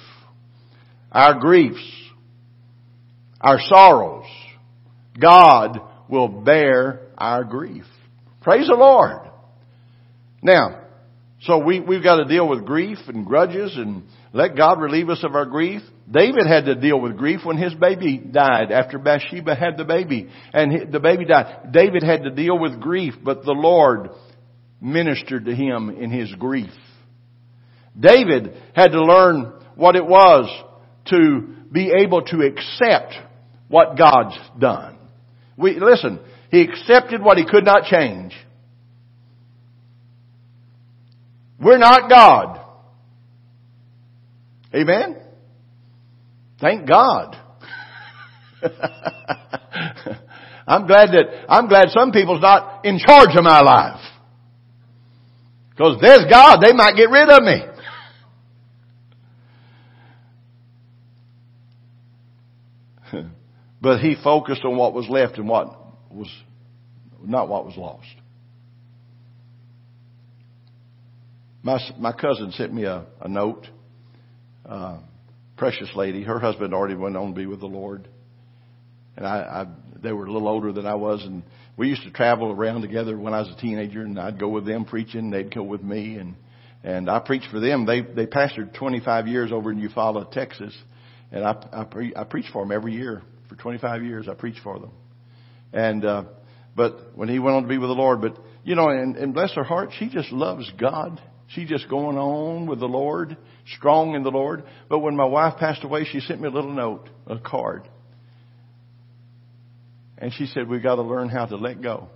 Our 1.12 1.38
griefs, 1.38 1.80
our 3.41 3.59
sorrows. 3.61 4.26
God 5.18 5.80
will 6.09 6.28
bear 6.28 7.01
our 7.16 7.45
grief. 7.45 7.84
Praise 8.43 8.66
the 8.66 8.74
Lord. 8.74 9.28
Now, 10.43 10.80
so 11.43 11.59
we, 11.59 11.80
we've 11.80 12.03
got 12.03 12.16
to 12.16 12.24
deal 12.24 12.47
with 12.47 12.66
grief 12.66 12.99
and 13.07 13.24
grudges 13.24 13.74
and 13.76 14.05
let 14.32 14.57
God 14.57 14.80
relieve 14.80 15.09
us 15.09 15.24
of 15.24 15.34
our 15.34 15.47
grief. 15.47 15.80
David 16.11 16.47
had 16.47 16.66
to 16.66 16.74
deal 16.74 17.01
with 17.01 17.16
grief 17.16 17.41
when 17.45 17.57
his 17.57 17.74
baby 17.74 18.18
died 18.18 18.70
after 18.72 18.99
Bathsheba 18.99 19.55
had 19.55 19.76
the 19.76 19.84
baby 19.84 20.28
and 20.53 20.93
the 20.93 21.01
baby 21.01 21.24
died. 21.24 21.72
David 21.72 22.03
had 22.03 22.24
to 22.24 22.30
deal 22.30 22.59
with 22.59 22.80
grief, 22.80 23.14
but 23.22 23.45
the 23.45 23.53
Lord 23.53 24.11
ministered 24.80 25.47
to 25.47 25.55
him 25.55 25.91
in 25.91 26.11
his 26.11 26.32
grief. 26.34 26.72
David 27.99 28.55
had 28.74 28.88
to 28.88 29.03
learn 29.03 29.53
what 29.76 29.97
it 29.97 30.07
was 30.07 30.49
to 31.07 31.55
be 31.72 31.93
able 32.03 32.22
to 32.22 32.43
accept 32.43 33.14
what 33.70 33.96
God's 33.96 34.36
done. 34.58 34.98
We, 35.56 35.78
listen, 35.78 36.18
he 36.50 36.60
accepted 36.62 37.22
what 37.22 37.38
he 37.38 37.46
could 37.48 37.64
not 37.64 37.84
change. 37.84 38.34
We're 41.62 41.78
not 41.78 42.10
God. 42.10 42.66
Amen? 44.74 45.16
Thank 46.60 46.88
God. 46.88 47.36
I'm 50.66 50.86
glad 50.88 51.10
that, 51.12 51.46
I'm 51.48 51.68
glad 51.68 51.90
some 51.90 52.10
people's 52.10 52.42
not 52.42 52.84
in 52.84 52.98
charge 52.98 53.36
of 53.36 53.44
my 53.44 53.60
life. 53.60 54.00
Because 55.70 55.98
there's 56.00 56.24
God, 56.28 56.58
they 56.60 56.72
might 56.72 56.96
get 56.96 57.08
rid 57.08 57.28
of 57.30 57.42
me. 57.42 57.62
but 63.80 64.00
he 64.00 64.16
focused 64.22 64.64
on 64.64 64.76
what 64.76 64.92
was 64.92 65.08
left 65.08 65.38
and 65.38 65.48
what 65.48 65.76
was 66.10 66.28
not 67.22 67.48
what 67.48 67.64
was 67.64 67.76
lost. 67.76 68.06
My 71.62 71.78
my 71.98 72.12
cousin 72.12 72.52
sent 72.52 72.72
me 72.72 72.84
a, 72.84 73.06
a 73.20 73.28
note. 73.28 73.66
Uh, 74.66 75.00
precious 75.56 75.90
lady, 75.94 76.22
her 76.22 76.38
husband 76.38 76.72
already 76.72 76.94
went 76.94 77.16
on 77.16 77.28
to 77.28 77.34
be 77.34 77.46
with 77.46 77.60
the 77.60 77.66
Lord, 77.66 78.08
and 79.16 79.26
I, 79.26 79.38
I 79.38 79.66
they 80.02 80.12
were 80.12 80.26
a 80.26 80.32
little 80.32 80.48
older 80.48 80.72
than 80.72 80.86
I 80.86 80.94
was, 80.94 81.22
and 81.24 81.42
we 81.76 81.88
used 81.88 82.02
to 82.04 82.10
travel 82.10 82.50
around 82.50 82.82
together 82.82 83.18
when 83.18 83.34
I 83.34 83.40
was 83.40 83.50
a 83.50 83.60
teenager, 83.60 84.02
and 84.02 84.18
I'd 84.18 84.38
go 84.38 84.48
with 84.48 84.66
them 84.66 84.84
preaching, 84.84 85.20
And 85.20 85.32
they'd 85.32 85.54
go 85.54 85.62
with 85.62 85.82
me, 85.82 86.16
and 86.16 86.34
and 86.82 87.10
I 87.10 87.18
preached 87.18 87.48
for 87.50 87.60
them. 87.60 87.86
They 87.86 88.02
they 88.02 88.26
pastored 88.26 88.74
25 88.74 89.26
years 89.26 89.52
over 89.52 89.70
in 89.70 89.80
Eufaula, 89.80 90.30
Texas, 90.30 90.74
and 91.32 91.44
I 91.44 91.56
I, 91.72 91.84
pre- 91.84 92.14
I 92.14 92.24
preached 92.24 92.50
for 92.52 92.62
them 92.62 92.72
every 92.72 92.94
year 92.94 93.22
for 93.51 93.57
25 93.57 94.03
years. 94.03 94.28
I 94.28 94.34
preached 94.34 94.61
for 94.64 94.78
them, 94.78 94.92
and 95.74 96.05
uh, 96.05 96.24
but 96.74 97.14
when 97.14 97.28
he 97.28 97.38
went 97.38 97.57
on 97.57 97.62
to 97.64 97.68
be 97.68 97.76
with 97.76 97.90
the 97.90 97.94
Lord, 97.94 98.22
but 98.22 98.38
you 98.64 98.74
know, 98.74 98.88
and, 98.88 99.16
and 99.16 99.34
bless 99.34 99.53
her 99.55 99.64
heart, 99.64 99.90
she 99.98 100.09
just 100.09 100.32
loves 100.32 100.70
God. 100.78 101.20
She's 101.48 101.68
just 101.68 101.88
going 101.88 102.16
on 102.16 102.66
with 102.66 102.78
the 102.78 102.86
Lord, 102.86 103.36
strong 103.76 104.14
in 104.14 104.22
the 104.22 104.30
Lord. 104.30 104.62
But 104.88 105.01
when 105.01 105.16
my 105.16 105.24
wife 105.24 105.59
passed 105.59 105.82
away, 105.82 106.05
she 106.05 106.20
sent 106.20 106.40
me 106.40 106.46
a 106.46 106.51
little 106.51 106.72
note, 106.72 107.09
a 107.26 107.38
card. 107.38 107.88
And 110.16 110.32
she 110.32 110.46
said, 110.46 110.68
we've 110.68 110.82
got 110.82 110.96
to 110.96 111.03
learn 111.03 111.28
how 111.28 111.46
to 111.46 111.57
let 111.57 111.82
go. 111.82 112.09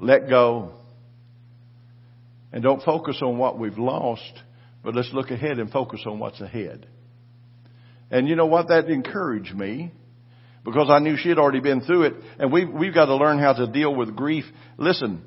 Let 0.00 0.28
go. 0.30 0.72
And 2.52 2.62
don't 2.62 2.82
focus 2.82 3.18
on 3.20 3.36
what 3.36 3.58
we've 3.58 3.76
lost, 3.76 4.32
but 4.82 4.94
let's 4.94 5.10
look 5.12 5.30
ahead 5.30 5.58
and 5.58 5.70
focus 5.70 6.00
on 6.06 6.20
what's 6.20 6.40
ahead. 6.40 6.86
And 8.10 8.28
you 8.28 8.36
know 8.36 8.46
what? 8.46 8.68
That 8.68 8.88
encouraged 8.88 9.54
me 9.54 9.92
because 10.64 10.88
I 10.90 10.98
knew 10.98 11.16
she 11.16 11.28
had 11.28 11.38
already 11.38 11.60
been 11.60 11.82
through 11.82 12.04
it. 12.04 12.14
And 12.38 12.52
we've, 12.52 12.68
we've 12.68 12.94
got 12.94 13.06
to 13.06 13.16
learn 13.16 13.38
how 13.38 13.52
to 13.52 13.66
deal 13.66 13.94
with 13.94 14.16
grief. 14.16 14.44
Listen, 14.78 15.22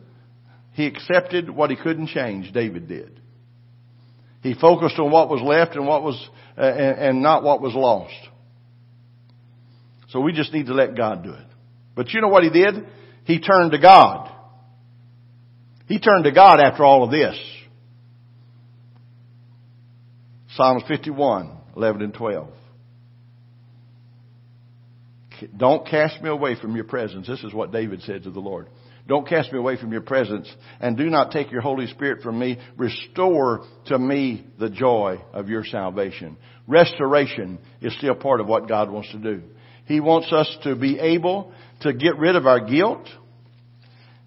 he 0.73 0.85
accepted 0.87 1.49
what 1.49 1.69
he 1.69 1.75
couldn't 1.75 2.07
change. 2.07 2.51
David 2.53 2.87
did. 2.87 3.19
He 4.41 4.53
focused 4.53 4.97
on 4.99 5.11
what 5.11 5.29
was 5.29 5.41
left 5.41 5.75
and 5.75 5.87
what 5.87 6.03
was, 6.03 6.29
uh, 6.57 6.61
and, 6.61 6.99
and 6.99 7.21
not 7.21 7.43
what 7.43 7.61
was 7.61 7.73
lost. 7.73 8.13
So 10.09 10.21
we 10.21 10.31
just 10.31 10.53
need 10.53 10.67
to 10.67 10.73
let 10.73 10.95
God 10.95 11.23
do 11.23 11.31
it. 11.31 11.47
But 11.95 12.13
you 12.13 12.21
know 12.21 12.29
what 12.29 12.43
he 12.43 12.49
did? 12.49 12.75
He 13.25 13.39
turned 13.39 13.71
to 13.71 13.79
God. 13.79 14.31
He 15.87 15.99
turned 15.99 16.23
to 16.25 16.31
God 16.31 16.59
after 16.59 16.83
all 16.85 17.03
of 17.03 17.11
this. 17.11 17.37
Psalms 20.55 20.83
51, 20.87 21.51
11 21.75 22.01
and 22.01 22.13
12. 22.13 22.49
Don't 25.55 25.87
cast 25.87 26.21
me 26.21 26.29
away 26.29 26.55
from 26.59 26.75
your 26.75 26.85
presence. 26.85 27.27
This 27.27 27.43
is 27.43 27.53
what 27.53 27.71
David 27.71 28.01
said 28.01 28.23
to 28.23 28.31
the 28.31 28.39
Lord. 28.39 28.67
Don't 29.07 29.27
cast 29.27 29.53
me 29.53 29.59
away 29.59 29.77
from 29.77 29.91
your 29.91 30.01
presence 30.01 30.53
and 30.81 30.97
do 30.97 31.09
not 31.09 31.31
take 31.31 31.51
your 31.51 31.61
Holy 31.61 31.87
Spirit 31.87 32.21
from 32.21 32.37
me. 32.37 32.59
Restore 32.75 33.65
to 33.85 33.97
me 33.97 34.45
the 34.59 34.69
joy 34.69 35.21
of 35.31 35.47
your 35.47 35.63
salvation. 35.63 36.37
Restoration 36.67 37.59
is 37.81 37.95
still 37.97 38.15
part 38.15 38.41
of 38.41 38.47
what 38.47 38.67
God 38.67 38.91
wants 38.91 39.11
to 39.11 39.17
do. 39.17 39.43
He 39.85 40.01
wants 40.01 40.33
us 40.33 40.53
to 40.63 40.75
be 40.75 40.99
able 40.99 41.53
to 41.81 41.93
get 41.93 42.17
rid 42.17 42.35
of 42.35 42.45
our 42.45 42.59
guilt, 42.59 43.07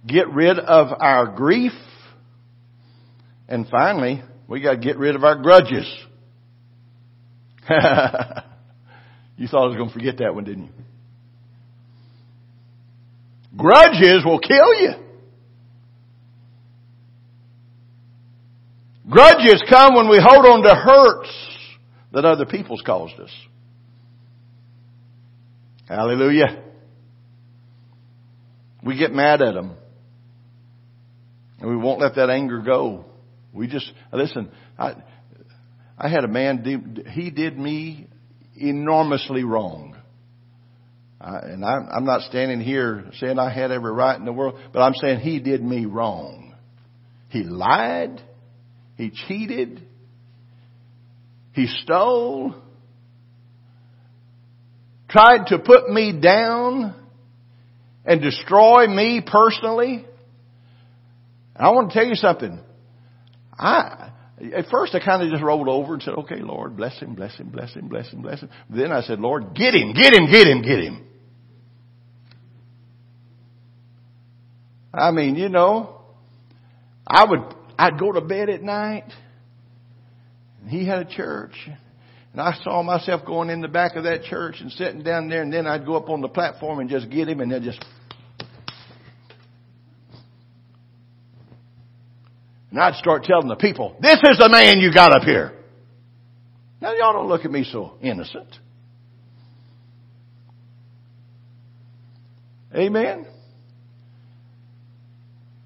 get 0.07 0.31
rid 0.31 0.59
of 0.59 0.89
our 0.99 1.27
grief, 1.27 1.73
and 3.47 3.67
finally, 3.69 4.23
we 4.49 4.63
got 4.63 4.73
to 4.73 4.79
get 4.79 4.97
rid 4.97 5.17
of 5.17 5.25
our 5.25 5.37
grudges. 5.37 5.87
you 7.69 9.49
thought 9.49 9.65
I 9.65 9.67
was 9.67 9.77
going 9.77 9.89
to 9.89 9.95
forget 9.95 10.19
that 10.19 10.35
one, 10.35 10.45
didn't 10.45 10.67
you? 10.67 10.73
Grudges 13.57 14.25
will 14.25 14.39
kill 14.39 14.75
you. 14.81 14.93
Grudges 19.09 19.63
come 19.69 19.95
when 19.95 20.09
we 20.09 20.21
hold 20.23 20.47
on 20.47 20.63
to 20.63 20.75
hurts 20.75 21.31
that 22.13 22.25
other 22.25 22.47
people's 22.47 22.83
caused 22.87 23.19
us. 23.19 23.35
Hallelujah. 25.89 26.63
We 28.85 28.97
get 28.97 29.13
mad 29.13 29.43
at 29.43 29.55
them. 29.55 29.73
And 31.59 31.69
we 31.69 31.77
won't 31.77 32.01
let 32.01 32.15
that 32.15 32.31
anger 32.31 32.61
go. 32.61 33.05
We 33.53 33.67
just, 33.67 33.93
listen, 34.13 34.51
I, 34.79 34.95
I 35.99 36.09
had 36.09 36.25
a 36.25 36.29
man, 36.29 37.05
he 37.11 37.31
did 37.31 37.59
me 37.59 38.07
enormously 38.57 39.43
wrong. 39.43 39.97
I, 41.21 41.39
and 41.41 41.65
I, 41.65 41.75
I'm 41.95 42.05
not 42.05 42.23
standing 42.23 42.61
here 42.61 43.05
saying 43.19 43.39
I 43.39 43.53
had 43.53 43.71
every 43.71 43.93
right 43.93 44.19
in 44.19 44.25
the 44.25 44.33
world, 44.33 44.59
but 44.73 44.81
I'm 44.81 44.95
saying 44.95 45.21
he 45.21 45.39
did 45.39 45.63
me 45.63 45.85
wrong. 45.85 46.55
He 47.29 47.43
lied. 47.43 48.23
He 48.97 49.11
cheated. 49.11 49.87
He 51.53 51.67
stole. 51.67 52.55
Tried 55.09 55.49
to 55.49 55.59
put 55.59 55.91
me 55.91 56.19
down 56.19 56.95
and 58.07 58.23
destroy 58.23 58.87
me 58.87 59.21
personally. 59.25 60.07
I 61.55 61.71
want 61.71 61.91
to 61.91 61.95
tell 61.95 62.07
you 62.07 62.15
something. 62.15 62.59
I, 63.59 64.13
at 64.57 64.67
first 64.71 64.95
I 64.95 65.05
kind 65.05 65.23
of 65.23 65.31
just 65.31 65.43
rolled 65.43 65.69
over 65.69 65.95
and 65.95 66.03
said, 66.03 66.15
okay, 66.15 66.41
Lord, 66.41 66.79
bless 66.79 66.99
him, 66.99 67.15
bless 67.15 67.37
him, 67.37 67.51
bless 67.51 67.75
him, 67.75 67.89
bless 67.89 68.11
him, 68.11 68.23
bless 68.23 68.41
him. 68.41 68.49
Then 68.71 68.91
I 68.91 69.03
said, 69.03 69.21
Lord, 69.21 69.55
get 69.55 69.75
him, 69.75 69.93
get 69.93 70.15
him, 70.15 70.31
get 70.31 70.47
him, 70.47 70.63
get 70.63 70.81
him. 70.81 71.07
I 74.93 75.11
mean, 75.11 75.37
you 75.37 75.49
know, 75.49 76.01
I 77.07 77.25
would, 77.25 77.41
I'd 77.79 77.99
go 77.99 78.13
to 78.13 78.21
bed 78.21 78.49
at 78.49 78.63
night. 78.63 79.05
And 80.61 80.71
he 80.71 80.87
had 80.87 80.99
a 80.99 81.05
church. 81.05 81.55
And 82.33 82.41
I 82.41 82.55
saw 82.63 82.83
myself 82.83 83.25
going 83.25 83.51
in 83.51 83.61
the 83.61 83.69
back 83.69 83.97
of 83.97 84.05
that 84.05 84.23
church 84.25 84.57
and 84.61 84.71
sitting 84.73 85.03
down 85.03 85.29
there 85.29 85.43
and 85.43 85.53
then 85.53 85.67
I'd 85.67 85.85
go 85.85 85.97
up 85.97 86.09
on 86.09 86.21
the 86.21 86.29
platform 86.29 86.79
and 86.79 86.89
just 86.89 87.11
get 87.11 87.29
him 87.29 87.41
and 87.41 87.51
then 87.51 87.63
just 87.63 87.85
And 92.71 92.79
I'd 92.79 92.95
start 92.95 93.25
telling 93.25 93.49
the 93.49 93.57
people, 93.57 93.97
this 94.01 94.19
is 94.23 94.39
the 94.39 94.49
man 94.49 94.79
you 94.79 94.93
got 94.93 95.13
up 95.13 95.23
here. 95.23 95.53
Now 96.81 96.95
y'all 96.95 97.13
don't 97.13 97.29
look 97.29 97.45
at 97.45 97.51
me 97.51 97.65
so 97.65 97.95
innocent. 98.01 98.49
Amen. 102.75 103.27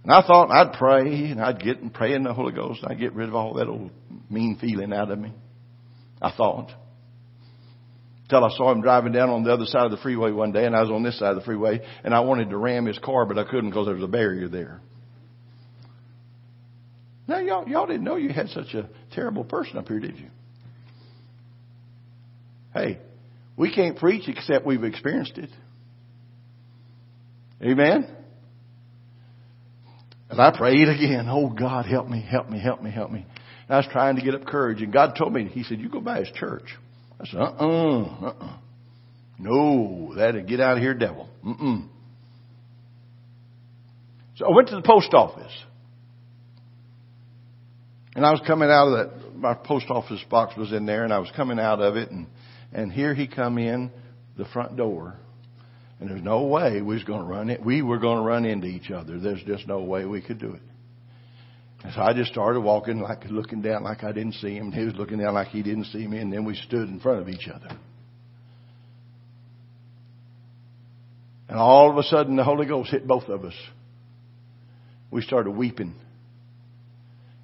And 0.05 0.13
I 0.13 0.21
thought 0.21 0.51
I'd 0.51 0.75
pray 0.75 1.31
and 1.31 1.41
I'd 1.41 1.63
get 1.63 1.79
and 1.81 1.93
pray 1.93 2.13
in 2.13 2.25
the 2.25 2.35
Holy 2.35 2.53
Ghost 2.53 2.83
and 2.83 2.93
I'd 2.93 3.01
get 3.01 3.15
rid 3.15 3.29
of 3.29 3.35
all 3.35 3.55
that 3.55 3.69
old 3.69 3.91
mean 4.31 4.59
feeling 4.61 4.93
out 4.93 5.11
of 5.11 5.19
me. 5.19 5.33
I 6.21 6.31
thought. 6.31 6.71
Till 8.29 8.45
I 8.45 8.51
saw 8.57 8.71
him 8.71 8.83
driving 8.83 9.13
down 9.13 9.31
on 9.31 9.45
the 9.45 9.53
other 9.53 9.65
side 9.65 9.87
of 9.87 9.91
the 9.91 9.97
freeway 9.97 10.31
one 10.31 10.53
day 10.53 10.67
and 10.67 10.77
I 10.77 10.83
was 10.83 10.91
on 10.91 11.03
this 11.03 11.19
side 11.19 11.31
of 11.31 11.37
the 11.37 11.45
freeway 11.45 11.81
and 12.05 12.15
I 12.15 12.21
wanted 12.21 12.51
to 12.51 12.57
ram 12.59 12.85
his 12.85 12.99
car 12.99 13.25
but 13.25 13.39
I 13.39 13.45
couldn't 13.45 13.71
because 13.71 13.87
there 13.87 13.95
was 13.95 14.05
a 14.05 14.09
barrier 14.09 14.49
there. 14.49 14.83
Now 17.27 17.39
y'all, 17.39 17.67
y'all 17.67 17.87
didn't 17.87 18.05
know 18.05 18.17
you 18.17 18.29
had 18.29 18.51
such 18.51 18.75
a 18.75 18.91
terrible 19.15 19.45
person 19.45 19.79
up 19.79 19.89
here, 19.89 20.01
did 20.01 20.19
you? 20.19 20.29
Hey, 22.75 22.99
we 23.57 23.75
can't 23.75 23.97
preach 23.97 24.29
except 24.29 24.67
we've 24.67 24.85
experienced 24.85 25.39
it. 25.39 25.51
Amen? 27.63 28.09
And 30.35 30.43
I 30.43 30.51
prayed 30.57 30.89
again, 30.89 31.29
oh 31.29 31.49
God, 31.49 31.87
help 31.87 32.09
me, 32.09 32.21
help 32.21 32.51
me, 32.51 32.59
help 32.59 32.83
me, 32.83 32.91
help 32.91 33.13
me. 33.13 33.25
And 33.69 33.75
I 33.75 33.77
was 33.77 33.87
trying 33.93 34.17
to 34.17 34.23
get 34.23 34.35
up 34.35 34.45
courage 34.45 34.83
and 34.83 34.93
God 34.93 35.15
told 35.17 35.33
me, 35.33 35.45
He 35.47 35.63
said, 35.63 35.79
you 35.79 35.89
go 35.89 36.01
by 36.01 36.19
His 36.19 36.31
church. 36.35 36.65
I 37.21 37.27
said, 37.27 37.41
uh-uh, 37.41 38.03
uh-uh. 38.03 38.57
No, 39.39 40.13
that'd 40.17 40.49
get 40.49 40.59
out 40.59 40.77
of 40.77 40.83
here, 40.83 40.93
devil. 40.93 41.29
Mm-mm. 41.45 41.87
So 44.37 44.47
I 44.47 44.57
went 44.57 44.71
to 44.71 44.75
the 44.75 44.83
post 44.83 45.15
office. 45.15 45.53
And 48.17 48.27
I 48.27 48.33
was 48.33 48.41
coming 48.45 48.71
out 48.71 48.89
of 48.89 48.93
that, 48.93 49.37
my 49.37 49.55
post 49.55 49.87
office 49.89 50.25
box 50.29 50.57
was 50.57 50.73
in 50.73 50.85
there 50.85 51.05
and 51.05 51.13
I 51.13 51.21
was 51.21 51.31
coming 51.37 51.61
out 51.61 51.81
of 51.81 51.95
it 51.95 52.11
and, 52.11 52.27
and 52.73 52.91
here 52.91 53.15
he 53.15 53.29
come 53.29 53.57
in 53.57 53.93
the 54.37 54.47
front 54.47 54.77
door 54.77 55.17
and 56.01 56.11
there's 56.11 56.23
no 56.23 56.43
way 56.43 56.83
we 56.83 56.95
was 56.95 57.05
going 57.05 57.21
to 57.21 57.27
run 57.27 57.51
it. 57.51 57.65
We 57.65 57.83
were 57.83 57.99
going 57.99 58.19
to 58.19 58.25
run 58.25 58.45
into 58.45 58.67
each 58.67 58.91
other. 58.91 59.19
There's 59.19 59.43
just 59.45 59.67
no 59.67 59.81
way 59.81 60.05
we 60.05 60.21
could 60.21 60.39
do 60.39 60.55
it. 60.55 60.63
And 61.85 61.93
so 61.93 62.01
I 62.01 62.15
just 62.15 62.33
started 62.33 62.61
walking 62.61 63.01
like 63.01 63.25
looking 63.27 63.63
down 63.63 63.85
like 63.85 64.05
I 64.05 64.13
didn't 64.13 64.35
see 64.35 64.55
him. 64.55 64.67
And 64.67 64.75
he 64.75 64.85
was 64.85 64.95
looking 64.95 65.19
down 65.19 65.35
like 65.35 65.49
he 65.49 65.63
didn't 65.63 65.85
see 65.85 66.07
me. 66.07 66.19
And 66.19 66.33
then 66.33 66.45
we 66.45 66.55
stood 66.57 66.89
in 66.89 66.99
front 66.99 67.21
of 67.21 67.29
each 67.29 67.47
other. 67.47 67.69
And 71.49 71.59
all 71.59 71.91
of 71.91 71.99
a 71.99 72.03
sudden 72.03 72.37
the 72.37 72.45
Holy 72.45 72.67
Ghost 72.67 72.91
hit 72.91 73.07
both 73.07 73.29
of 73.29 73.45
us. 73.45 73.55
We 75.11 75.23
started 75.23 75.53
weeping. 75.53 75.95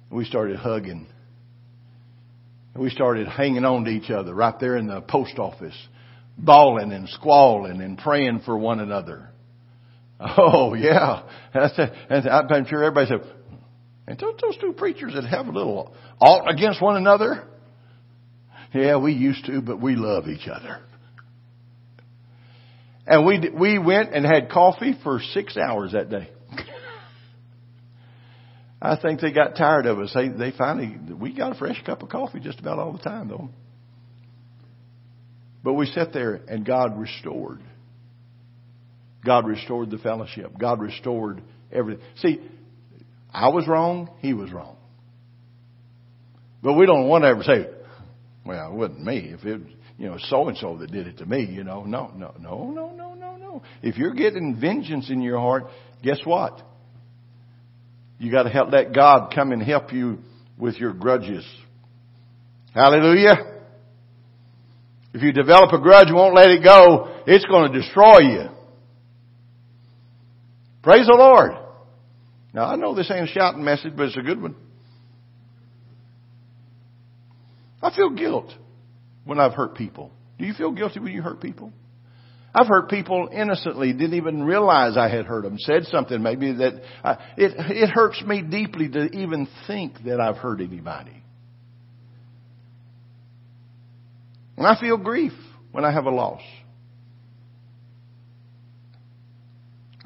We 0.09 0.25
started 0.25 0.57
hugging. 0.57 1.07
We 2.75 2.89
started 2.89 3.27
hanging 3.27 3.63
on 3.63 3.85
to 3.85 3.91
each 3.91 4.09
other 4.09 4.33
right 4.33 4.59
there 4.59 4.75
in 4.75 4.87
the 4.87 5.01
post 5.01 5.37
office, 5.37 5.77
bawling 6.37 6.91
and 6.91 7.09
squalling 7.09 7.81
and 7.81 7.97
praying 7.97 8.41
for 8.45 8.57
one 8.57 8.79
another. 8.79 9.29
Oh 10.19 10.75
yeah, 10.75 11.23
that's 11.53 11.77
a, 11.79 11.91
and 12.09 12.29
I'm 12.29 12.65
sure 12.67 12.83
everybody 12.83 13.07
said, 13.07 13.21
"And 14.07 14.19
those, 14.19 14.35
those 14.39 14.57
two 14.57 14.73
preachers 14.73 15.13
that 15.15 15.25
have 15.25 15.47
a 15.47 15.51
little 15.51 15.95
alt 16.19 16.43
against 16.47 16.81
one 16.81 16.95
another." 16.95 17.47
Yeah, 18.73 18.97
we 18.97 19.13
used 19.13 19.45
to, 19.47 19.61
but 19.61 19.81
we 19.81 19.95
love 19.95 20.27
each 20.27 20.47
other. 20.47 20.79
And 23.07 23.25
we 23.25 23.49
we 23.49 23.79
went 23.79 24.13
and 24.13 24.25
had 24.25 24.49
coffee 24.49 24.97
for 25.03 25.19
six 25.33 25.57
hours 25.57 25.93
that 25.93 26.09
day. 26.09 26.29
I 28.81 28.95
think 28.95 29.21
they 29.21 29.31
got 29.31 29.55
tired 29.55 29.87
of 29.87 29.99
us. 29.99 30.11
They 30.13 30.29
they 30.29 30.51
finally 30.55 30.97
we 31.19 31.35
got 31.35 31.53
a 31.53 31.55
fresh 31.55 31.81
cup 31.83 32.03
of 32.03 32.09
coffee 32.09 32.39
just 32.39 32.59
about 32.59 32.79
all 32.79 32.93
the 32.93 32.99
time 32.99 33.27
though. 33.27 33.49
But 35.63 35.73
we 35.73 35.85
sat 35.87 36.13
there 36.13 36.41
and 36.47 36.65
God 36.65 36.99
restored. 36.99 37.61
God 39.23 39.45
restored 39.45 39.91
the 39.91 39.99
fellowship. 39.99 40.57
God 40.59 40.79
restored 40.81 41.41
everything. 41.71 42.03
See, 42.17 42.39
I 43.31 43.49
was 43.49 43.67
wrong, 43.67 44.09
he 44.19 44.33
was 44.33 44.51
wrong. 44.51 44.77
But 46.63 46.73
we 46.73 46.85
don't 46.85 47.07
want 47.07 47.23
to 47.23 47.29
ever 47.29 47.43
say, 47.43 47.67
well, 48.45 48.71
it 48.71 48.75
wasn't 48.75 49.03
me. 49.03 49.33
If 49.33 49.45
it, 49.45 49.61
you 49.97 50.07
know, 50.07 50.17
so 50.19 50.47
and 50.47 50.57
so 50.57 50.77
that 50.77 50.91
did 50.91 51.07
it 51.07 51.17
to 51.19 51.25
me, 51.25 51.45
you 51.45 51.63
know, 51.63 51.83
no, 51.83 52.11
no, 52.15 52.33
no, 52.39 52.71
no, 52.71 52.91
no, 52.91 53.13
no, 53.13 53.35
no. 53.37 53.61
If 53.81 53.97
you're 53.97 54.13
getting 54.13 54.59
vengeance 54.59 55.09
in 55.09 55.21
your 55.21 55.37
heart, 55.37 55.65
guess 56.03 56.19
what? 56.23 56.61
You 58.17 58.31
got 58.31 58.43
to 58.43 58.49
help 58.49 58.71
let 58.71 58.93
God 58.93 59.33
come 59.33 59.51
and 59.51 59.61
help 59.61 59.93
you 59.93 60.19
with 60.57 60.75
your 60.75 60.93
grudges. 60.93 61.45
Hallelujah. 62.73 63.60
If 65.13 65.21
you 65.21 65.33
develop 65.33 65.73
a 65.73 65.79
grudge 65.79 66.07
and 66.07 66.15
won't 66.15 66.35
let 66.35 66.49
it 66.49 66.63
go, 66.63 67.23
it's 67.27 67.45
going 67.45 67.71
to 67.71 67.79
destroy 67.79 68.19
you. 68.19 68.45
Praise 70.81 71.05
the 71.05 71.15
Lord. 71.15 71.51
Now 72.53 72.65
I 72.65 72.75
know 72.75 72.95
this 72.95 73.11
ain't 73.11 73.29
a 73.29 73.31
shouting 73.31 73.63
message, 73.63 73.93
but 73.95 74.07
it's 74.07 74.17
a 74.17 74.21
good 74.21 74.41
one. 74.41 74.55
I 77.81 77.95
feel 77.95 78.09
guilt 78.11 78.53
when 79.25 79.39
I've 79.39 79.53
hurt 79.53 79.75
people. 79.75 80.11
Do 80.37 80.45
you 80.45 80.53
feel 80.53 80.71
guilty 80.71 80.99
when 80.99 81.11
you 81.11 81.21
hurt 81.21 81.41
people? 81.41 81.71
I've 82.53 82.67
hurt 82.67 82.89
people 82.89 83.29
innocently, 83.31 83.93
didn't 83.93 84.15
even 84.15 84.43
realize 84.43 84.97
I 84.97 85.07
had 85.07 85.25
hurt 85.25 85.43
them, 85.43 85.57
said 85.57 85.85
something 85.85 86.21
maybe 86.21 86.51
that, 86.53 86.81
I, 87.03 87.13
it, 87.37 87.53
it 87.57 87.89
hurts 87.89 88.21
me 88.23 88.41
deeply 88.41 88.89
to 88.89 89.05
even 89.17 89.47
think 89.67 90.03
that 90.03 90.19
I've 90.19 90.35
hurt 90.35 90.59
anybody. 90.59 91.20
And 94.61 94.67
I 94.67 94.79
feel 94.79 94.95
grief 94.95 95.31
when 95.71 95.83
I 95.85 95.91
have 95.91 96.05
a 96.05 96.11
loss. 96.11 96.43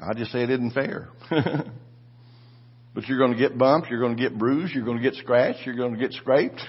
I 0.00 0.14
just 0.14 0.32
say 0.32 0.44
it 0.44 0.48
isn't 0.48 0.70
fair. 0.70 1.10
but 1.28 3.06
you're 3.06 3.18
going 3.18 3.32
to 3.32 3.38
get 3.38 3.58
bumped, 3.58 3.90
you're 3.90 4.00
going 4.00 4.16
to 4.16 4.22
get 4.22 4.38
bruised, 4.38 4.72
you're 4.74 4.86
going 4.86 4.96
to 4.96 5.02
get 5.02 5.12
scratched, 5.16 5.66
you're 5.66 5.76
going 5.76 5.92
to 5.92 6.00
get 6.00 6.14
scraped. 6.14 6.62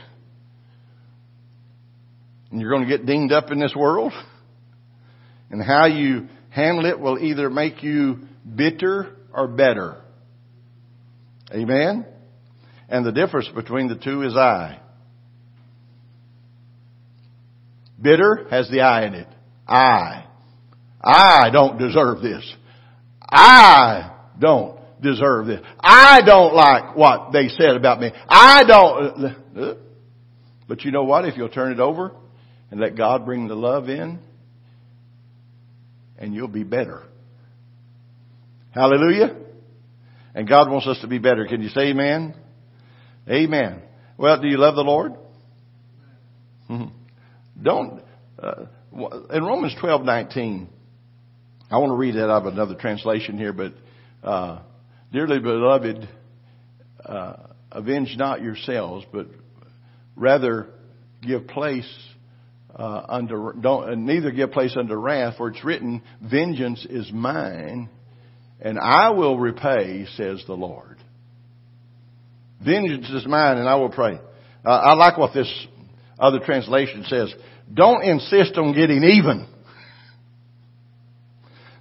And 2.52 2.60
you're 2.60 2.72
going 2.72 2.86
to 2.86 2.90
get 2.90 3.06
dinged 3.06 3.32
up 3.32 3.52
in 3.52 3.60
this 3.62 3.74
world. 3.74 4.12
And 5.50 5.64
how 5.64 5.86
you 5.86 6.28
handle 6.50 6.88
it 6.88 7.00
will 7.00 7.18
either 7.18 7.50
make 7.50 7.84
you 7.84 8.20
bitter 8.54 9.16
or 9.34 9.48
better. 9.48 10.02
Amen? 11.54 12.06
And 12.90 13.06
the 13.06 13.14
difference 13.14 13.48
between 13.56 13.88
the 13.88 13.96
two 13.96 14.24
is 14.24 14.36
I. 14.36 14.82
Bitter 18.02 18.48
has 18.50 18.70
the 18.70 18.82
I 18.82 19.06
in 19.06 19.14
it. 19.14 19.28
I. 19.68 20.26
I 21.02 21.50
don't 21.52 21.78
deserve 21.78 22.22
this. 22.22 22.56
I 23.22 24.16
don't 24.40 24.80
deserve 25.02 25.48
this. 25.48 25.62
I 25.80 26.22
don't 26.26 26.54
like 26.54 26.96
what 26.96 27.32
they 27.32 27.50
said 27.50 27.76
about 27.76 28.00
me. 28.00 28.12
I 28.28 28.64
don't. 28.66 29.78
But 30.68 30.84
you 30.84 30.92
know 30.92 31.04
what? 31.04 31.26
If 31.26 31.38
you'll 31.38 31.50
turn 31.50 31.72
it 31.72 31.80
over 31.80 32.12
and 32.72 32.80
let 32.80 32.96
God 32.96 33.26
bring 33.26 33.48
the 33.48 33.56
love 33.56 33.90
in, 33.90 34.20
and 36.18 36.34
you'll 36.34 36.48
be 36.48 36.64
better. 36.64 37.04
Hallelujah. 38.72 39.36
And 40.36 40.48
God 40.48 40.70
wants 40.70 40.88
us 40.88 41.00
to 41.02 41.08
be 41.08 41.18
better. 41.20 41.48
Can 41.48 41.62
you 41.62 41.70
say 41.70 41.90
amen? 41.90 42.36
Amen. 43.30 43.82
Well, 44.18 44.40
do 44.42 44.48
you 44.48 44.58
love 44.58 44.76
the 44.76 44.82
Lord? 44.82 45.14
Mm-hmm. 46.70 46.94
Don't, 47.62 48.02
uh, 48.42 48.66
in 49.32 49.44
Romans 49.44 49.76
twelve 49.80 50.04
nineteen. 50.04 50.70
I 51.70 51.80
want 51.80 51.92
to 51.92 51.96
read 51.96 52.16
that 52.16 52.30
out 52.30 52.46
of 52.46 52.54
another 52.54 52.76
translation 52.76 53.38
here, 53.38 53.52
but 53.52 53.74
uh, 54.24 54.62
dearly 55.12 55.40
beloved, 55.40 56.08
uh, 57.06 57.34
avenge 57.72 58.16
not 58.18 58.42
yourselves, 58.42 59.06
but 59.12 59.28
rather 60.16 60.68
give 61.22 61.48
place 61.48 61.92
uh, 62.76 63.06
under 63.10 63.54
don't 63.60 64.06
neither 64.06 64.32
give 64.32 64.52
place 64.52 64.76
unto 64.78 64.96
wrath, 64.96 65.36
for 65.38 65.50
it's 65.50 65.64
written, 65.64 66.02
"Vengeance 66.22 66.86
is 66.90 67.12
mine, 67.12 67.90
and 68.62 68.80
I 68.80 69.10
will 69.10 69.38
repay," 69.38 70.06
says 70.16 70.44
the 70.48 70.54
Lord. 70.54 70.98
Vengeance 72.64 73.10
is 73.10 73.26
mine, 73.26 73.58
and 73.58 73.68
I 73.68 73.76
will 73.76 73.90
pray. 73.90 74.20
Uh, 74.66 74.70
I 74.70 74.94
like 74.94 75.18
what 75.18 75.34
this 75.34 75.68
other 76.20 76.40
translation 76.40 77.04
says. 77.08 77.34
Don't 77.74 78.04
insist 78.04 78.58
on 78.58 78.74
getting 78.74 79.04
even. 79.04 79.48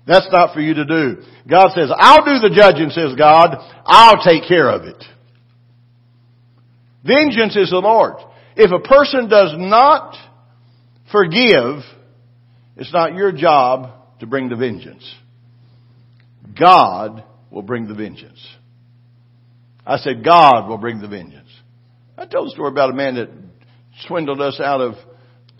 That's 0.07 0.29
not 0.31 0.55
for 0.55 0.61
you 0.61 0.75
to 0.75 0.85
do. 0.85 1.23
God 1.49 1.71
says, 1.75 1.91
I'll 1.97 2.25
do 2.25 2.49
the 2.49 2.55
judging, 2.55 2.91
says 2.91 3.15
God. 3.17 3.57
I'll 3.85 4.23
take 4.23 4.49
care 4.49 4.71
of 4.71 4.85
it. 4.85 5.03
Vengeance 7.05 7.57
is 7.57 7.71
the 7.71 7.79
Lord. 7.79 8.15
If 8.57 8.71
a 8.73 8.87
person 8.87 9.29
does 9.29 9.55
not 9.57 10.17
forgive, 11.11 11.83
it's 12.77 12.93
not 12.93 13.15
your 13.15 13.33
job 13.33 13.91
to 14.21 14.27
bring 14.27 14.49
the 14.49 14.57
vengeance. 14.57 15.15
God 16.59 17.25
will 17.51 17.63
bring 17.63 17.87
the 17.87 17.95
vengeance. 17.95 18.45
I 19.85 19.99
said, 19.99 20.25
God 20.25 20.69
will 20.69 20.79
bring 20.79 21.01
the 21.01 21.09
vengeance. 21.09 21.49
I 22.19 22.27
told 22.27 22.49
a 22.49 22.51
story 22.51 22.71
about 22.71 22.91
a 22.91 22.95
man 22.95 23.17
that 23.17 23.29
swindled 24.05 24.41
us 24.41 24.61
out 24.61 24.81
of 24.81 24.95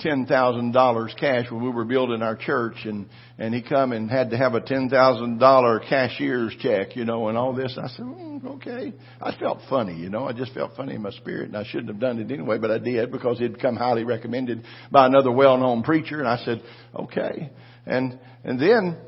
$10,000 0.05 1.19
cash 1.19 1.51
when 1.51 1.63
we 1.63 1.71
were 1.71 1.85
building 1.85 2.21
our 2.21 2.37
church 2.37 2.77
and, 2.85 3.09
and 3.39 3.55
he 3.55 3.63
come 3.63 3.93
and 3.93 4.11
had 4.11 4.31
to 4.31 4.37
have 4.37 4.55
a 4.55 4.61
$10,000 4.61 5.89
cashier's 5.89 6.55
check, 6.61 6.97
you 6.97 7.05
know, 7.05 7.29
and 7.29 7.39
all 7.39 7.55
this. 7.55 7.79
I 7.83 7.89
said, 7.89 8.05
mm, 8.05 8.45
okay. 8.57 8.93
I 9.21 9.35
felt 9.39 9.61
funny, 9.71 9.97
you 9.97 10.11
know, 10.11 10.27
I 10.27 10.33
just 10.33 10.53
felt 10.53 10.77
funny 10.77 10.95
in 10.95 11.03
my 11.03 11.13
spirit 11.13 11.49
and 11.49 11.57
I 11.57 11.65
shouldn't 11.65 11.89
have 11.89 11.99
done 11.99 12.19
it 12.19 12.31
anyway, 12.31 12.59
but 12.59 12.71
I 12.71 12.79
did 12.79 13.11
because 13.11 13.39
he'd 13.39 13.61
come 13.61 13.77
highly 13.77 14.05
recommended 14.05 14.65
by 14.91 15.07
another 15.07 15.33
well-known 15.33 15.83
preacher 15.83 16.19
and 16.19 16.29
I 16.29 16.45
said, 16.45 16.63
okay. 16.95 17.51
And, 17.87 18.19
and 18.45 18.61
then 18.61 18.99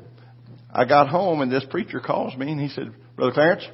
I 0.71 0.85
got 0.85 1.09
home 1.09 1.41
and 1.41 1.51
this 1.51 1.65
preacher 1.69 1.99
calls 1.99 2.35
me 2.35 2.51
and 2.51 2.59
he 2.59 2.69
said, 2.69 2.91
Brother 3.15 3.33
Clarence, 3.33 3.67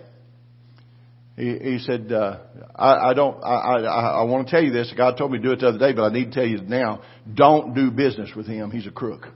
he, 1.38 1.58
he 1.58 1.80
said, 1.80 2.12
uh, 2.12 2.38
I, 2.76 3.10
I 3.10 3.14
don't, 3.14 3.44
I, 3.44 3.56
I, 3.56 3.80
I 3.82 4.24
want 4.24 4.48
to 4.48 4.52
tell 4.52 4.64
you 4.64 4.72
this. 4.72 4.94
God 4.96 5.18
told 5.18 5.32
me 5.32 5.38
to 5.40 5.44
do 5.44 5.52
it 5.52 5.60
the 5.60 5.68
other 5.68 5.80
day, 5.80 5.92
but 5.94 6.04
I 6.04 6.14
need 6.14 6.26
to 6.26 6.32
tell 6.32 6.46
you 6.46 6.62
now. 6.62 7.02
Don't 7.34 7.74
do 7.74 7.92
business 7.92 8.30
with 8.36 8.48
him. 8.48 8.72
He's 8.72 8.88
a 8.88 8.92
crook. 8.92 9.28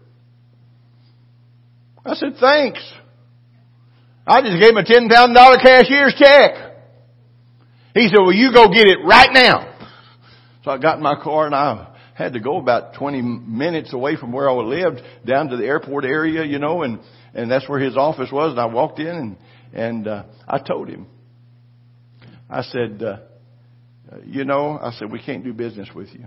I 2.06 2.14
said, 2.16 2.36
thanks. 2.40 2.80
I 4.26 4.42
just 4.42 4.62
gave 4.62 4.70
him 4.70 4.78
a 4.78 4.84
$10,000 4.84 5.62
cashier's 5.62 6.16
check. 6.18 6.70
He 7.94 8.08
said, 8.08 8.20
well, 8.22 8.32
you 8.32 8.54
go 8.54 8.70
get 8.70 8.88
it 8.88 9.00
right 9.06 9.30
now. 9.34 9.78
So 10.64 10.72
I 10.72 10.78
got 10.78 10.98
in 10.98 11.04
my 11.04 11.16
car 11.22 11.48
and 11.48 11.56
I 11.56 11.96
had 12.14 12.34
to 12.34 12.40
go 12.40 12.60
about 12.60 12.94
20 12.94 13.22
minutes 13.22 13.94
away 13.94 14.16
from 14.16 14.32
where 14.32 14.50
I 14.50 14.54
lived 14.54 15.02
down 15.26 15.50
to 15.50 15.58
the 15.58 15.66
airport 15.66 16.06
area, 16.06 16.46
you 16.46 16.60
know, 16.60 16.84
and, 16.84 17.00
and 17.34 17.52
that's 17.52 17.68
where 17.68 17.80
his 17.80 17.98
office 17.98 18.30
was. 18.32 18.52
And 18.52 18.60
I 18.60 18.68
walked 18.68 19.00
in 19.00 19.08
and, 19.08 19.38
and, 19.74 20.08
uh, 20.08 20.24
I 20.48 20.60
told 20.60 20.88
him, 20.88 21.08
I 22.50 22.64
said, 22.64 23.04
uh, 23.04 23.18
you 24.26 24.44
know, 24.44 24.80
I 24.82 24.92
said, 24.92 25.12
we 25.12 25.22
can't 25.22 25.44
do 25.44 25.54
business 25.54 25.90
with 25.94 26.10
you. 26.14 26.26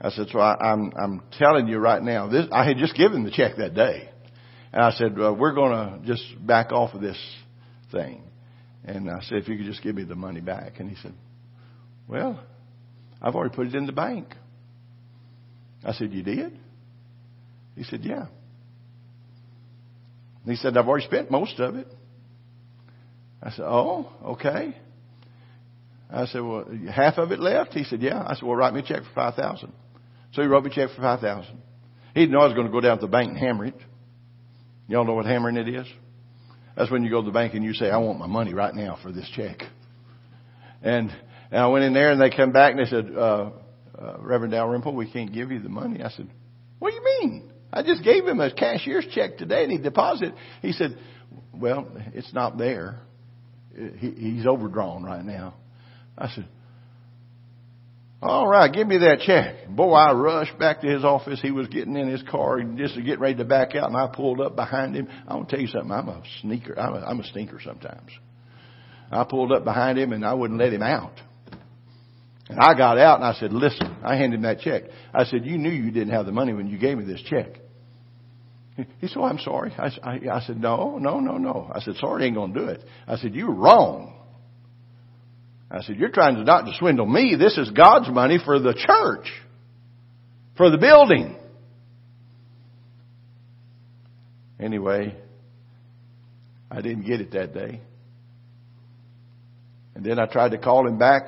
I 0.00 0.10
said, 0.10 0.26
so 0.30 0.40
I, 0.40 0.72
I'm, 0.72 0.92
I'm 0.96 1.22
telling 1.38 1.68
you 1.68 1.78
right 1.78 2.02
now, 2.02 2.28
this, 2.28 2.46
I 2.52 2.66
had 2.66 2.76
just 2.76 2.96
given 2.96 3.24
the 3.24 3.30
check 3.30 3.56
that 3.58 3.74
day. 3.74 4.10
And 4.72 4.82
I 4.82 4.90
said, 4.90 5.16
well, 5.16 5.34
we're 5.34 5.54
going 5.54 5.72
to 5.72 6.06
just 6.06 6.22
back 6.44 6.72
off 6.72 6.94
of 6.94 7.00
this 7.00 7.18
thing. 7.92 8.22
And 8.84 9.08
I 9.10 9.20
said, 9.22 9.38
if 9.38 9.48
you 9.48 9.56
could 9.56 9.66
just 9.66 9.82
give 9.82 9.94
me 9.94 10.04
the 10.04 10.14
money 10.14 10.40
back. 10.40 10.80
And 10.80 10.90
he 10.90 10.96
said, 11.02 11.14
well, 12.08 12.40
I've 13.22 13.34
already 13.34 13.54
put 13.54 13.68
it 13.68 13.74
in 13.74 13.86
the 13.86 13.92
bank. 13.92 14.34
I 15.84 15.92
said, 15.92 16.12
you 16.12 16.22
did? 16.22 16.58
He 17.76 17.84
said, 17.84 18.04
yeah. 18.04 18.26
And 20.42 20.50
he 20.50 20.56
said, 20.56 20.76
I've 20.76 20.86
already 20.86 21.06
spent 21.06 21.30
most 21.30 21.58
of 21.58 21.76
it. 21.76 21.88
I 23.42 23.50
said, 23.50 23.64
oh, 23.66 24.10
okay. 24.24 24.76
I 26.10 26.26
said, 26.26 26.42
well, 26.42 26.64
half 26.92 27.18
of 27.18 27.32
it 27.32 27.40
left? 27.40 27.72
He 27.72 27.84
said, 27.84 28.00
yeah. 28.00 28.22
I 28.24 28.34
said, 28.34 28.44
well, 28.44 28.56
write 28.56 28.74
me 28.74 28.80
a 28.80 28.82
check 28.82 29.02
for 29.02 29.14
5000 29.14 29.72
So 30.32 30.42
he 30.42 30.48
wrote 30.48 30.64
me 30.64 30.70
a 30.70 30.74
check 30.74 30.90
for 30.94 31.02
5000 31.02 31.58
He 32.14 32.20
didn't 32.20 32.32
know 32.32 32.40
I 32.40 32.46
was 32.46 32.54
going 32.54 32.66
to 32.66 32.72
go 32.72 32.80
down 32.80 32.98
to 32.98 33.06
the 33.06 33.10
bank 33.10 33.30
and 33.30 33.38
hammer 33.38 33.66
it. 33.66 33.74
Y'all 34.88 35.04
know 35.04 35.14
what 35.14 35.26
hammering 35.26 35.56
it 35.56 35.68
is? 35.68 35.86
That's 36.76 36.90
when 36.90 37.02
you 37.02 37.10
go 37.10 37.22
to 37.22 37.26
the 37.26 37.32
bank 37.32 37.54
and 37.54 37.64
you 37.64 37.72
say, 37.72 37.90
I 37.90 37.96
want 37.96 38.18
my 38.18 38.26
money 38.26 38.54
right 38.54 38.74
now 38.74 38.98
for 39.02 39.10
this 39.10 39.28
check. 39.34 39.62
And, 40.82 41.10
and 41.50 41.60
I 41.60 41.66
went 41.68 41.84
in 41.84 41.94
there 41.94 42.12
and 42.12 42.20
they 42.20 42.30
come 42.30 42.52
back 42.52 42.72
and 42.72 42.80
they 42.80 42.90
said, 42.90 43.10
uh, 43.16 43.50
uh, 43.98 44.16
Reverend 44.20 44.52
Dalrymple, 44.52 44.94
we 44.94 45.10
can't 45.10 45.32
give 45.32 45.50
you 45.50 45.58
the 45.58 45.68
money. 45.68 46.02
I 46.02 46.10
said, 46.10 46.28
what 46.78 46.90
do 46.90 46.96
you 46.96 47.04
mean? 47.20 47.50
I 47.72 47.82
just 47.82 48.04
gave 48.04 48.26
him 48.26 48.40
a 48.40 48.54
cashier's 48.54 49.06
check 49.12 49.38
today 49.38 49.64
and 49.64 49.72
he 49.72 49.78
deposited. 49.78 50.34
He 50.62 50.72
said, 50.72 50.98
well, 51.52 51.88
it's 52.14 52.32
not 52.32 52.58
there. 52.58 53.00
He, 53.74 54.10
he's 54.10 54.46
overdrawn 54.46 55.02
right 55.02 55.24
now. 55.24 55.54
I 56.18 56.28
said, 56.28 56.48
all 58.22 58.48
right, 58.48 58.72
give 58.72 58.86
me 58.86 58.98
that 58.98 59.20
check. 59.20 59.68
Boy, 59.68 59.92
I 59.92 60.12
rushed 60.12 60.58
back 60.58 60.80
to 60.80 60.86
his 60.86 61.04
office. 61.04 61.40
He 61.40 61.50
was 61.50 61.68
getting 61.68 61.96
in 61.96 62.08
his 62.08 62.22
car 62.22 62.62
just 62.62 62.94
to 62.94 63.02
get 63.02 63.20
ready 63.20 63.36
to 63.36 63.44
back 63.44 63.74
out, 63.74 63.88
and 63.88 63.96
I 63.96 64.08
pulled 64.12 64.40
up 64.40 64.56
behind 64.56 64.94
him. 64.94 65.08
I 65.28 65.34
want 65.36 65.50
to 65.50 65.56
tell 65.56 65.62
you 65.62 65.68
something. 65.68 65.92
I'm 65.92 66.08
a 66.08 66.22
sneaker. 66.40 66.78
I'm 66.78 66.94
a, 66.94 66.98
I'm 67.06 67.20
a 67.20 67.24
stinker 67.24 67.60
sometimes. 67.62 68.10
I 69.10 69.24
pulled 69.24 69.52
up 69.52 69.64
behind 69.64 69.98
him, 69.98 70.12
and 70.12 70.24
I 70.24 70.32
wouldn't 70.32 70.58
let 70.58 70.72
him 70.72 70.82
out. 70.82 71.12
And 72.48 72.58
I 72.58 72.74
got 72.74 72.96
out, 72.96 73.20
and 73.20 73.24
I 73.24 73.34
said, 73.34 73.52
"Listen." 73.52 73.96
I 74.02 74.16
handed 74.16 74.36
him 74.36 74.42
that 74.42 74.60
check. 74.60 74.84
I 75.12 75.24
said, 75.24 75.44
"You 75.44 75.58
knew 75.58 75.70
you 75.70 75.90
didn't 75.90 76.14
have 76.14 76.26
the 76.26 76.32
money 76.32 76.54
when 76.54 76.68
you 76.68 76.78
gave 76.78 76.96
me 76.96 77.04
this 77.04 77.22
check." 77.22 77.60
He 78.76 79.08
said, 79.08 79.16
oh, 79.16 79.24
I'm 79.24 79.38
sorry. 79.38 79.72
I, 79.78 79.90
I, 80.02 80.36
I 80.36 80.40
said, 80.40 80.60
no, 80.60 80.98
no, 80.98 81.18
no, 81.18 81.38
no. 81.38 81.70
I 81.74 81.80
said, 81.80 81.94
sorry 81.96 82.26
ain't 82.26 82.34
going 82.34 82.52
to 82.52 82.60
do 82.60 82.66
it. 82.66 82.84
I 83.06 83.16
said, 83.16 83.34
you're 83.34 83.50
wrong. 83.50 84.12
I 85.70 85.82
said, 85.82 85.96
you're 85.96 86.10
trying 86.10 86.36
to 86.36 86.44
not 86.44 86.62
to 86.66 86.72
swindle 86.78 87.06
me. 87.06 87.34
This 87.38 87.58
is 87.58 87.70
God's 87.70 88.08
money 88.08 88.38
for 88.44 88.58
the 88.58 88.72
church, 88.72 89.28
for 90.56 90.70
the 90.70 90.78
building. 90.78 91.36
Anyway, 94.60 95.14
I 96.70 96.80
didn't 96.80 97.04
get 97.04 97.20
it 97.20 97.32
that 97.32 97.52
day. 97.52 97.80
And 99.94 100.04
then 100.04 100.18
I 100.18 100.26
tried 100.26 100.50
to 100.50 100.58
call 100.58 100.86
him 100.86 100.98
back. 100.98 101.22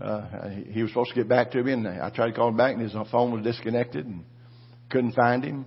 Uh, 0.00 0.48
he 0.70 0.82
was 0.82 0.90
supposed 0.90 1.10
to 1.10 1.16
get 1.16 1.28
back 1.28 1.50
to 1.50 1.62
me, 1.62 1.72
and 1.72 1.86
I 1.86 2.10
tried 2.10 2.28
to 2.28 2.32
call 2.32 2.48
him 2.48 2.56
back, 2.56 2.74
and 2.74 2.82
his 2.82 2.94
phone 3.10 3.32
was 3.32 3.42
disconnected, 3.42 4.06
and 4.06 4.24
couldn't 4.90 5.12
find 5.12 5.44
him. 5.44 5.66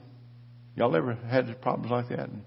Y'all 0.76 0.96
ever 0.96 1.16
had 1.30 1.62
problems 1.62 1.92
like 1.92 2.10
that? 2.10 2.30
And, 2.30 2.44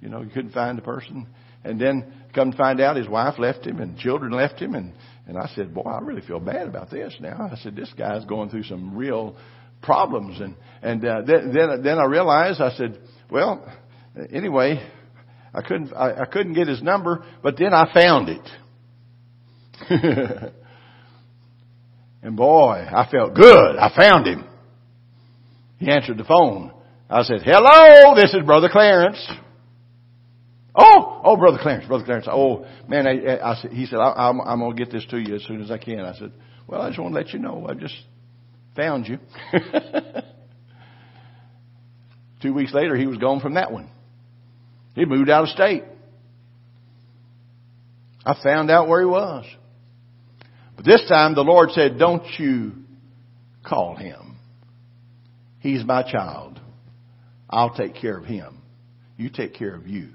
you 0.00 0.08
know, 0.08 0.22
you 0.22 0.30
couldn't 0.30 0.52
find 0.52 0.78
the 0.78 0.82
person. 0.82 1.26
And 1.66 1.80
then 1.80 2.12
come 2.34 2.52
to 2.52 2.56
find 2.56 2.80
out 2.80 2.96
his 2.96 3.08
wife 3.08 3.38
left 3.38 3.66
him 3.66 3.80
and 3.80 3.98
children 3.98 4.30
left 4.32 4.60
him. 4.60 4.74
And, 4.74 4.92
and 5.26 5.36
I 5.36 5.48
said, 5.54 5.74
boy, 5.74 5.82
I 5.82 6.00
really 6.00 6.20
feel 6.20 6.38
bad 6.38 6.68
about 6.68 6.90
this 6.90 7.14
now. 7.20 7.50
I 7.52 7.56
said, 7.56 7.74
this 7.74 7.92
guy's 7.98 8.24
going 8.24 8.50
through 8.50 8.64
some 8.64 8.96
real 8.96 9.36
problems. 9.82 10.40
And, 10.40 10.54
and, 10.82 11.04
uh, 11.04 11.22
then, 11.26 11.52
then, 11.52 11.82
then 11.82 11.98
I 11.98 12.04
realized, 12.04 12.60
I 12.60 12.70
said, 12.76 12.98
well, 13.30 13.66
anyway, 14.32 14.88
I 15.52 15.62
couldn't, 15.62 15.92
I, 15.92 16.22
I 16.22 16.24
couldn't 16.26 16.54
get 16.54 16.68
his 16.68 16.82
number, 16.82 17.24
but 17.42 17.56
then 17.58 17.74
I 17.74 17.92
found 17.92 18.28
it. 18.28 18.48
and 22.22 22.36
boy, 22.36 22.86
I 22.88 23.08
felt 23.10 23.34
good. 23.34 23.76
I 23.76 23.92
found 23.96 24.26
him. 24.26 24.44
He 25.78 25.90
answered 25.90 26.18
the 26.18 26.24
phone. 26.24 26.72
I 27.10 27.22
said, 27.22 27.42
hello, 27.42 28.14
this 28.14 28.32
is 28.32 28.44
Brother 28.44 28.68
Clarence. 28.70 29.18
Oh, 30.76 31.22
oh, 31.24 31.36
Brother 31.36 31.58
Clarence, 31.60 31.86
Brother 31.86 32.04
Clarence. 32.04 32.26
Oh, 32.30 32.66
man, 32.86 33.06
I, 33.06 33.36
I, 33.36 33.52
I 33.52 33.54
he 33.70 33.86
said, 33.86 33.98
I, 33.98 34.28
am 34.28 34.42
I'm 34.42 34.58
going 34.58 34.76
to 34.76 34.84
get 34.84 34.92
this 34.92 35.06
to 35.06 35.18
you 35.18 35.34
as 35.36 35.44
soon 35.44 35.62
as 35.62 35.70
I 35.70 35.78
can. 35.78 36.00
I 36.00 36.14
said, 36.14 36.32
well, 36.66 36.82
I 36.82 36.88
just 36.88 37.00
want 37.00 37.14
to 37.14 37.20
let 37.20 37.32
you 37.32 37.38
know 37.38 37.66
I 37.68 37.74
just 37.74 37.94
found 38.74 39.08
you. 39.08 39.18
Two 42.42 42.52
weeks 42.52 42.74
later, 42.74 42.94
he 42.94 43.06
was 43.06 43.16
gone 43.16 43.40
from 43.40 43.54
that 43.54 43.72
one. 43.72 43.88
He 44.94 45.06
moved 45.06 45.30
out 45.30 45.44
of 45.44 45.48
state. 45.48 45.84
I 48.24 48.34
found 48.42 48.70
out 48.70 48.88
where 48.88 49.00
he 49.00 49.06
was. 49.06 49.46
But 50.74 50.84
this 50.84 51.08
time 51.08 51.34
the 51.34 51.42
Lord 51.42 51.70
said, 51.70 51.98
don't 51.98 52.26
you 52.38 52.72
call 53.66 53.96
him. 53.96 54.36
He's 55.60 55.84
my 55.84 56.02
child. 56.02 56.60
I'll 57.48 57.74
take 57.74 57.94
care 57.94 58.18
of 58.18 58.24
him. 58.24 58.60
You 59.16 59.30
take 59.30 59.54
care 59.54 59.74
of 59.74 59.86
you. 59.86 60.10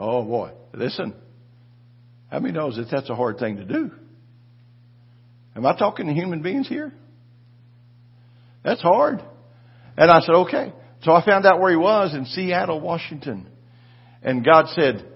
Oh 0.00 0.24
boy, 0.24 0.52
listen. 0.72 1.12
How 2.30 2.40
many 2.40 2.54
knows 2.54 2.76
that 2.76 2.88
that's 2.90 3.10
a 3.10 3.14
hard 3.14 3.38
thing 3.38 3.56
to 3.56 3.64
do? 3.64 3.90
Am 5.54 5.66
I 5.66 5.76
talking 5.76 6.06
to 6.06 6.14
human 6.14 6.40
beings 6.40 6.66
here? 6.66 6.90
That's 8.64 8.80
hard. 8.80 9.22
And 9.98 10.10
I 10.10 10.20
said, 10.20 10.34
okay. 10.34 10.72
So 11.02 11.12
I 11.12 11.24
found 11.24 11.44
out 11.44 11.60
where 11.60 11.70
he 11.70 11.76
was 11.76 12.14
in 12.14 12.24
Seattle, 12.24 12.80
Washington. 12.80 13.46
And 14.22 14.44
God 14.44 14.66
said, 14.68 15.06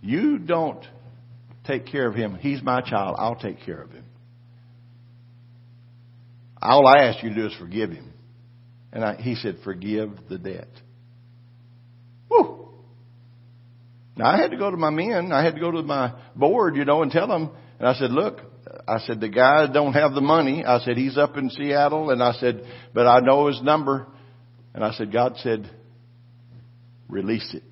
you 0.00 0.38
don't 0.38 0.84
take 1.66 1.86
care 1.86 2.06
of 2.06 2.14
him. 2.14 2.36
He's 2.36 2.62
my 2.62 2.82
child. 2.82 3.16
I'll 3.18 3.36
take 3.36 3.62
care 3.64 3.82
of 3.82 3.90
him. 3.90 4.04
All 6.62 6.86
I 6.86 7.04
ask 7.04 7.22
you 7.24 7.30
to 7.30 7.34
do 7.34 7.46
is 7.46 7.54
forgive 7.58 7.90
him. 7.90 8.12
And 8.92 9.04
I, 9.04 9.16
he 9.16 9.34
said, 9.34 9.58
forgive 9.64 10.10
the 10.28 10.38
debt. 10.38 10.68
Whew. 12.28 12.59
Now 14.16 14.26
I 14.26 14.38
had 14.38 14.50
to 14.50 14.56
go 14.56 14.70
to 14.70 14.76
my 14.76 14.90
men. 14.90 15.32
I 15.32 15.42
had 15.44 15.54
to 15.54 15.60
go 15.60 15.70
to 15.70 15.82
my 15.82 16.12
board, 16.34 16.76
you 16.76 16.84
know, 16.84 17.02
and 17.02 17.10
tell 17.10 17.28
them. 17.28 17.50
And 17.78 17.88
I 17.88 17.94
said, 17.94 18.10
look, 18.10 18.40
I 18.86 18.98
said, 18.98 19.20
the 19.20 19.28
guy 19.28 19.66
don't 19.72 19.94
have 19.94 20.12
the 20.12 20.20
money. 20.20 20.64
I 20.64 20.80
said, 20.80 20.96
he's 20.96 21.16
up 21.16 21.36
in 21.36 21.50
Seattle. 21.50 22.10
And 22.10 22.22
I 22.22 22.32
said, 22.32 22.64
but 22.92 23.06
I 23.06 23.20
know 23.20 23.46
his 23.46 23.62
number. 23.62 24.06
And 24.74 24.84
I 24.84 24.92
said, 24.92 25.12
God 25.12 25.36
said, 25.38 25.70
release 27.08 27.54
it. 27.54 27.64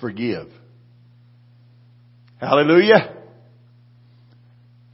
Forgive. 0.00 0.48
Hallelujah. 2.38 3.16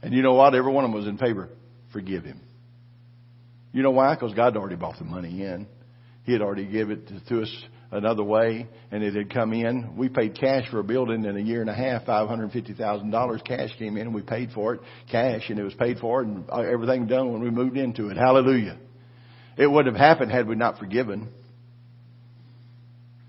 And 0.01 0.13
you 0.13 0.21
know 0.21 0.33
what? 0.33 0.55
Every 0.55 0.71
one 0.71 0.85
of 0.85 0.91
them 0.91 0.99
was 0.99 1.07
in 1.07 1.17
favor. 1.17 1.49
Forgive 1.91 2.23
him. 2.23 2.41
You 3.73 3.83
know 3.83 3.91
why? 3.91 4.15
Because 4.15 4.33
God 4.33 4.57
already 4.57 4.75
bought 4.75 4.97
the 4.97 5.05
money 5.05 5.43
in. 5.43 5.67
He 6.23 6.33
had 6.33 6.41
already 6.41 6.65
given 6.65 7.03
it 7.09 7.27
to 7.29 7.41
us 7.41 7.63
another 7.91 8.23
way, 8.23 8.67
and 8.91 9.03
it 9.03 9.13
had 9.13 9.33
come 9.33 9.53
in. 9.53 9.95
We 9.97 10.09
paid 10.09 10.39
cash 10.39 10.63
for 10.71 10.79
a 10.79 10.83
building 10.83 11.25
in 11.25 11.37
a 11.37 11.41
year 11.41 11.61
and 11.61 11.69
a 11.69 11.73
half, 11.73 12.05
five 12.05 12.27
hundred 12.27 12.51
fifty 12.51 12.73
thousand 12.73 13.11
dollars. 13.11 13.41
Cash 13.45 13.69
came 13.77 13.97
in, 13.97 14.07
and 14.07 14.15
we 14.15 14.21
paid 14.21 14.51
for 14.51 14.75
it, 14.75 14.81
cash, 15.11 15.49
and 15.49 15.59
it 15.59 15.63
was 15.63 15.73
paid 15.75 15.99
for, 15.99 16.21
and 16.21 16.49
everything 16.49 17.07
done 17.07 17.31
when 17.31 17.41
we 17.41 17.49
moved 17.49 17.77
into 17.77 18.09
it. 18.09 18.17
Hallelujah! 18.17 18.77
It 19.57 19.67
wouldn't 19.67 19.95
have 19.95 20.03
happened 20.03 20.31
had 20.31 20.47
we 20.47 20.55
not 20.55 20.79
forgiven. 20.79 21.29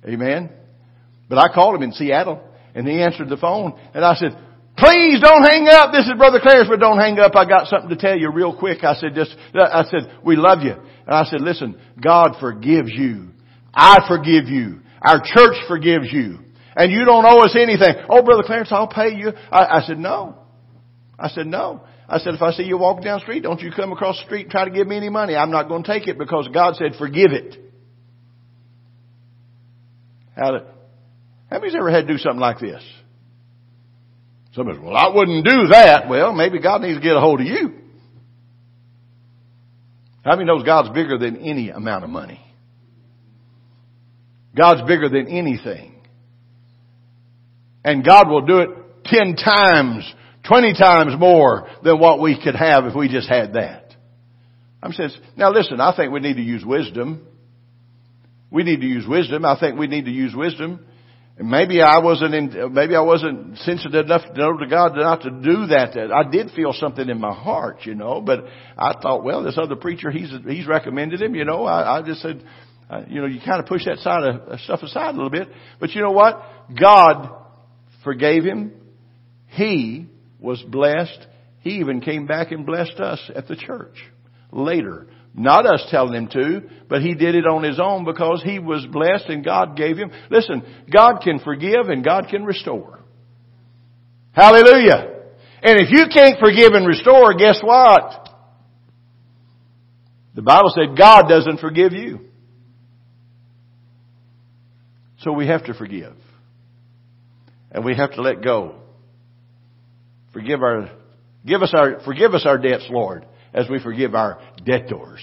Amen. 0.05 0.51
But 1.29 1.39
I 1.39 1.53
called 1.53 1.77
him 1.77 1.83
in 1.83 1.93
Seattle, 1.93 2.43
and 2.75 2.87
he 2.87 3.01
answered 3.01 3.29
the 3.29 3.37
phone, 3.37 3.79
and 3.95 4.05
I 4.05 4.15
said, 4.15 4.37
Please 4.77 5.21
don't 5.21 5.45
hang 5.45 5.69
up. 5.69 5.93
This 5.93 6.07
is 6.07 6.13
Brother 6.17 6.41
Clarence, 6.41 6.69
but 6.69 6.81
don't 6.81 6.99
hang 6.99 7.19
up. 7.19 7.37
I 7.37 7.47
got 7.47 7.69
something 7.69 7.91
to 7.91 7.97
tell 7.97 8.19
you 8.19 8.31
real 8.33 8.57
quick. 8.57 8.83
I 8.83 8.95
said, 8.95 9.15
just, 9.15 9.37
I 9.55 9.85
said, 9.85 10.19
we 10.25 10.35
love 10.35 10.63
you. 10.63 10.73
And 10.73 11.15
I 11.15 11.25
said, 11.25 11.41
listen, 11.41 11.79
God 12.03 12.37
forgives 12.41 12.91
you. 12.91 13.29
I 13.75 14.05
forgive 14.09 14.49
you. 14.49 14.81
Our 15.01 15.21
church 15.25 15.57
forgives 15.69 16.13
you. 16.13 16.39
And 16.75 16.91
you 16.91 17.05
don't 17.05 17.25
owe 17.25 17.41
us 17.41 17.57
anything. 17.59 17.95
Oh, 18.09 18.23
Brother 18.23 18.43
Clarence, 18.45 18.71
I'll 18.71 18.89
pay 18.89 19.15
you. 19.15 19.33
I, 19.51 19.79
I 19.79 19.81
said, 19.87 19.99
no. 19.99 20.37
I 21.19 21.29
said, 21.29 21.47
no. 21.47 21.83
I 22.09 22.19
said, 22.19 22.35
if 22.35 22.43
I 22.43 22.53
see 22.53 22.65
you 22.65 22.79
walking 22.79 23.05
down 23.05 23.19
the 23.19 23.23
street, 23.23 23.43
don't 23.43 23.61
you 23.61 23.71
come 23.75 23.93
across 23.93 24.19
the 24.19 24.25
street 24.25 24.43
and 24.43 24.51
try 24.51 24.65
to 24.65 24.71
give 24.71 24.87
me 24.87 24.97
any 24.97 25.09
money. 25.09 25.35
I'm 25.35 25.51
not 25.51 25.69
going 25.69 25.83
to 25.83 25.93
take 25.93 26.09
it 26.09 26.19
because 26.19 26.49
God 26.53 26.77
said, 26.77 26.93
forgive 26.99 27.33
it. 27.33 27.59
How, 30.37 30.61
how 31.51 31.59
many's 31.59 31.75
ever 31.75 31.91
had 31.91 32.07
to 32.07 32.13
do 32.13 32.19
something 32.19 32.41
like 32.41 32.59
this? 32.59 32.83
Somebody 34.55 34.79
says, 34.79 34.85
well, 34.85 34.97
I 34.97 35.15
wouldn't 35.15 35.45
do 35.45 35.69
that. 35.69 36.09
Well, 36.09 36.33
maybe 36.33 36.61
God 36.61 36.83
needs 36.83 36.99
to 36.99 37.03
get 37.03 37.17
a 37.17 37.21
hold 37.21 37.41
of 37.41 37.47
you. 37.47 37.75
How 40.25 40.33
many 40.33 40.45
knows 40.45 40.65
God's 40.65 40.91
bigger 40.91 41.19
than 41.19 41.37
any 41.39 41.71
amount 41.71 42.05
of 42.05 42.11
money? 42.11 42.41
God's 44.57 44.83
bigger 44.83 45.09
than 45.09 45.29
anything. 45.29 45.95
And 47.85 48.05
God 48.05 48.29
will 48.29 48.47
do 48.47 48.59
it 48.59 48.69
ten 49.05 49.35
times, 49.35 50.11
twenty 50.47 50.75
times 50.75 51.19
more 51.19 51.69
than 51.83 51.99
what 51.99 52.21
we 52.21 52.41
could 52.43 52.55
have 52.55 52.85
if 52.85 52.95
we 52.95 53.09
just 53.09 53.29
had 53.29 53.55
that. 53.55 53.95
I'm 54.83 54.93
saying, 54.93 55.11
now 55.37 55.51
listen, 55.53 55.81
I 55.81 55.95
think 55.97 56.13
we 56.13 56.21
need 56.21 56.35
to 56.35 56.43
use 56.43 56.65
wisdom. 56.65 57.27
We 58.51 58.65
need 58.65 58.81
to 58.81 58.87
use 58.87 59.07
wisdom. 59.07 59.45
I 59.45 59.59
think 59.59 59.79
we 59.79 59.87
need 59.87 60.05
to 60.05 60.11
use 60.11 60.35
wisdom. 60.35 60.85
And 61.39 61.49
maybe 61.49 61.81
I 61.81 61.99
wasn't 61.99 62.35
in, 62.35 62.75
maybe 62.75 62.95
I 62.95 63.01
wasn't 63.01 63.57
sensitive 63.59 64.05
enough 64.05 64.23
to 64.27 64.39
know 64.39 64.59
to 64.59 64.67
God 64.67 64.95
not 64.95 65.23
to 65.23 65.31
do 65.31 65.67
that. 65.69 65.97
I 65.97 66.31
did 66.31 66.51
feel 66.51 66.75
something 66.75 67.09
in 67.09 67.19
my 67.19 67.33
heart, 67.33 67.79
you 67.85 67.95
know, 67.95 68.21
but 68.21 68.45
I 68.77 68.93
thought, 69.01 69.25
well, 69.25 69.43
this 69.43 69.57
other 69.57 69.77
preacher, 69.77 70.11
he's, 70.11 70.31
he's 70.47 70.67
recommended 70.67 71.23
him, 71.23 71.35
you 71.35 71.47
know, 71.47 71.65
I, 71.65 71.99
I 71.99 72.03
just 72.03 72.21
said, 72.21 72.45
uh, 72.93 73.05
you 73.09 73.21
know, 73.21 73.27
you 73.27 73.41
kind 73.45 73.59
of 73.59 73.67
push 73.67 73.87
that 73.87 73.99
side 73.99 74.23
of 74.23 74.49
uh, 74.49 74.59
stuff 74.59 74.83
aside 74.83 75.15
a 75.15 75.17
little 75.17 75.31
bit. 75.31 75.49
But 75.81 75.93
you 75.93 76.03
know 76.03 76.11
what? 76.11 76.43
God 76.79 77.31
forgave 78.05 78.45
him. 78.45 78.73
He 79.47 80.09
was 80.39 80.63
blessed. 80.63 81.27
He 81.61 81.79
even 81.79 82.03
came 82.03 82.27
back 82.27 82.53
and 82.53 82.67
blessed 82.67 83.01
us 83.01 83.31
at 83.35 83.49
the 83.49 83.57
church 83.57 83.97
later. 84.51 85.07
Not 85.35 85.65
us 85.65 85.87
telling 85.91 86.15
him 86.15 86.29
to, 86.33 86.69
but 86.91 87.01
he 87.01 87.15
did 87.15 87.35
it 87.35 87.47
on 87.47 87.63
his 87.63 87.81
own 87.83 88.05
because 88.05 88.43
he 88.45 88.59
was 88.59 88.85
blessed 88.93 89.27
and 89.29 89.43
God 89.43 89.75
gave 89.75 89.97
him. 89.97 90.11
Listen, 90.31 90.63
God 90.93 91.21
can 91.23 91.39
forgive 91.39 91.89
and 91.89 92.05
God 92.05 92.27
can 92.29 92.45
restore. 92.45 93.01
Hallelujah. 94.33 95.09
And 95.63 95.81
if 95.81 95.91
you 95.91 96.07
can't 96.13 96.39
forgive 96.39 96.73
and 96.75 96.87
restore, 96.87 97.33
guess 97.35 97.61
what? 97.63 98.29
The 100.35 100.43
Bible 100.43 100.71
said 100.75 100.99
God 100.99 101.29
doesn't 101.29 101.61
forgive 101.61 101.93
you. 101.93 102.32
So 105.23 105.33
we 105.33 105.47
have 105.47 105.65
to 105.65 105.75
forgive. 105.75 106.15
And 107.71 107.85
we 107.85 107.97
have 107.97 108.13
to 108.13 108.23
let 108.23 108.43
go. 108.43 108.77
Forgive 110.33 110.63
our, 110.63 110.91
give 111.47 111.63
us 111.63 111.73
our, 111.75 112.01
forgive 112.05 112.35
us 112.35 112.45
our 112.47 112.59
debts, 112.59 112.87
Lord 112.91 113.27
as 113.55 113.69
we 113.69 113.81
forgive 113.81 114.15
our 114.15 114.41
debtors. 114.65 115.23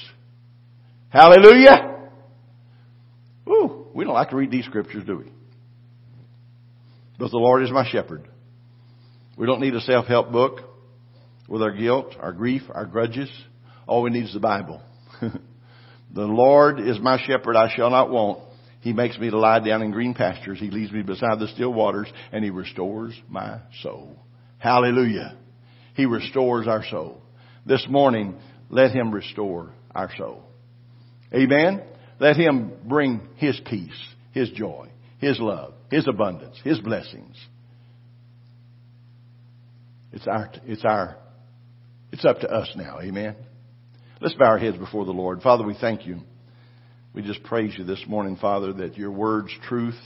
Hallelujah! 1.09 2.09
Ooh, 3.47 3.87
we 3.93 4.03
don't 4.03 4.13
like 4.13 4.29
to 4.29 4.35
read 4.35 4.51
these 4.51 4.65
scriptures, 4.65 5.03
do 5.05 5.17
we? 5.17 5.31
But 7.17 7.31
the 7.31 7.37
Lord 7.37 7.63
is 7.63 7.71
my 7.71 7.89
shepherd. 7.89 8.27
We 9.35 9.47
don't 9.47 9.61
need 9.61 9.73
a 9.73 9.81
self-help 9.81 10.31
book 10.31 10.59
with 11.47 11.61
our 11.61 11.71
guilt, 11.71 12.15
our 12.19 12.31
grief, 12.31 12.61
our 12.69 12.85
grudges. 12.85 13.29
All 13.87 14.03
we 14.03 14.11
need 14.11 14.25
is 14.25 14.33
the 14.33 14.39
Bible. 14.39 14.81
the 15.21 15.31
Lord 16.21 16.79
is 16.79 16.99
my 16.99 17.19
shepherd, 17.25 17.55
I 17.55 17.73
shall 17.75 17.89
not 17.89 18.11
want. 18.11 18.43
He 18.81 18.93
makes 18.93 19.17
me 19.17 19.29
to 19.29 19.37
lie 19.37 19.59
down 19.59 19.81
in 19.81 19.91
green 19.91 20.13
pastures. 20.13 20.59
He 20.59 20.71
leads 20.71 20.91
me 20.91 21.01
beside 21.01 21.39
the 21.39 21.47
still 21.49 21.73
waters 21.73 22.07
and 22.31 22.43
He 22.43 22.49
restores 22.49 23.13
my 23.27 23.59
soul. 23.81 24.17
Hallelujah. 24.57 25.37
He 25.95 26.05
restores 26.05 26.67
our 26.67 26.85
soul 26.85 27.21
this 27.65 27.85
morning, 27.89 28.35
let 28.69 28.91
Him 28.91 29.11
restore 29.11 29.73
our 29.93 30.09
soul. 30.17 30.43
Amen? 31.33 31.83
Let 32.19 32.35
Him 32.35 32.73
bring 32.85 33.21
His 33.35 33.59
peace, 33.69 33.91
His 34.31 34.49
joy, 34.51 34.89
His 35.19 35.39
love, 35.39 35.73
His 35.91 36.07
abundance, 36.07 36.57
His 36.63 36.79
blessings. 36.79 37.35
It's 40.11 40.27
our, 40.27 40.49
it's 40.65 40.83
our, 40.83 41.17
it's 42.11 42.25
up 42.25 42.39
to 42.39 42.49
us 42.49 42.69
now. 42.75 42.99
Amen? 43.01 43.35
Let's 44.19 44.35
bow 44.35 44.47
our 44.47 44.57
heads 44.57 44.77
before 44.77 45.05
the 45.05 45.11
Lord. 45.11 45.41
Father, 45.41 45.65
we 45.65 45.75
thank 45.79 46.05
you. 46.05 46.21
We 47.13 47.23
just 47.23 47.43
praise 47.43 47.73
you 47.77 47.83
this 47.83 48.03
morning, 48.07 48.35
Father, 48.35 48.73
that 48.73 48.97
your 48.97 49.11
word's 49.11 49.53
truth. 49.67 49.99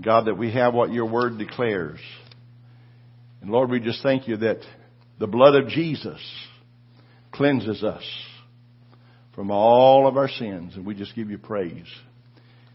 God, 0.00 0.26
that 0.26 0.36
we 0.36 0.52
have 0.52 0.74
what 0.74 0.92
your 0.92 1.06
word 1.06 1.38
declares. 1.38 1.98
And 3.40 3.50
Lord, 3.50 3.70
we 3.70 3.80
just 3.80 4.02
thank 4.02 4.28
you 4.28 4.36
that 4.38 4.58
the 5.18 5.26
blood 5.26 5.54
of 5.54 5.68
Jesus 5.68 6.20
cleanses 7.32 7.82
us 7.82 8.04
from 9.34 9.50
all 9.50 10.06
of 10.06 10.16
our 10.16 10.28
sins. 10.28 10.76
And 10.76 10.84
we 10.84 10.94
just 10.94 11.14
give 11.14 11.30
you 11.30 11.38
praise 11.38 11.86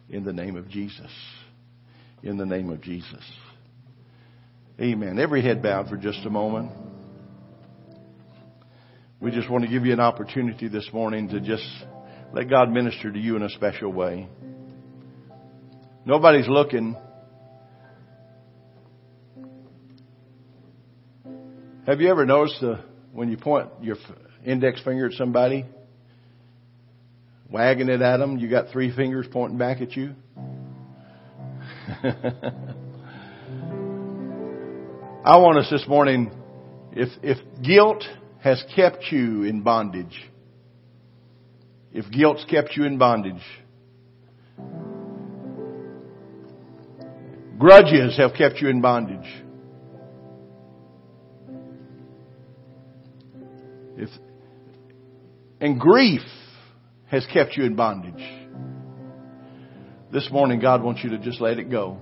in 0.09 0.23
the 0.23 0.33
name 0.33 0.55
of 0.55 0.69
Jesus. 0.69 1.11
In 2.23 2.37
the 2.37 2.45
name 2.45 2.69
of 2.71 2.81
Jesus. 2.81 3.23
Amen. 4.81 5.19
Every 5.19 5.43
head 5.43 5.61
bowed 5.61 5.87
for 5.87 5.97
just 5.97 6.25
a 6.25 6.29
moment. 6.29 6.71
We 9.19 9.31
just 9.31 9.49
want 9.49 9.63
to 9.63 9.69
give 9.69 9.85
you 9.85 9.93
an 9.93 9.99
opportunity 9.99 10.67
this 10.67 10.89
morning 10.91 11.29
to 11.29 11.39
just 11.39 11.63
let 12.33 12.49
God 12.49 12.71
minister 12.71 13.11
to 13.11 13.19
you 13.19 13.35
in 13.35 13.43
a 13.43 13.49
special 13.49 13.93
way. 13.93 14.27
Nobody's 16.03 16.47
looking. 16.47 16.97
Have 21.85 22.01
you 22.01 22.09
ever 22.09 22.25
noticed 22.25 22.63
uh, 22.63 22.77
when 23.11 23.29
you 23.29 23.37
point 23.37 23.69
your 23.81 23.97
index 24.43 24.81
finger 24.81 25.05
at 25.05 25.13
somebody, 25.13 25.65
wagging 27.51 27.87
it 27.87 28.01
at 28.01 28.17
them, 28.17 28.37
you 28.39 28.49
got 28.49 28.69
three 28.71 28.93
fingers 28.95 29.27
pointing 29.31 29.59
back 29.59 29.79
at 29.81 29.95
you? 29.95 30.15
I 35.23 35.37
want 35.37 35.59
us 35.59 35.69
this 35.69 35.87
morning, 35.87 36.31
if, 36.93 37.09
if 37.21 37.37
guilt 37.61 38.03
has 38.41 38.63
kept 38.75 39.05
you 39.11 39.43
in 39.43 39.61
bondage, 39.61 40.19
if 41.93 42.09
guilt's 42.11 42.43
kept 42.45 42.75
you 42.75 42.85
in 42.85 42.97
bondage, 42.97 43.41
grudges 47.57 48.17
have 48.17 48.33
kept 48.33 48.59
you 48.59 48.69
in 48.69 48.81
bondage, 48.81 49.43
If, 53.95 54.09
and 55.61 55.79
grief 55.79 56.21
has 57.05 57.25
kept 57.31 57.55
you 57.55 57.63
in 57.63 57.75
bondage. 57.75 58.23
This 60.11 60.29
morning, 60.31 60.59
God 60.59 60.83
wants 60.83 61.03
you 61.03 61.11
to 61.11 61.19
just 61.19 61.39
let 61.39 61.59
it 61.59 61.69
go. 61.69 61.99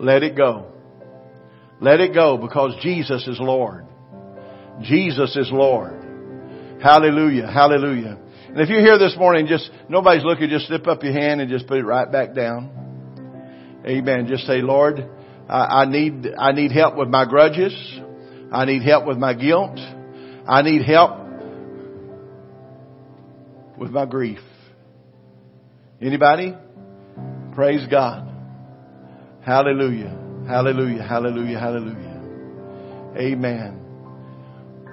Let 0.00 0.22
it 0.22 0.36
go. 0.36 0.72
Let 1.80 2.00
it 2.00 2.14
go 2.14 2.38
because 2.38 2.74
Jesus 2.82 3.26
is 3.26 3.38
Lord. 3.40 3.86
Jesus 4.82 5.36
is 5.36 5.50
Lord. 5.52 6.80
Hallelujah. 6.82 7.46
Hallelujah. 7.46 8.18
And 8.54 8.62
if 8.62 8.68
you're 8.68 8.82
here 8.82 9.00
this 9.00 9.16
morning, 9.18 9.48
just, 9.48 9.68
nobody's 9.88 10.22
looking, 10.22 10.48
just 10.48 10.68
slip 10.68 10.86
up 10.86 11.02
your 11.02 11.12
hand 11.12 11.40
and 11.40 11.50
just 11.50 11.66
put 11.66 11.76
it 11.76 11.84
right 11.84 12.10
back 12.10 12.36
down. 12.36 13.82
Amen. 13.84 14.28
Just 14.28 14.46
say, 14.46 14.62
Lord, 14.62 15.10
I, 15.48 15.82
I 15.82 15.84
need, 15.86 16.28
I 16.38 16.52
need 16.52 16.70
help 16.70 16.94
with 16.96 17.08
my 17.08 17.24
grudges. 17.28 17.74
I 18.52 18.64
need 18.64 18.82
help 18.82 19.06
with 19.06 19.18
my 19.18 19.34
guilt. 19.34 19.76
I 20.46 20.62
need 20.62 20.82
help 20.82 21.18
with 23.76 23.90
my 23.90 24.06
grief. 24.06 24.38
Anybody? 26.00 26.54
Praise 27.56 27.84
God. 27.90 28.30
Hallelujah. 29.44 30.16
Hallelujah. 30.46 31.02
Hallelujah. 31.02 31.58
Hallelujah. 31.58 32.20
Amen. 33.18 33.80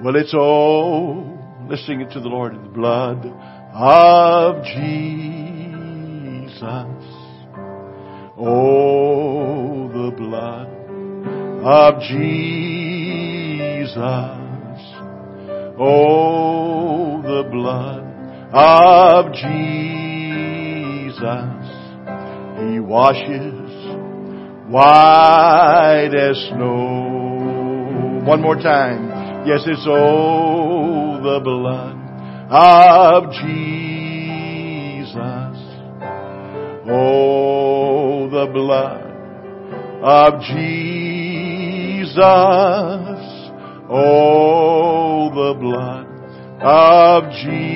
Well, 0.04 0.16
it's 0.16 0.34
all, 0.34 1.31
let's 1.72 1.88
sing 1.88 2.02
it 2.02 2.12
to 2.12 2.20
the 2.20 2.28
Lord 2.28 2.54
in 2.54 2.64
the 2.64 2.70
blood 2.70 3.26
of 3.74 4.62
Jesus. 4.66 5.06
Oh, 8.38 9.88
the 9.88 10.12
blood 10.18 10.68
of 11.64 12.02
Jesus. 12.02 12.42
Oh, 15.80 17.22
the 17.22 17.44
blood 17.50 18.04
of 18.54 19.32
Jesus. 19.32 20.12
He 22.60 22.82
washes 22.82 23.88
white 24.70 26.14
as 26.20 26.36
snow. 26.50 28.26
One 28.26 28.42
more 28.42 28.58
time. 28.58 29.08
Yes, 29.48 29.64
it's 29.66 29.88
oh, 29.88 30.81
the 31.22 31.40
blood 31.44 31.98
of 32.50 33.32
Jesus. 33.32 35.12
Oh, 36.90 38.28
the 38.30 38.48
blood 38.52 39.06
of 40.02 40.42
Jesus. 40.42 42.16
Oh, 43.90 45.30
the 45.30 45.54
blood 45.60 46.08
of 46.62 47.32
Jesus. 47.44 47.72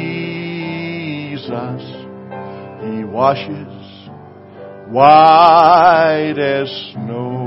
He 2.81 3.03
washes 3.03 3.73
white 4.89 6.39
as 6.39 6.69
snow. 6.93 7.43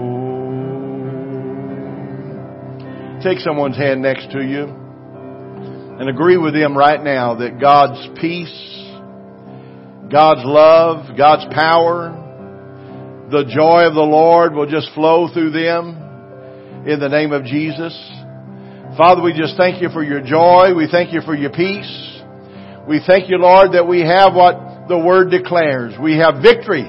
Take 3.22 3.38
someone's 3.40 3.76
hand 3.76 4.00
next 4.00 4.30
to 4.30 4.42
you 4.44 4.87
and 5.98 6.08
agree 6.08 6.36
with 6.36 6.54
them 6.54 6.78
right 6.78 7.02
now 7.02 7.34
that 7.34 7.60
God's 7.60 7.98
peace, 8.20 8.54
God's 10.10 10.46
love, 10.46 11.16
God's 11.18 11.52
power, 11.52 12.14
the 13.30 13.42
joy 13.44 13.82
of 13.82 13.94
the 13.94 14.06
Lord 14.06 14.54
will 14.54 14.70
just 14.70 14.94
flow 14.94 15.26
through 15.32 15.50
them 15.50 16.86
in 16.86 17.00
the 17.00 17.08
name 17.08 17.32
of 17.32 17.44
Jesus. 17.44 17.92
Father, 18.96 19.22
we 19.22 19.34
just 19.34 19.56
thank 19.56 19.82
you 19.82 19.88
for 19.90 20.04
your 20.04 20.22
joy. 20.22 20.72
We 20.74 20.86
thank 20.90 21.12
you 21.12 21.20
for 21.20 21.34
your 21.34 21.50
peace. 21.50 21.90
We 22.88 23.02
thank 23.04 23.28
you, 23.28 23.38
Lord, 23.38 23.72
that 23.72 23.86
we 23.86 24.00
have 24.00 24.34
what 24.34 24.88
the 24.88 24.98
Word 24.98 25.30
declares. 25.30 25.94
We 26.00 26.16
have 26.18 26.40
victory. 26.40 26.86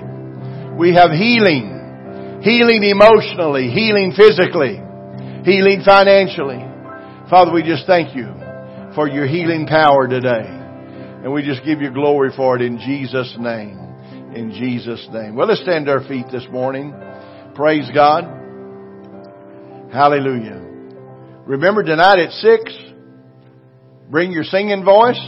We 0.77 0.93
have 0.93 1.09
healing. 1.09 2.39
Healing 2.45 2.83
emotionally, 2.85 3.67
healing 3.67 4.13
physically, 4.15 4.79
healing 5.43 5.81
financially. 5.83 6.63
Father, 7.29 7.51
we 7.51 7.63
just 7.63 7.85
thank 7.85 8.15
you 8.15 8.38
for 8.95 9.07
your 9.07 9.27
healing 9.27 9.67
power 9.67 10.07
today. 10.07 10.45
And 11.23 11.33
we 11.33 11.43
just 11.43 11.63
give 11.65 11.81
you 11.81 11.91
glory 11.91 12.31
for 12.35 12.55
it 12.55 12.61
in 12.61 12.79
Jesus' 12.79 13.35
name. 13.37 13.77
In 14.33 14.51
Jesus' 14.51 15.05
name. 15.11 15.35
Well, 15.35 15.47
let's 15.47 15.61
stand 15.61 15.87
to 15.87 15.91
our 15.93 16.07
feet 16.07 16.25
this 16.31 16.45
morning. 16.51 16.93
Praise 17.55 17.89
God. 17.93 18.23
Hallelujah. 19.91 20.61
Remember 21.45 21.83
tonight 21.83 22.19
at 22.19 22.31
six, 22.31 22.73
bring 24.09 24.31
your 24.31 24.43
singing 24.43 24.85
voice. 24.85 25.19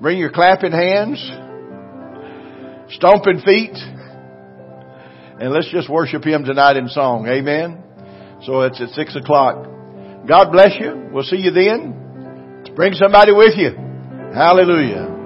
Bring 0.00 0.18
your 0.18 0.30
clapping 0.30 0.72
hands. 0.72 1.18
Stomping 2.94 3.40
feet. 3.44 3.76
And 5.40 5.52
let's 5.52 5.70
just 5.70 5.88
worship 5.88 6.24
Him 6.24 6.44
tonight 6.44 6.76
in 6.76 6.88
song. 6.88 7.26
Amen. 7.26 7.82
So 8.44 8.60
it's 8.62 8.80
at 8.80 8.90
six 8.90 9.16
o'clock. 9.16 9.66
God 10.26 10.50
bless 10.52 10.76
you. 10.78 11.08
We'll 11.12 11.24
see 11.24 11.36
you 11.36 11.50
then. 11.50 12.64
Bring 12.74 12.92
somebody 12.94 13.32
with 13.32 13.54
you. 13.56 13.72
Hallelujah. 14.34 15.19